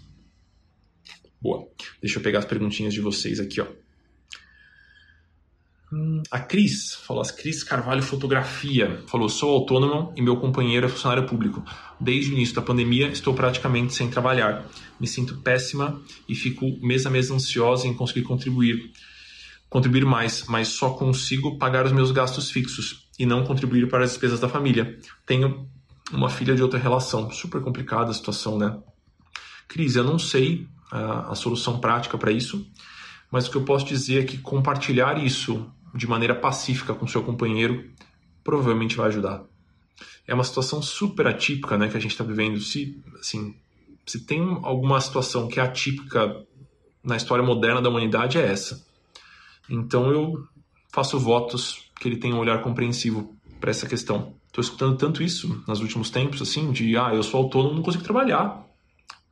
Boa. 1.41 1.65
Deixa 2.03 2.19
eu 2.19 2.23
pegar 2.25 2.41
as 2.41 2.45
perguntinhas 2.45 2.93
de 2.93 3.01
vocês 3.01 3.39
aqui, 3.39 3.61
ó. 3.61 3.69
Hum, 5.93 6.21
a 6.33 6.41
Cris 6.41 6.97
falou, 6.97 7.23
a 7.23 7.27
Cris 7.27 7.63
Carvalho 7.63 8.03
Fotografia 8.03 9.03
falou: 9.07 9.29
sou 9.29 9.51
autônomo 9.51 10.13
e 10.17 10.23
meu 10.23 10.37
companheiro 10.37 10.87
é 10.87 10.89
funcionário 10.89 11.27
público. 11.27 11.65
Desde 12.01 12.33
o 12.33 12.35
início 12.35 12.55
da 12.55 12.63
pandemia 12.63 13.09
estou 13.09 13.35
praticamente 13.35 13.95
sem 13.95 14.11
trabalhar. 14.11 14.67
Me 14.99 15.07
sinto 15.07 15.37
péssima 15.37 16.01
e 16.29 16.35
fico 16.35 16.65
mês 16.85 17.07
a 17.07 17.11
mês 17.11 17.31
ansiosa 17.31 17.87
em 17.87 17.95
conseguir 17.95 18.23
contribuir, 18.23 18.91
contribuir 19.71 20.05
mais, 20.05 20.45
mas 20.49 20.69
só 20.69 20.91
consigo 20.91 21.57
pagar 21.57 21.87
os 21.87 21.93
meus 21.93 22.11
gastos 22.11 22.51
fixos 22.51 23.09
e 23.19 23.25
não 23.25 23.45
contribuir 23.45 23.89
para 23.89 24.05
as 24.05 24.11
despesas 24.11 24.41
da 24.41 24.49
família. 24.49 24.99
Tenho 25.25 25.69
uma 26.13 26.29
filha 26.29 26.55
de 26.55 26.63
outra 26.63 26.81
relação. 26.81 27.31
Super 27.31 27.61
complicada 27.61 28.11
a 28.11 28.15
situação, 28.15 28.59
né? 28.59 28.77
Cris, 29.69 29.95
eu 29.95 30.05
não 30.05 30.19
sei 30.19 30.67
a, 30.91 31.31
a 31.31 31.35
solução 31.35 31.79
prática 31.79 32.17
para 32.19 32.33
isso, 32.33 32.67
mas 33.31 33.47
o 33.47 33.51
que 33.51 33.57
eu 33.57 33.65
posso 33.65 33.85
dizer 33.85 34.23
é 34.23 34.27
que 34.27 34.39
compartilhar 34.39 35.23
isso 35.23 35.71
de 35.95 36.07
maneira 36.07 36.35
pacífica 36.35 36.95
com 36.95 37.07
seu 37.07 37.23
companheiro 37.23 37.91
provavelmente 38.45 38.97
vai 38.97 39.09
ajudar. 39.09 39.45
É 40.27 40.35
uma 40.35 40.45
situação 40.45 40.83
super 40.83 41.27
atípica, 41.27 41.77
né, 41.77 41.89
que 41.89 41.97
a 41.97 42.01
gente 42.01 42.13
está 42.13 42.25
vivendo. 42.25 42.61
Se, 42.61 43.03
assim, 43.19 43.57
se 44.05 44.25
tem 44.25 44.41
alguma 44.63 45.01
situação 45.01 45.49
que 45.49 45.59
é 45.59 45.63
atípica 45.63 46.45
na 47.03 47.17
história 47.17 47.45
moderna 47.45 47.81
da 47.81 47.89
humanidade 47.89 48.39
é 48.39 48.47
essa. 48.47 48.85
Então 49.69 50.11
eu 50.11 50.45
faço 50.93 51.19
votos 51.19 51.91
que 52.01 52.09
ele 52.09 52.17
tenha 52.17 52.35
um 52.35 52.39
olhar 52.39 52.63
compreensivo 52.63 53.37
para 53.61 53.71
essa 53.71 53.87
questão. 53.87 54.35
Estou 54.47 54.63
escutando 54.63 54.97
tanto 54.97 55.23
isso 55.23 55.63
nos 55.67 55.81
últimos 55.81 56.11
tempos, 56.11 56.41
assim, 56.41 56.73
de 56.73 56.97
ah, 56.97 57.15
eu 57.15 57.23
sou 57.23 57.43
autônomo, 57.43 57.75
não 57.75 57.83
consigo 57.83 58.05
trabalhar, 58.05 58.65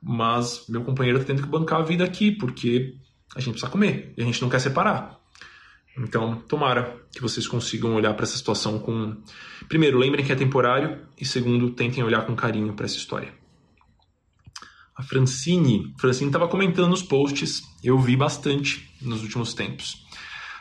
mas 0.01 0.65
meu 0.69 0.83
companheiro 0.83 1.19
está 1.19 1.33
tendo 1.33 1.43
que 1.43 1.49
bancar 1.49 1.79
a 1.79 1.83
vida 1.83 2.03
aqui 2.03 2.31
porque 2.31 2.95
a 3.33 3.39
gente 3.39 3.51
precisa 3.51 3.71
comer 3.71 4.13
e 4.17 4.21
a 4.21 4.25
gente 4.25 4.41
não 4.41 4.49
quer 4.49 4.59
separar. 4.59 5.19
Então, 5.97 6.41
tomara 6.47 6.97
que 7.13 7.21
vocês 7.21 7.47
consigam 7.47 7.95
olhar 7.95 8.13
para 8.13 8.23
essa 8.23 8.35
situação 8.35 8.79
com. 8.79 9.15
Primeiro, 9.69 9.97
lembrem 9.97 10.25
que 10.25 10.31
é 10.31 10.35
temporário, 10.35 10.99
e 11.19 11.25
segundo, 11.25 11.71
tentem 11.71 12.03
olhar 12.03 12.25
com 12.25 12.35
carinho 12.35 12.73
para 12.73 12.85
essa 12.85 12.97
história. 12.97 13.33
A 14.95 15.03
Francine, 15.03 15.93
Francine 15.97 16.29
estava 16.29 16.47
comentando 16.47 16.89
nos 16.89 17.03
posts, 17.03 17.61
eu 17.83 17.97
vi 17.99 18.15
bastante 18.15 18.89
nos 19.01 19.23
últimos 19.23 19.53
tempos. 19.53 20.05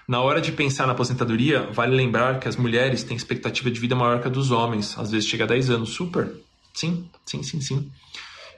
Na 0.07 0.21
hora 0.21 0.41
de 0.41 0.53
pensar 0.53 0.87
na 0.87 0.93
aposentadoria, 0.93 1.71
vale 1.73 1.97
lembrar 1.97 2.39
que 2.39 2.47
as 2.47 2.57
mulheres 2.57 3.03
têm 3.03 3.17
expectativa 3.17 3.71
de 3.71 3.81
vida 3.81 3.97
maior 3.97 4.21
que 4.21 4.29
a 4.29 4.31
dos 4.31 4.51
homens, 4.51 4.99
às 4.99 5.11
vezes 5.11 5.29
chega 5.29 5.45
a 5.45 5.47
10 5.47 5.71
anos. 5.71 5.91
Super. 5.91 6.31
Sim, 6.75 7.09
sim, 7.25 7.43
sim, 7.43 7.61
sim. 7.61 7.91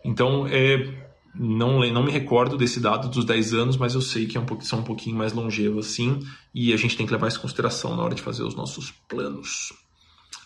Então, 0.05 0.47
é, 0.47 1.06
não, 1.39 1.80
não 1.91 2.03
me 2.03 2.11
recordo 2.11 2.57
desse 2.57 2.80
dado 2.80 3.09
dos 3.09 3.24
10 3.24 3.55
anos, 3.55 3.76
mas 3.76 3.95
eu 3.95 4.01
sei 4.01 4.26
que 4.26 4.37
é 4.37 4.41
um 4.41 4.47
pouquinho, 4.47 4.68
são 4.68 4.78
um 4.80 4.84
pouquinho 4.84 5.16
mais 5.16 5.32
longevos 5.32 5.87
assim, 5.87 6.20
e 6.55 6.72
a 6.72 6.76
gente 6.76 6.97
tem 6.97 7.07
que 7.07 7.12
levar 7.12 7.28
isso 7.28 7.39
em 7.39 7.43
consideração 7.43 7.97
na 7.97 8.03
hora 8.03 8.14
de 8.14 8.22
fazer 8.22 8.43
os 8.43 8.55
nossos 8.55 8.91
planos. 9.09 9.72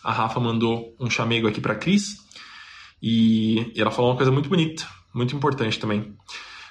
A 0.03 0.11
Rafa 0.11 0.39
mandou 0.39 0.95
um 0.99 1.09
chamego 1.09 1.47
aqui 1.47 1.61
para 1.61 1.75
Cris, 1.75 2.17
e 3.01 3.71
ela 3.75 3.91
falou 3.91 4.11
uma 4.11 4.17
coisa 4.17 4.31
muito 4.31 4.49
bonita, 4.49 4.87
muito 5.13 5.35
importante 5.35 5.79
também. 5.79 6.15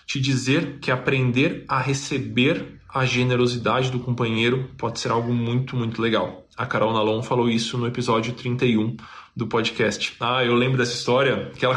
Te 0.06 0.20
dizer 0.20 0.78
que 0.80 0.90
aprender 0.90 1.64
a 1.68 1.80
receber 1.80 2.80
a 2.92 3.04
generosidade 3.04 3.90
do 3.90 4.00
companheiro 4.00 4.70
pode 4.76 4.98
ser 4.98 5.10
algo 5.10 5.32
muito, 5.32 5.76
muito 5.76 6.02
legal. 6.02 6.46
A 6.56 6.66
Carol 6.66 6.92
Nalon 6.92 7.22
falou 7.22 7.48
isso 7.48 7.78
no 7.78 7.86
episódio 7.86 8.32
31 8.34 8.96
do 9.41 9.47
podcast. 9.47 10.14
Ah, 10.20 10.45
eu 10.45 10.55
lembro 10.55 10.78
dessa 10.78 10.93
história 10.93 11.51
que 11.57 11.64
ela, 11.64 11.76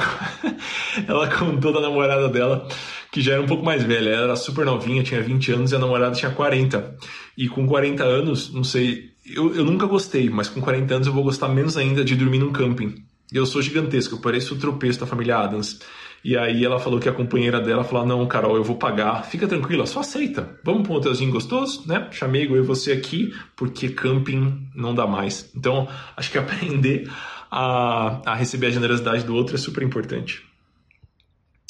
ela 1.08 1.28
contou 1.28 1.74
da 1.74 1.82
namorada 1.82 2.30
dela, 2.30 2.68
que 3.12 3.22
já 3.22 3.34
era 3.34 3.42
um 3.42 3.48
pouco 3.48 3.66
mais 3.66 3.84
velha. 3.84 4.10
Ela 4.10 4.24
era 4.24 4.36
super 4.36 4.66
novinha, 4.66 5.02
tinha 5.02 5.22
20 5.22 5.52
anos 5.54 5.72
e 5.72 5.76
a 5.76 5.80
namorada 5.80 6.16
tinha 6.16 6.32
40. 6.32 6.96
E 7.38 7.48
com 7.48 7.66
40 7.66 8.04
anos, 8.04 8.54
não 8.54 8.64
sei, 8.64 9.12
eu, 9.26 9.56
eu 9.56 9.66
nunca 9.66 9.86
gostei, 9.88 10.30
mas 10.30 10.50
com 10.50 10.62
40 10.62 10.94
anos 10.94 11.08
eu 11.08 11.14
vou 11.14 11.24
gostar 11.24 11.48
menos 11.48 11.78
ainda 11.78 12.04
de 12.04 12.16
dormir 12.16 12.40
num 12.40 12.52
camping. 12.52 12.96
Eu 13.32 13.46
sou 13.46 13.62
gigantesco, 13.62 14.16
eu 14.16 14.20
pareço 14.20 14.54
o 14.54 14.60
tropeço 14.60 15.00
da 15.00 15.08
família 15.08 15.38
Adams. 15.38 15.80
E 16.24 16.38
aí 16.38 16.64
ela 16.64 16.80
falou 16.80 17.00
que 17.00 17.10
a 17.10 17.14
companheira 17.14 17.60
dela 17.60 17.84
falou: 17.84 18.06
Não, 18.06 18.26
Carol, 18.28 18.56
eu 18.56 18.64
vou 18.64 18.78
pagar, 18.78 19.26
fica 19.26 19.46
tranquila, 19.46 19.86
só 19.86 20.00
aceita. 20.00 20.58
Vamos 20.64 20.84
para 20.84 20.94
um 20.94 20.96
hotelzinho 20.96 21.32
gostoso, 21.32 21.84
né? 21.86 22.08
Chamei 22.12 22.46
eu 22.46 22.56
e 22.56 22.62
você 22.62 22.94
aqui, 22.94 23.34
porque 23.58 23.90
camping 23.90 24.70
não 24.74 24.96
dá 24.96 25.06
mais. 25.06 25.52
Então, 25.56 25.88
acho 26.16 26.32
que 26.32 26.38
aprender 26.38 27.10
a, 27.56 28.32
a 28.32 28.36
receber 28.36 28.68
a 28.68 28.72
generosidade 28.72 29.24
do 29.24 29.36
outro 29.36 29.56
é 29.56 29.60
super 29.60 29.84
importante. 29.84 30.44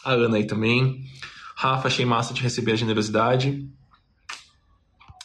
A 0.04 0.14
Ana 0.14 0.38
aí 0.38 0.48
também. 0.48 1.04
Rafa, 1.58 1.88
achei 1.88 2.06
massa 2.06 2.34
de 2.34 2.42
receber 2.42 2.72
a 2.72 2.76
generosidade. 2.78 3.68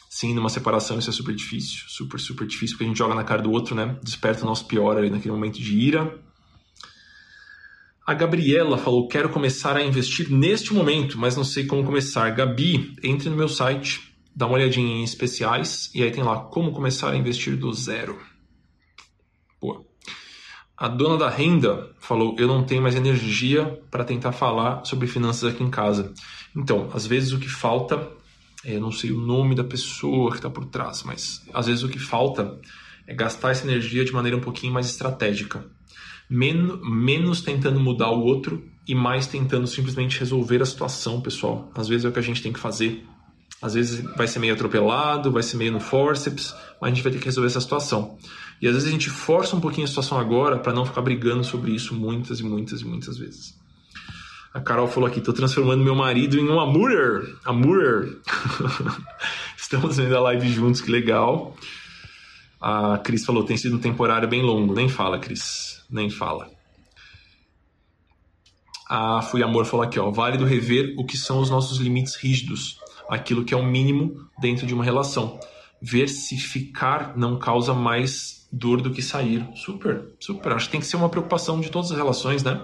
Sim, 0.09 0.33
numa 0.33 0.49
separação 0.49 0.99
isso 0.99 1.09
é 1.09 1.13
super 1.13 1.33
difícil, 1.33 1.85
super, 1.87 2.19
super 2.19 2.45
difícil, 2.45 2.75
porque 2.75 2.83
a 2.83 2.87
gente 2.87 2.97
joga 2.97 3.15
na 3.15 3.23
cara 3.23 3.41
do 3.41 3.51
outro, 3.51 3.73
né? 3.73 3.97
Desperta 4.03 4.43
o 4.43 4.45
nosso 4.45 4.65
pior 4.65 4.97
ali 4.97 5.09
naquele 5.09 5.33
momento 5.33 5.61
de 5.61 5.79
ira. 5.79 6.19
A 8.05 8.13
Gabriela 8.13 8.77
falou: 8.77 9.07
Quero 9.07 9.29
começar 9.29 9.77
a 9.77 9.81
investir 9.81 10.29
neste 10.29 10.73
momento, 10.73 11.17
mas 11.17 11.37
não 11.37 11.45
sei 11.45 11.65
como 11.65 11.85
começar. 11.85 12.29
Gabi, 12.31 12.97
entre 13.01 13.29
no 13.29 13.37
meu 13.37 13.47
site, 13.47 14.13
dá 14.35 14.45
uma 14.45 14.55
olhadinha 14.55 14.97
em 14.97 15.03
especiais 15.05 15.89
e 15.95 16.03
aí 16.03 16.11
tem 16.11 16.23
lá 16.23 16.37
como 16.37 16.73
começar 16.73 17.11
a 17.11 17.15
investir 17.15 17.55
do 17.55 17.71
zero. 17.71 18.19
A 20.79 20.87
dona 20.87 21.17
da 21.17 21.29
renda 21.29 21.89
falou: 21.99 22.35
Eu 22.37 22.47
não 22.47 22.63
tenho 22.63 22.81
mais 22.81 22.95
energia 22.95 23.79
para 23.91 24.05
tentar 24.05 24.31
falar 24.31 24.85
sobre 24.85 25.07
finanças 25.07 25.53
aqui 25.53 25.63
em 25.63 25.69
casa. 25.69 26.13
Então, 26.55 26.89
às 26.93 27.05
vezes 27.05 27.33
o 27.33 27.39
que 27.39 27.49
falta, 27.49 28.07
é, 28.63 28.75
eu 28.75 28.81
não 28.81 28.91
sei 28.91 29.11
o 29.11 29.19
nome 29.19 29.55
da 29.55 29.63
pessoa 29.63 30.31
que 30.31 30.37
está 30.37 30.49
por 30.49 30.65
trás, 30.65 31.03
mas 31.03 31.45
às 31.53 31.67
vezes 31.67 31.83
o 31.83 31.89
que 31.89 31.99
falta 31.99 32.57
é 33.05 33.13
gastar 33.13 33.51
essa 33.51 33.65
energia 33.65 34.05
de 34.05 34.13
maneira 34.13 34.37
um 34.37 34.41
pouquinho 34.41 34.73
mais 34.73 34.87
estratégica 34.89 35.65
menos, 36.29 36.79
menos 36.87 37.41
tentando 37.41 37.79
mudar 37.79 38.11
o 38.11 38.21
outro 38.21 38.63
e 38.87 38.93
mais 38.93 39.25
tentando 39.25 39.65
simplesmente 39.65 40.19
resolver 40.19 40.61
a 40.61 40.65
situação, 40.65 41.19
pessoal. 41.21 41.71
Às 41.75 41.87
vezes 41.87 42.05
é 42.05 42.09
o 42.09 42.11
que 42.11 42.19
a 42.19 42.23
gente 42.23 42.41
tem 42.41 42.53
que 42.53 42.59
fazer. 42.59 43.05
Às 43.61 43.73
vezes 43.73 44.01
vai 44.15 44.27
ser 44.27 44.39
meio 44.39 44.53
atropelado, 44.53 45.31
vai 45.31 45.43
ser 45.43 45.57
meio 45.57 45.71
no 45.71 45.79
forceps, 45.79 46.55
mas 46.79 46.91
a 46.91 46.93
gente 46.93 47.03
vai 47.03 47.11
ter 47.11 47.19
que 47.19 47.25
resolver 47.25 47.47
essa 47.47 47.59
situação. 47.59 48.17
E 48.61 48.67
às 48.67 48.73
vezes 48.73 48.87
a 48.87 48.91
gente 48.91 49.09
força 49.09 49.55
um 49.55 49.59
pouquinho 49.59 49.85
a 49.85 49.87
situação 49.87 50.17
agora 50.17 50.57
para 50.57 50.73
não 50.73 50.85
ficar 50.85 51.01
brigando 51.01 51.43
sobre 51.43 51.71
isso 51.71 51.93
muitas 51.93 52.39
e 52.39 52.43
muitas 52.43 52.81
e 52.81 52.85
muitas 52.85 53.17
vezes. 53.17 53.57
A 54.53 54.59
Carol 54.59 54.87
falou 54.87 55.07
aqui: 55.07 55.21
tô 55.21 55.33
transformando 55.33 55.83
meu 55.83 55.95
marido 55.95 56.37
em 56.37 56.49
um 56.49 56.59
amurer. 56.59 57.35
Amurer. 57.45 58.17
Estamos 59.57 59.97
vendo 59.97 60.17
a 60.17 60.21
live 60.21 60.49
juntos, 60.51 60.81
que 60.81 60.89
legal. 60.89 61.55
A 62.59 62.97
Cris 62.97 63.25
falou, 63.25 63.43
tem 63.43 63.55
sido 63.55 63.77
um 63.77 63.79
temporário 63.79 64.27
bem 64.27 64.41
longo. 64.41 64.73
Nem 64.73 64.89
fala, 64.89 65.19
Cris. 65.19 65.83
Nem 65.89 66.09
fala. 66.09 66.49
A 68.89 69.21
Fui 69.21 69.43
Amor 69.43 69.65
falou 69.65 69.85
aqui, 69.85 69.99
ó, 69.99 70.09
válido 70.09 70.45
rever 70.45 70.95
o 70.97 71.05
que 71.05 71.15
são 71.15 71.39
os 71.39 71.49
nossos 71.49 71.77
limites 71.77 72.15
rígidos, 72.15 72.79
aquilo 73.09 73.43
que 73.43 73.53
é 73.53 73.57
o 73.57 73.65
mínimo 73.65 74.27
dentro 74.39 74.65
de 74.67 74.73
uma 74.73 74.83
relação. 74.83 75.39
Ver 75.81 76.07
se 76.07 76.37
ficar 76.37 77.17
não 77.17 77.39
causa 77.39 77.73
mais 77.73 78.47
dor 78.51 78.81
do 78.81 78.91
que 78.91 79.01
sair. 79.01 79.47
Super, 79.55 80.13
super. 80.19 80.53
Acho 80.53 80.65
que 80.65 80.71
tem 80.71 80.81
que 80.81 80.87
ser 80.87 80.97
uma 80.97 81.09
preocupação 81.09 81.59
de 81.59 81.69
todas 81.69 81.91
as 81.91 81.97
relações, 81.97 82.43
né? 82.43 82.61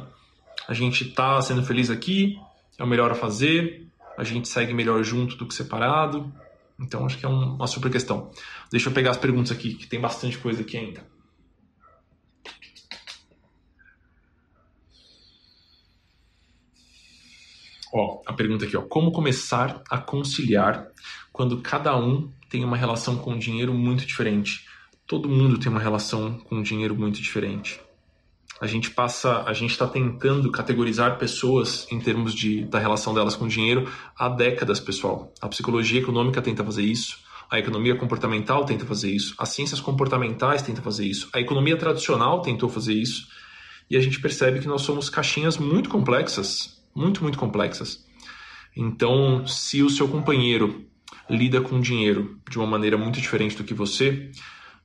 A 0.68 0.74
gente 0.74 1.06
tá 1.06 1.42
sendo 1.42 1.64
feliz 1.64 1.90
aqui, 1.90 2.38
é 2.78 2.84
o 2.84 2.88
melhor 2.88 3.12
a 3.12 3.16
fazer, 3.16 3.88
a 4.18 4.24
gente 4.24 4.48
segue 4.48 4.74
melhor 4.74 5.04
junto 5.04 5.36
do 5.36 5.48
que 5.48 5.54
separado. 5.54 6.32
Então 6.80 7.06
acho 7.06 7.18
que 7.18 7.26
é 7.26 7.30
uma 7.30 7.68
super 7.68 7.92
questão. 7.92 8.32
Deixa 8.72 8.90
eu 8.90 8.94
pegar 8.94 9.12
as 9.12 9.18
perguntas 9.18 9.52
aqui, 9.52 9.76
que 9.76 9.88
tem 9.88 10.00
bastante 10.00 10.38
coisa 10.38 10.62
aqui 10.62 10.78
ainda. 10.78 11.15
Ó, 17.98 18.22
a 18.26 18.34
pergunta 18.34 18.66
aqui, 18.66 18.76
ó. 18.76 18.82
Como 18.82 19.10
começar 19.10 19.82
a 19.90 19.98
conciliar 19.98 20.90
quando 21.32 21.62
cada 21.62 21.96
um 21.98 22.30
tem 22.50 22.62
uma 22.66 22.76
relação 22.76 23.16
com 23.16 23.36
o 23.36 23.40
dinheiro 23.40 23.74
muito 23.74 24.06
diferente? 24.06 24.66
Todo 25.08 25.30
mundo 25.30 25.58
tem 25.58 25.72
uma 25.72 25.80
relação 25.80 26.38
com 26.40 26.58
o 26.58 26.62
dinheiro 26.64 26.94
muito 26.94 27.22
diferente. 27.22 27.80
A 28.60 28.68
gente 28.68 28.90
passa, 28.90 29.44
a 29.44 29.54
gente 29.54 29.72
está 29.72 29.88
tentando 29.88 30.52
categorizar 30.52 31.18
pessoas 31.18 31.88
em 31.90 31.98
termos 31.98 32.36
de, 32.36 32.66
da 32.66 32.80
relação 32.80 33.14
delas 33.14 33.34
com 33.34 33.46
o 33.46 33.48
dinheiro 33.48 33.90
há 34.18 34.28
décadas, 34.28 34.82
pessoal. 34.82 35.34
A 35.40 35.48
psicologia 35.48 36.02
econômica 36.02 36.42
tenta 36.42 36.66
fazer 36.66 36.84
isso, 36.84 37.20
a 37.50 37.60
economia 37.60 37.96
comportamental 37.96 38.66
tenta 38.66 38.86
fazer 38.86 39.10
isso, 39.10 39.34
as 39.38 39.50
ciências 39.50 39.80
comportamentais 39.80 40.62
tentam 40.62 40.84
fazer 40.84 41.06
isso, 41.06 41.30
a 41.32 41.40
economia 41.40 41.78
tradicional 41.78 42.42
tentou 42.42 42.68
fazer 42.68 42.94
isso, 42.94 43.26
e 43.90 43.96
a 43.96 44.02
gente 44.02 44.20
percebe 44.20 44.60
que 44.60 44.68
nós 44.68 44.82
somos 44.82 45.10
caixinhas 45.10 45.58
muito 45.58 45.90
complexas 45.90 46.76
muito, 46.96 47.22
muito 47.22 47.38
complexas. 47.38 48.06
Então, 48.76 49.46
se 49.48 49.84
o 49.84 49.90
seu 49.90 50.08
companheiro 50.08 50.86
lida 51.30 51.62
com 51.62 51.80
dinheiro 51.80 52.40
de 52.50 52.58
uma 52.58 52.68
maneira 52.68 52.98
muito 52.98 53.20
diferente 53.20 53.56
do 53.56 53.64
que 53.64 53.74
você, 53.74 54.32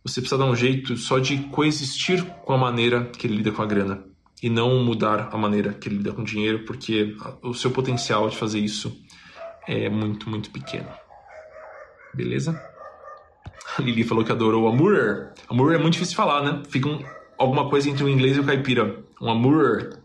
você 0.03 0.21
precisa 0.21 0.39
dar 0.39 0.47
um 0.47 0.57
jeito 0.57 0.97
só 0.97 1.19
de 1.19 1.39
coexistir 1.49 2.25
com 2.45 2.53
a 2.53 2.59
maneira 2.59 3.05
que 3.05 3.27
ele 3.27 3.37
lida 3.37 3.53
com 3.53 3.63
a 3.63 3.67
grana 3.67 4.05
e 4.43 4.49
não 4.49 4.83
mudar 4.83 5.29
a 5.33 5.37
maneira 5.37 5.75
que 5.75 5.89
ele 5.89 5.99
lida 5.99 6.13
com 6.13 6.23
o 6.23 6.25
dinheiro, 6.25 6.65
porque 6.65 7.15
o 7.43 7.53
seu 7.53 7.71
potencial 7.71 8.29
de 8.29 8.37
fazer 8.37 8.59
isso 8.59 8.99
é 9.69 9.89
muito, 9.91 10.31
muito 10.31 10.51
pequeno. 10.51 10.89
Beleza? 12.15 12.61
A 13.79 13.83
Lili 13.83 14.03
falou 14.03 14.25
que 14.25 14.33
adorou 14.33 14.65
o 14.65 14.69
Amur. 14.69 15.29
Amur 15.49 15.73
é 15.73 15.79
muito 15.79 15.93
difícil 15.93 16.13
de 16.13 16.17
falar, 16.17 16.43
né? 16.43 16.63
Fica 16.69 16.89
um, 16.89 17.05
alguma 17.39 17.69
coisa 17.69 17.89
entre 17.89 18.03
o 18.03 18.09
inglês 18.09 18.37
e 18.37 18.41
o 18.41 18.45
caipira. 18.45 19.05
Um 19.21 19.31
Amur. 19.31 20.00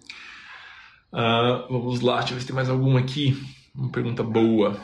Uh, 1.16 1.72
vamos 1.72 2.02
lá, 2.02 2.18
deixa 2.18 2.34
eu 2.34 2.36
ver 2.36 2.42
se 2.42 2.48
tem 2.48 2.56
mais 2.56 2.70
alguma 2.70 3.00
aqui. 3.00 3.42
Uma 3.74 3.90
pergunta 3.90 4.22
boa. 4.22 4.78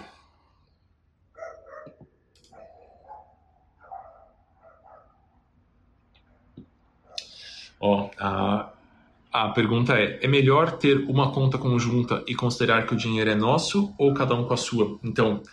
Ó, 7.82 8.10
a, 8.18 8.72
a 9.34 9.50
pergunta 9.50 10.00
é: 10.00 10.20
é 10.24 10.28
melhor 10.30 10.78
ter 10.78 11.00
uma 11.10 11.34
conta 11.34 11.58
conjunta 11.58 12.24
e 12.26 12.34
considerar 12.34 12.86
que 12.86 12.94
o 12.94 12.98
dinheiro 12.98 13.30
é 13.30 13.36
nosso 13.36 13.94
ou 13.98 14.14
cada 14.14 14.34
um 14.34 14.46
com 14.46 14.54
a 14.54 14.58
sua? 14.58 14.98
Então, 15.04 15.44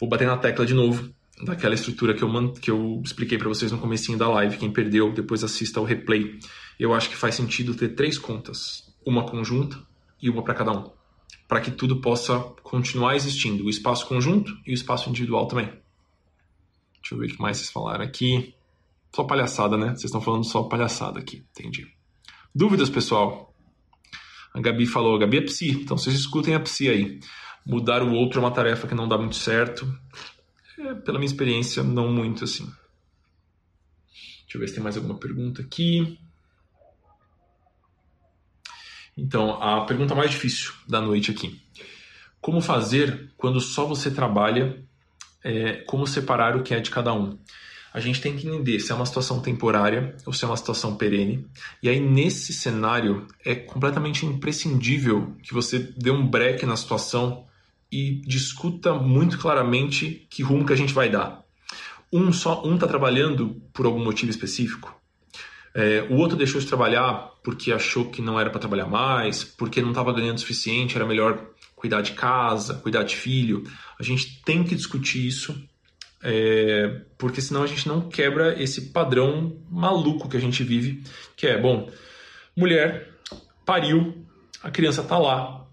vou 0.00 0.08
bater 0.08 0.26
na 0.26 0.38
tecla 0.38 0.64
de 0.64 0.72
novo 0.72 1.12
daquela 1.44 1.74
estrutura 1.74 2.14
que 2.14 2.24
eu, 2.24 2.52
que 2.52 2.70
eu 2.70 3.02
expliquei 3.04 3.36
para 3.36 3.48
vocês 3.48 3.70
no 3.70 3.76
comecinho 3.76 4.16
da 4.16 4.28
live. 4.30 4.56
Quem 4.56 4.72
perdeu, 4.72 5.12
depois 5.12 5.44
assista 5.44 5.78
ao 5.78 5.84
replay. 5.84 6.38
Eu 6.80 6.94
acho 6.94 7.10
que 7.10 7.16
faz 7.16 7.34
sentido 7.34 7.74
ter 7.74 7.90
três 7.90 8.16
contas: 8.18 8.90
uma 9.04 9.24
conjunta, 9.26 9.76
e 10.22 10.30
uma 10.30 10.42
para 10.42 10.54
cada 10.54 10.70
um, 10.70 10.90
para 11.48 11.60
que 11.60 11.70
tudo 11.70 12.00
possa 12.00 12.38
continuar 12.62 13.16
existindo, 13.16 13.64
o 13.64 13.68
espaço 13.68 14.06
conjunto 14.06 14.56
e 14.64 14.70
o 14.70 14.74
espaço 14.74 15.10
individual 15.10 15.46
também. 15.46 15.66
Deixa 17.00 17.14
eu 17.14 17.18
ver 17.18 17.26
o 17.26 17.28
que 17.36 17.42
mais 17.42 17.56
vocês 17.56 17.70
falaram 17.70 18.04
aqui. 18.04 18.54
Só 19.14 19.24
palhaçada, 19.24 19.76
né? 19.76 19.88
Vocês 19.88 20.04
estão 20.04 20.20
falando 20.20 20.44
só 20.44 20.62
palhaçada 20.62 21.18
aqui, 21.18 21.44
entendi. 21.50 21.86
Dúvidas, 22.54 22.88
pessoal? 22.88 23.52
A 24.54 24.60
Gabi 24.60 24.86
falou, 24.86 25.16
a 25.16 25.18
Gabi 25.18 25.38
é 25.38 25.40
psi, 25.42 25.70
então 25.70 25.98
vocês 25.98 26.14
escutem 26.14 26.54
a 26.54 26.60
psi 26.60 26.88
aí. 26.88 27.20
Mudar 27.66 28.02
o 28.02 28.12
outro 28.12 28.38
é 28.38 28.42
uma 28.42 28.50
tarefa 28.50 28.86
que 28.86 28.94
não 28.94 29.08
dá 29.08 29.18
muito 29.18 29.36
certo. 29.36 29.86
É, 30.78 30.94
pela 30.94 31.18
minha 31.18 31.30
experiência, 31.30 31.82
não 31.82 32.10
muito 32.12 32.44
assim. 32.44 32.64
Deixa 34.42 34.56
eu 34.56 34.60
ver 34.60 34.68
se 34.68 34.74
tem 34.74 34.82
mais 34.82 34.96
alguma 34.96 35.18
pergunta 35.18 35.62
aqui. 35.62 36.18
Então, 39.16 39.62
a 39.62 39.84
pergunta 39.84 40.14
mais 40.14 40.30
difícil 40.30 40.72
da 40.88 41.00
noite 41.00 41.30
aqui: 41.30 41.60
Como 42.40 42.60
fazer 42.60 43.30
quando 43.36 43.60
só 43.60 43.86
você 43.86 44.10
trabalha? 44.10 44.82
É, 45.44 45.82
como 45.86 46.06
separar 46.06 46.56
o 46.56 46.62
que 46.62 46.72
é 46.72 46.80
de 46.80 46.90
cada 46.90 47.12
um? 47.12 47.36
A 47.92 48.00
gente 48.00 48.20
tem 48.20 48.34
que 48.34 48.46
entender 48.46 48.80
se 48.80 48.90
é 48.90 48.94
uma 48.94 49.04
situação 49.04 49.40
temporária 49.40 50.16
ou 50.24 50.32
se 50.32 50.44
é 50.44 50.48
uma 50.48 50.56
situação 50.56 50.96
perene. 50.96 51.46
E 51.82 51.88
aí, 51.88 52.00
nesse 52.00 52.52
cenário, 52.52 53.26
é 53.44 53.54
completamente 53.54 54.24
imprescindível 54.24 55.36
que 55.42 55.52
você 55.52 55.78
dê 55.78 56.10
um 56.10 56.26
break 56.26 56.64
na 56.64 56.76
situação 56.76 57.44
e 57.90 58.22
discuta 58.24 58.94
muito 58.94 59.36
claramente 59.36 60.26
que 60.30 60.42
rumo 60.42 60.64
que 60.64 60.72
a 60.72 60.76
gente 60.76 60.94
vai 60.94 61.10
dar. 61.10 61.44
Um 62.10 62.32
só 62.32 62.64
um 62.64 62.76
está 62.76 62.86
trabalhando 62.86 63.60
por 63.74 63.84
algum 63.84 64.02
motivo 64.02 64.30
específico, 64.30 64.94
é, 65.74 66.06
o 66.10 66.16
outro 66.16 66.36
deixou 66.36 66.60
de 66.60 66.66
trabalhar 66.66 67.32
porque 67.42 67.72
achou 67.72 68.10
que 68.10 68.20
não 68.20 68.38
era 68.38 68.50
para 68.50 68.60
trabalhar 68.60 68.86
mais, 68.86 69.42
porque 69.42 69.80
não 69.80 69.90
estava 69.90 70.12
ganhando 70.12 70.36
o 70.36 70.40
suficiente, 70.40 70.96
era 70.96 71.06
melhor 71.06 71.38
cuidar 71.74 72.02
de 72.02 72.12
casa, 72.12 72.74
cuidar 72.74 73.02
de 73.02 73.16
filho. 73.16 73.64
A 73.98 74.02
gente 74.02 74.42
tem 74.44 74.62
que 74.62 74.74
discutir 74.74 75.26
isso, 75.26 75.60
é, 76.22 77.00
porque 77.18 77.40
senão 77.40 77.62
a 77.62 77.66
gente 77.66 77.88
não 77.88 78.08
quebra 78.08 78.62
esse 78.62 78.92
padrão 78.92 79.56
maluco 79.70 80.28
que 80.28 80.36
a 80.36 80.40
gente 80.40 80.62
vive, 80.62 81.02
que 81.36 81.46
é, 81.46 81.60
bom, 81.60 81.90
mulher 82.56 83.10
pariu, 83.64 84.24
a 84.62 84.70
criança 84.70 85.00
está 85.00 85.18
lá, 85.18 85.66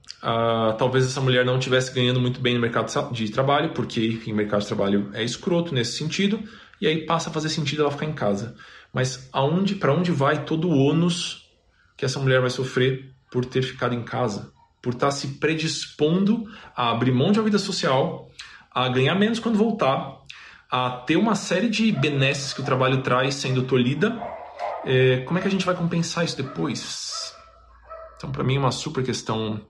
talvez 0.77 1.05
essa 1.05 1.21
mulher 1.21 1.45
não 1.45 1.57
estivesse 1.57 1.93
ganhando 1.93 2.19
muito 2.19 2.39
bem 2.39 2.55
no 2.55 2.59
mercado 2.59 3.13
de 3.13 3.29
trabalho, 3.29 3.71
porque 3.73 4.19
o 4.27 4.33
mercado 4.33 4.61
de 4.61 4.67
trabalho 4.67 5.09
é 5.13 5.23
escroto 5.23 5.73
nesse 5.73 5.97
sentido, 5.97 6.41
e 6.81 6.87
aí 6.87 7.05
passa 7.05 7.29
a 7.29 7.33
fazer 7.33 7.49
sentido 7.49 7.81
ela 7.81 7.91
ficar 7.91 8.05
em 8.05 8.13
casa 8.13 8.55
mas 8.93 9.29
aonde, 9.31 9.75
para 9.75 9.93
onde 9.93 10.11
vai 10.11 10.45
todo 10.45 10.67
o 10.67 10.77
ônus 10.77 11.49
que 11.95 12.05
essa 12.05 12.19
mulher 12.19 12.41
vai 12.41 12.49
sofrer 12.49 13.13
por 13.31 13.45
ter 13.45 13.61
ficado 13.61 13.93
em 13.93 14.03
casa, 14.03 14.51
por 14.81 14.93
estar 14.93 15.07
tá 15.07 15.11
se 15.11 15.27
predispondo 15.39 16.45
a 16.75 16.91
abrir 16.91 17.11
mão 17.11 17.31
de 17.31 17.39
uma 17.39 17.45
vida 17.45 17.59
social, 17.59 18.29
a 18.71 18.87
ganhar 18.87 19.15
menos 19.15 19.39
quando 19.39 19.57
voltar, 19.57 20.17
a 20.71 20.91
ter 20.91 21.17
uma 21.17 21.35
série 21.35 21.69
de 21.69 21.91
benesses 21.91 22.53
que 22.53 22.61
o 22.61 22.65
trabalho 22.65 23.01
traz 23.01 23.35
sendo 23.35 23.63
tolhida. 23.63 24.19
É, 24.85 25.17
como 25.21 25.37
é 25.37 25.41
que 25.41 25.47
a 25.47 25.51
gente 25.51 25.65
vai 25.65 25.75
compensar 25.75 26.23
isso 26.23 26.37
depois? 26.37 27.33
Então, 28.15 28.31
para 28.31 28.43
mim, 28.43 28.55
é 28.55 28.59
uma 28.59 28.71
super 28.71 29.03
questão 29.03 29.61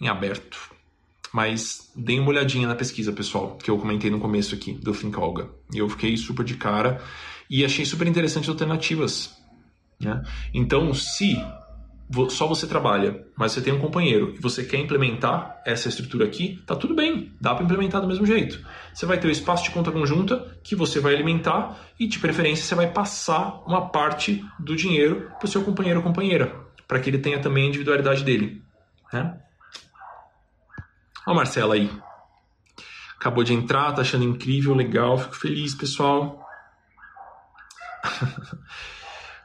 em 0.00 0.08
aberto. 0.08 0.58
Mas 1.32 1.90
deem 1.96 2.20
uma 2.20 2.28
olhadinha 2.28 2.68
na 2.68 2.74
pesquisa, 2.74 3.12
pessoal, 3.12 3.56
que 3.56 3.70
eu 3.70 3.78
comentei 3.78 4.10
no 4.10 4.20
começo 4.20 4.54
aqui 4.54 4.72
do 4.72 4.92
Think 4.92 5.18
Olga. 5.18 5.48
E 5.72 5.78
eu 5.78 5.88
fiquei 5.88 6.16
super 6.16 6.44
de 6.44 6.54
cara 6.54 7.02
e 7.48 7.64
achei 7.64 7.84
super 7.84 8.06
interessante 8.06 8.50
alternativas. 8.50 9.34
Né? 9.98 10.22
Então, 10.52 10.92
se 10.92 11.36
só 12.28 12.46
você 12.46 12.66
trabalha, 12.66 13.24
mas 13.36 13.52
você 13.52 13.62
tem 13.62 13.72
um 13.72 13.78
companheiro 13.78 14.34
e 14.36 14.40
você 14.40 14.64
quer 14.64 14.78
implementar 14.78 15.62
essa 15.64 15.88
estrutura 15.88 16.26
aqui, 16.26 16.62
tá 16.66 16.76
tudo 16.76 16.94
bem, 16.94 17.32
dá 17.40 17.54
para 17.54 17.64
implementar 17.64 18.02
do 18.02 18.08
mesmo 18.08 18.26
jeito. 18.26 18.62
Você 18.92 19.06
vai 19.06 19.18
ter 19.18 19.28
o 19.28 19.30
espaço 19.30 19.64
de 19.64 19.70
conta 19.70 19.90
conjunta 19.90 20.58
que 20.62 20.76
você 20.76 21.00
vai 21.00 21.14
alimentar 21.14 21.80
e, 21.98 22.06
de 22.06 22.18
preferência, 22.18 22.64
você 22.64 22.74
vai 22.74 22.92
passar 22.92 23.62
uma 23.66 23.88
parte 23.88 24.44
do 24.58 24.76
dinheiro 24.76 25.30
para 25.38 25.46
o 25.46 25.48
seu 25.48 25.62
companheiro 25.62 26.00
ou 26.00 26.04
companheira, 26.04 26.54
para 26.86 27.00
que 27.00 27.08
ele 27.08 27.18
tenha 27.18 27.40
também 27.40 27.64
a 27.64 27.68
individualidade 27.68 28.22
dele. 28.22 28.62
Né? 29.10 29.38
Olha 31.26 31.34
a 31.34 31.34
Marcela 31.34 31.74
aí. 31.74 31.90
Acabou 33.16 33.44
de 33.44 33.54
entrar, 33.54 33.92
tá 33.92 34.02
achando 34.02 34.24
incrível, 34.24 34.74
legal, 34.74 35.16
fico 35.18 35.36
feliz, 35.36 35.74
pessoal 35.74 36.42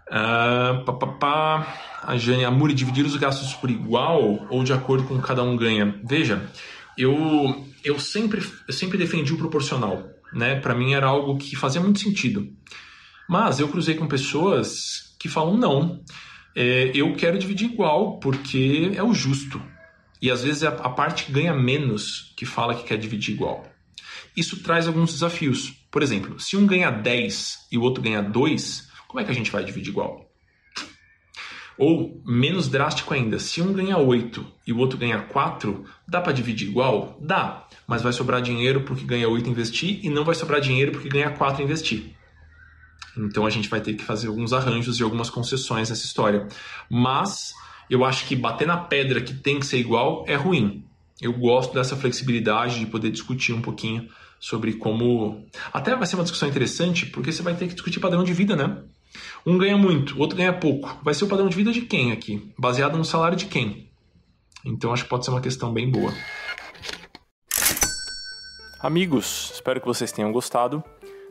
uh, 0.09 0.83
pá, 0.85 0.93
pá, 0.93 1.07
pá. 1.07 1.77
A 2.03 2.17
Jane 2.17 2.45
Amuri, 2.45 2.73
dividir 2.73 3.05
os 3.05 3.15
gastos 3.15 3.53
por 3.53 3.69
igual 3.69 4.47
ou 4.49 4.63
de 4.63 4.71
acordo 4.71 5.07
com 5.07 5.19
cada 5.19 5.43
um 5.43 5.57
ganha? 5.57 5.99
Veja, 6.07 6.49
eu, 6.97 7.65
eu, 7.83 7.99
sempre, 7.99 8.41
eu 8.67 8.73
sempre 8.73 8.97
defendi 8.97 9.33
o 9.33 9.37
proporcional. 9.37 10.03
Né? 10.31 10.59
Para 10.59 10.75
mim 10.75 10.93
era 10.93 11.07
algo 11.07 11.37
que 11.37 11.55
fazia 11.55 11.81
muito 11.81 11.99
sentido. 11.99 12.47
Mas 13.27 13.59
eu 13.59 13.67
cruzei 13.67 13.95
com 13.95 14.07
pessoas 14.07 15.15
que 15.19 15.27
falam 15.27 15.57
não. 15.57 16.01
É, 16.55 16.91
eu 16.95 17.13
quero 17.13 17.37
dividir 17.37 17.69
igual 17.69 18.19
porque 18.19 18.91
é 18.95 19.03
o 19.03 19.13
justo. 19.13 19.61
E 20.21 20.31
às 20.31 20.43
vezes 20.43 20.63
é 20.63 20.67
a, 20.67 20.71
a 20.71 20.89
parte 20.89 21.25
que 21.25 21.31
ganha 21.31 21.53
menos 21.53 22.33
que 22.35 22.45
fala 22.45 22.75
que 22.75 22.83
quer 22.83 22.97
dividir 22.97 23.33
igual. 23.33 23.65
isso 24.35 24.61
traz 24.61 24.87
alguns 24.87 25.13
desafios. 25.13 25.73
Por 25.91 26.03
exemplo, 26.03 26.39
se 26.39 26.55
um 26.57 26.67
ganha 26.67 26.91
10 26.91 27.67
e 27.71 27.77
o 27.77 27.81
outro 27.81 28.03
ganha 28.03 28.21
2, 28.21 28.87
como 29.07 29.19
é 29.19 29.23
que 29.23 29.31
a 29.31 29.33
gente 29.33 29.51
vai 29.51 29.63
dividir 29.63 29.91
igual? 29.91 30.27
Ou, 31.77 32.21
menos 32.25 32.67
drástico 32.67 33.13
ainda, 33.13 33.37
se 33.37 33.61
um 33.61 33.71
ganha 33.71 33.97
8 33.97 34.45
e 34.65 34.73
o 34.73 34.77
outro 34.79 34.97
ganha 34.97 35.19
4, 35.19 35.85
dá 36.07 36.19
para 36.19 36.33
dividir 36.33 36.67
igual? 36.67 37.17
Dá, 37.21 37.67
mas 37.87 38.01
vai 38.01 38.11
sobrar 38.11 38.41
dinheiro 38.41 38.81
porque 38.81 39.05
ganha 39.05 39.29
8 39.29 39.47
investir 39.47 39.99
e 40.03 40.09
não 40.09 40.25
vai 40.25 40.33
sobrar 40.33 40.59
dinheiro 40.59 40.91
porque 40.91 41.07
ganha 41.07 41.29
4 41.29 41.63
investir. 41.63 42.15
Então 43.15 43.45
a 43.45 43.49
gente 43.49 43.69
vai 43.69 43.79
ter 43.79 43.93
que 43.93 44.03
fazer 44.03 44.27
alguns 44.27 44.53
arranjos 44.53 44.99
e 44.99 45.03
algumas 45.03 45.29
concessões 45.29 45.89
nessa 45.89 46.05
história. 46.05 46.47
Mas 46.89 47.53
eu 47.89 48.03
acho 48.03 48.25
que 48.25 48.35
bater 48.35 48.67
na 48.67 48.77
pedra 48.77 49.21
que 49.21 49.33
tem 49.33 49.59
que 49.59 49.65
ser 49.65 49.77
igual 49.77 50.23
é 50.27 50.35
ruim. 50.35 50.83
Eu 51.21 51.33
gosto 51.33 51.73
dessa 51.73 51.95
flexibilidade 51.95 52.79
de 52.79 52.85
poder 52.85 53.09
discutir 53.11 53.53
um 53.53 53.61
pouquinho 53.61 54.07
sobre 54.39 54.73
como. 54.73 55.45
Até 55.73 55.95
vai 55.95 56.05
ser 56.05 56.15
uma 56.15 56.23
discussão 56.23 56.47
interessante, 56.47 57.05
porque 57.07 57.31
você 57.31 57.41
vai 57.41 57.55
ter 57.55 57.67
que 57.67 57.73
discutir 57.73 57.99
padrão 57.99 58.23
de 58.23 58.33
vida, 58.33 58.55
né? 58.55 58.83
Um 59.45 59.57
ganha 59.57 59.77
muito, 59.77 60.19
outro 60.19 60.37
ganha 60.37 60.53
pouco. 60.53 60.99
Vai 61.03 61.13
ser 61.13 61.23
o 61.23 61.27
padrão 61.27 61.49
de 61.49 61.55
vida 61.55 61.71
de 61.71 61.81
quem 61.81 62.11
aqui? 62.11 62.53
Baseado 62.57 62.97
no 62.97 63.05
salário 63.05 63.37
de 63.37 63.45
quem? 63.45 63.89
Então 64.65 64.91
acho 64.91 65.03
que 65.03 65.09
pode 65.09 65.25
ser 65.25 65.31
uma 65.31 65.41
questão 65.41 65.73
bem 65.73 65.89
boa. 65.89 66.13
Amigos, 68.79 69.51
espero 69.55 69.79
que 69.81 69.87
vocês 69.87 70.11
tenham 70.11 70.31
gostado. 70.31 70.83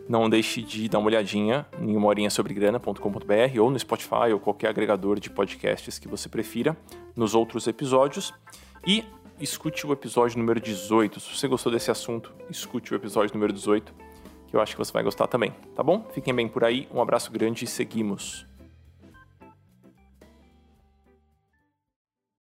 Não 0.09 0.29
deixe 0.31 0.63
de 0.63 0.89
dar 0.89 0.99
uma 0.99 1.09
olhadinha 1.09 1.67
em 1.81 1.97
umorinhasobregrana.com.br 1.97 3.61
ou 3.61 3.71
no 3.71 3.79
Spotify 3.79 4.33
ou 4.33 4.39
qualquer 4.39 4.69
agregador 4.69 5.19
de 5.19 5.31
podcasts 5.31 5.99
que 5.99 6.07
você 6.07 6.29
prefira 6.29 6.77
nos 7.15 7.35
outros 7.35 7.67
episódios. 7.67 8.33
E 8.87 9.05
escute 9.41 9.87
o 9.87 9.93
episódio 9.93 10.39
número 10.39 10.61
18. 10.61 11.19
Se 11.19 11.37
você 11.37 11.49
gostou 11.49 11.73
desse 11.73 11.91
assunto, 11.91 12.33
escute 12.49 12.93
o 12.93 12.97
episódio 12.97 13.35
número 13.35 13.53
18 13.53 13.93
que 14.47 14.55
eu 14.55 14.61
acho 14.61 14.73
que 14.73 14.79
você 14.79 14.93
vai 14.93 15.03
gostar 15.03 15.27
também, 15.27 15.53
tá 15.75 15.83
bom? 15.83 16.05
Fiquem 16.15 16.35
bem 16.35 16.49
por 16.49 16.65
aí, 16.65 16.89
um 16.93 17.01
abraço 17.01 17.31
grande 17.31 17.65
e 17.65 17.69
seguimos. 17.69 18.47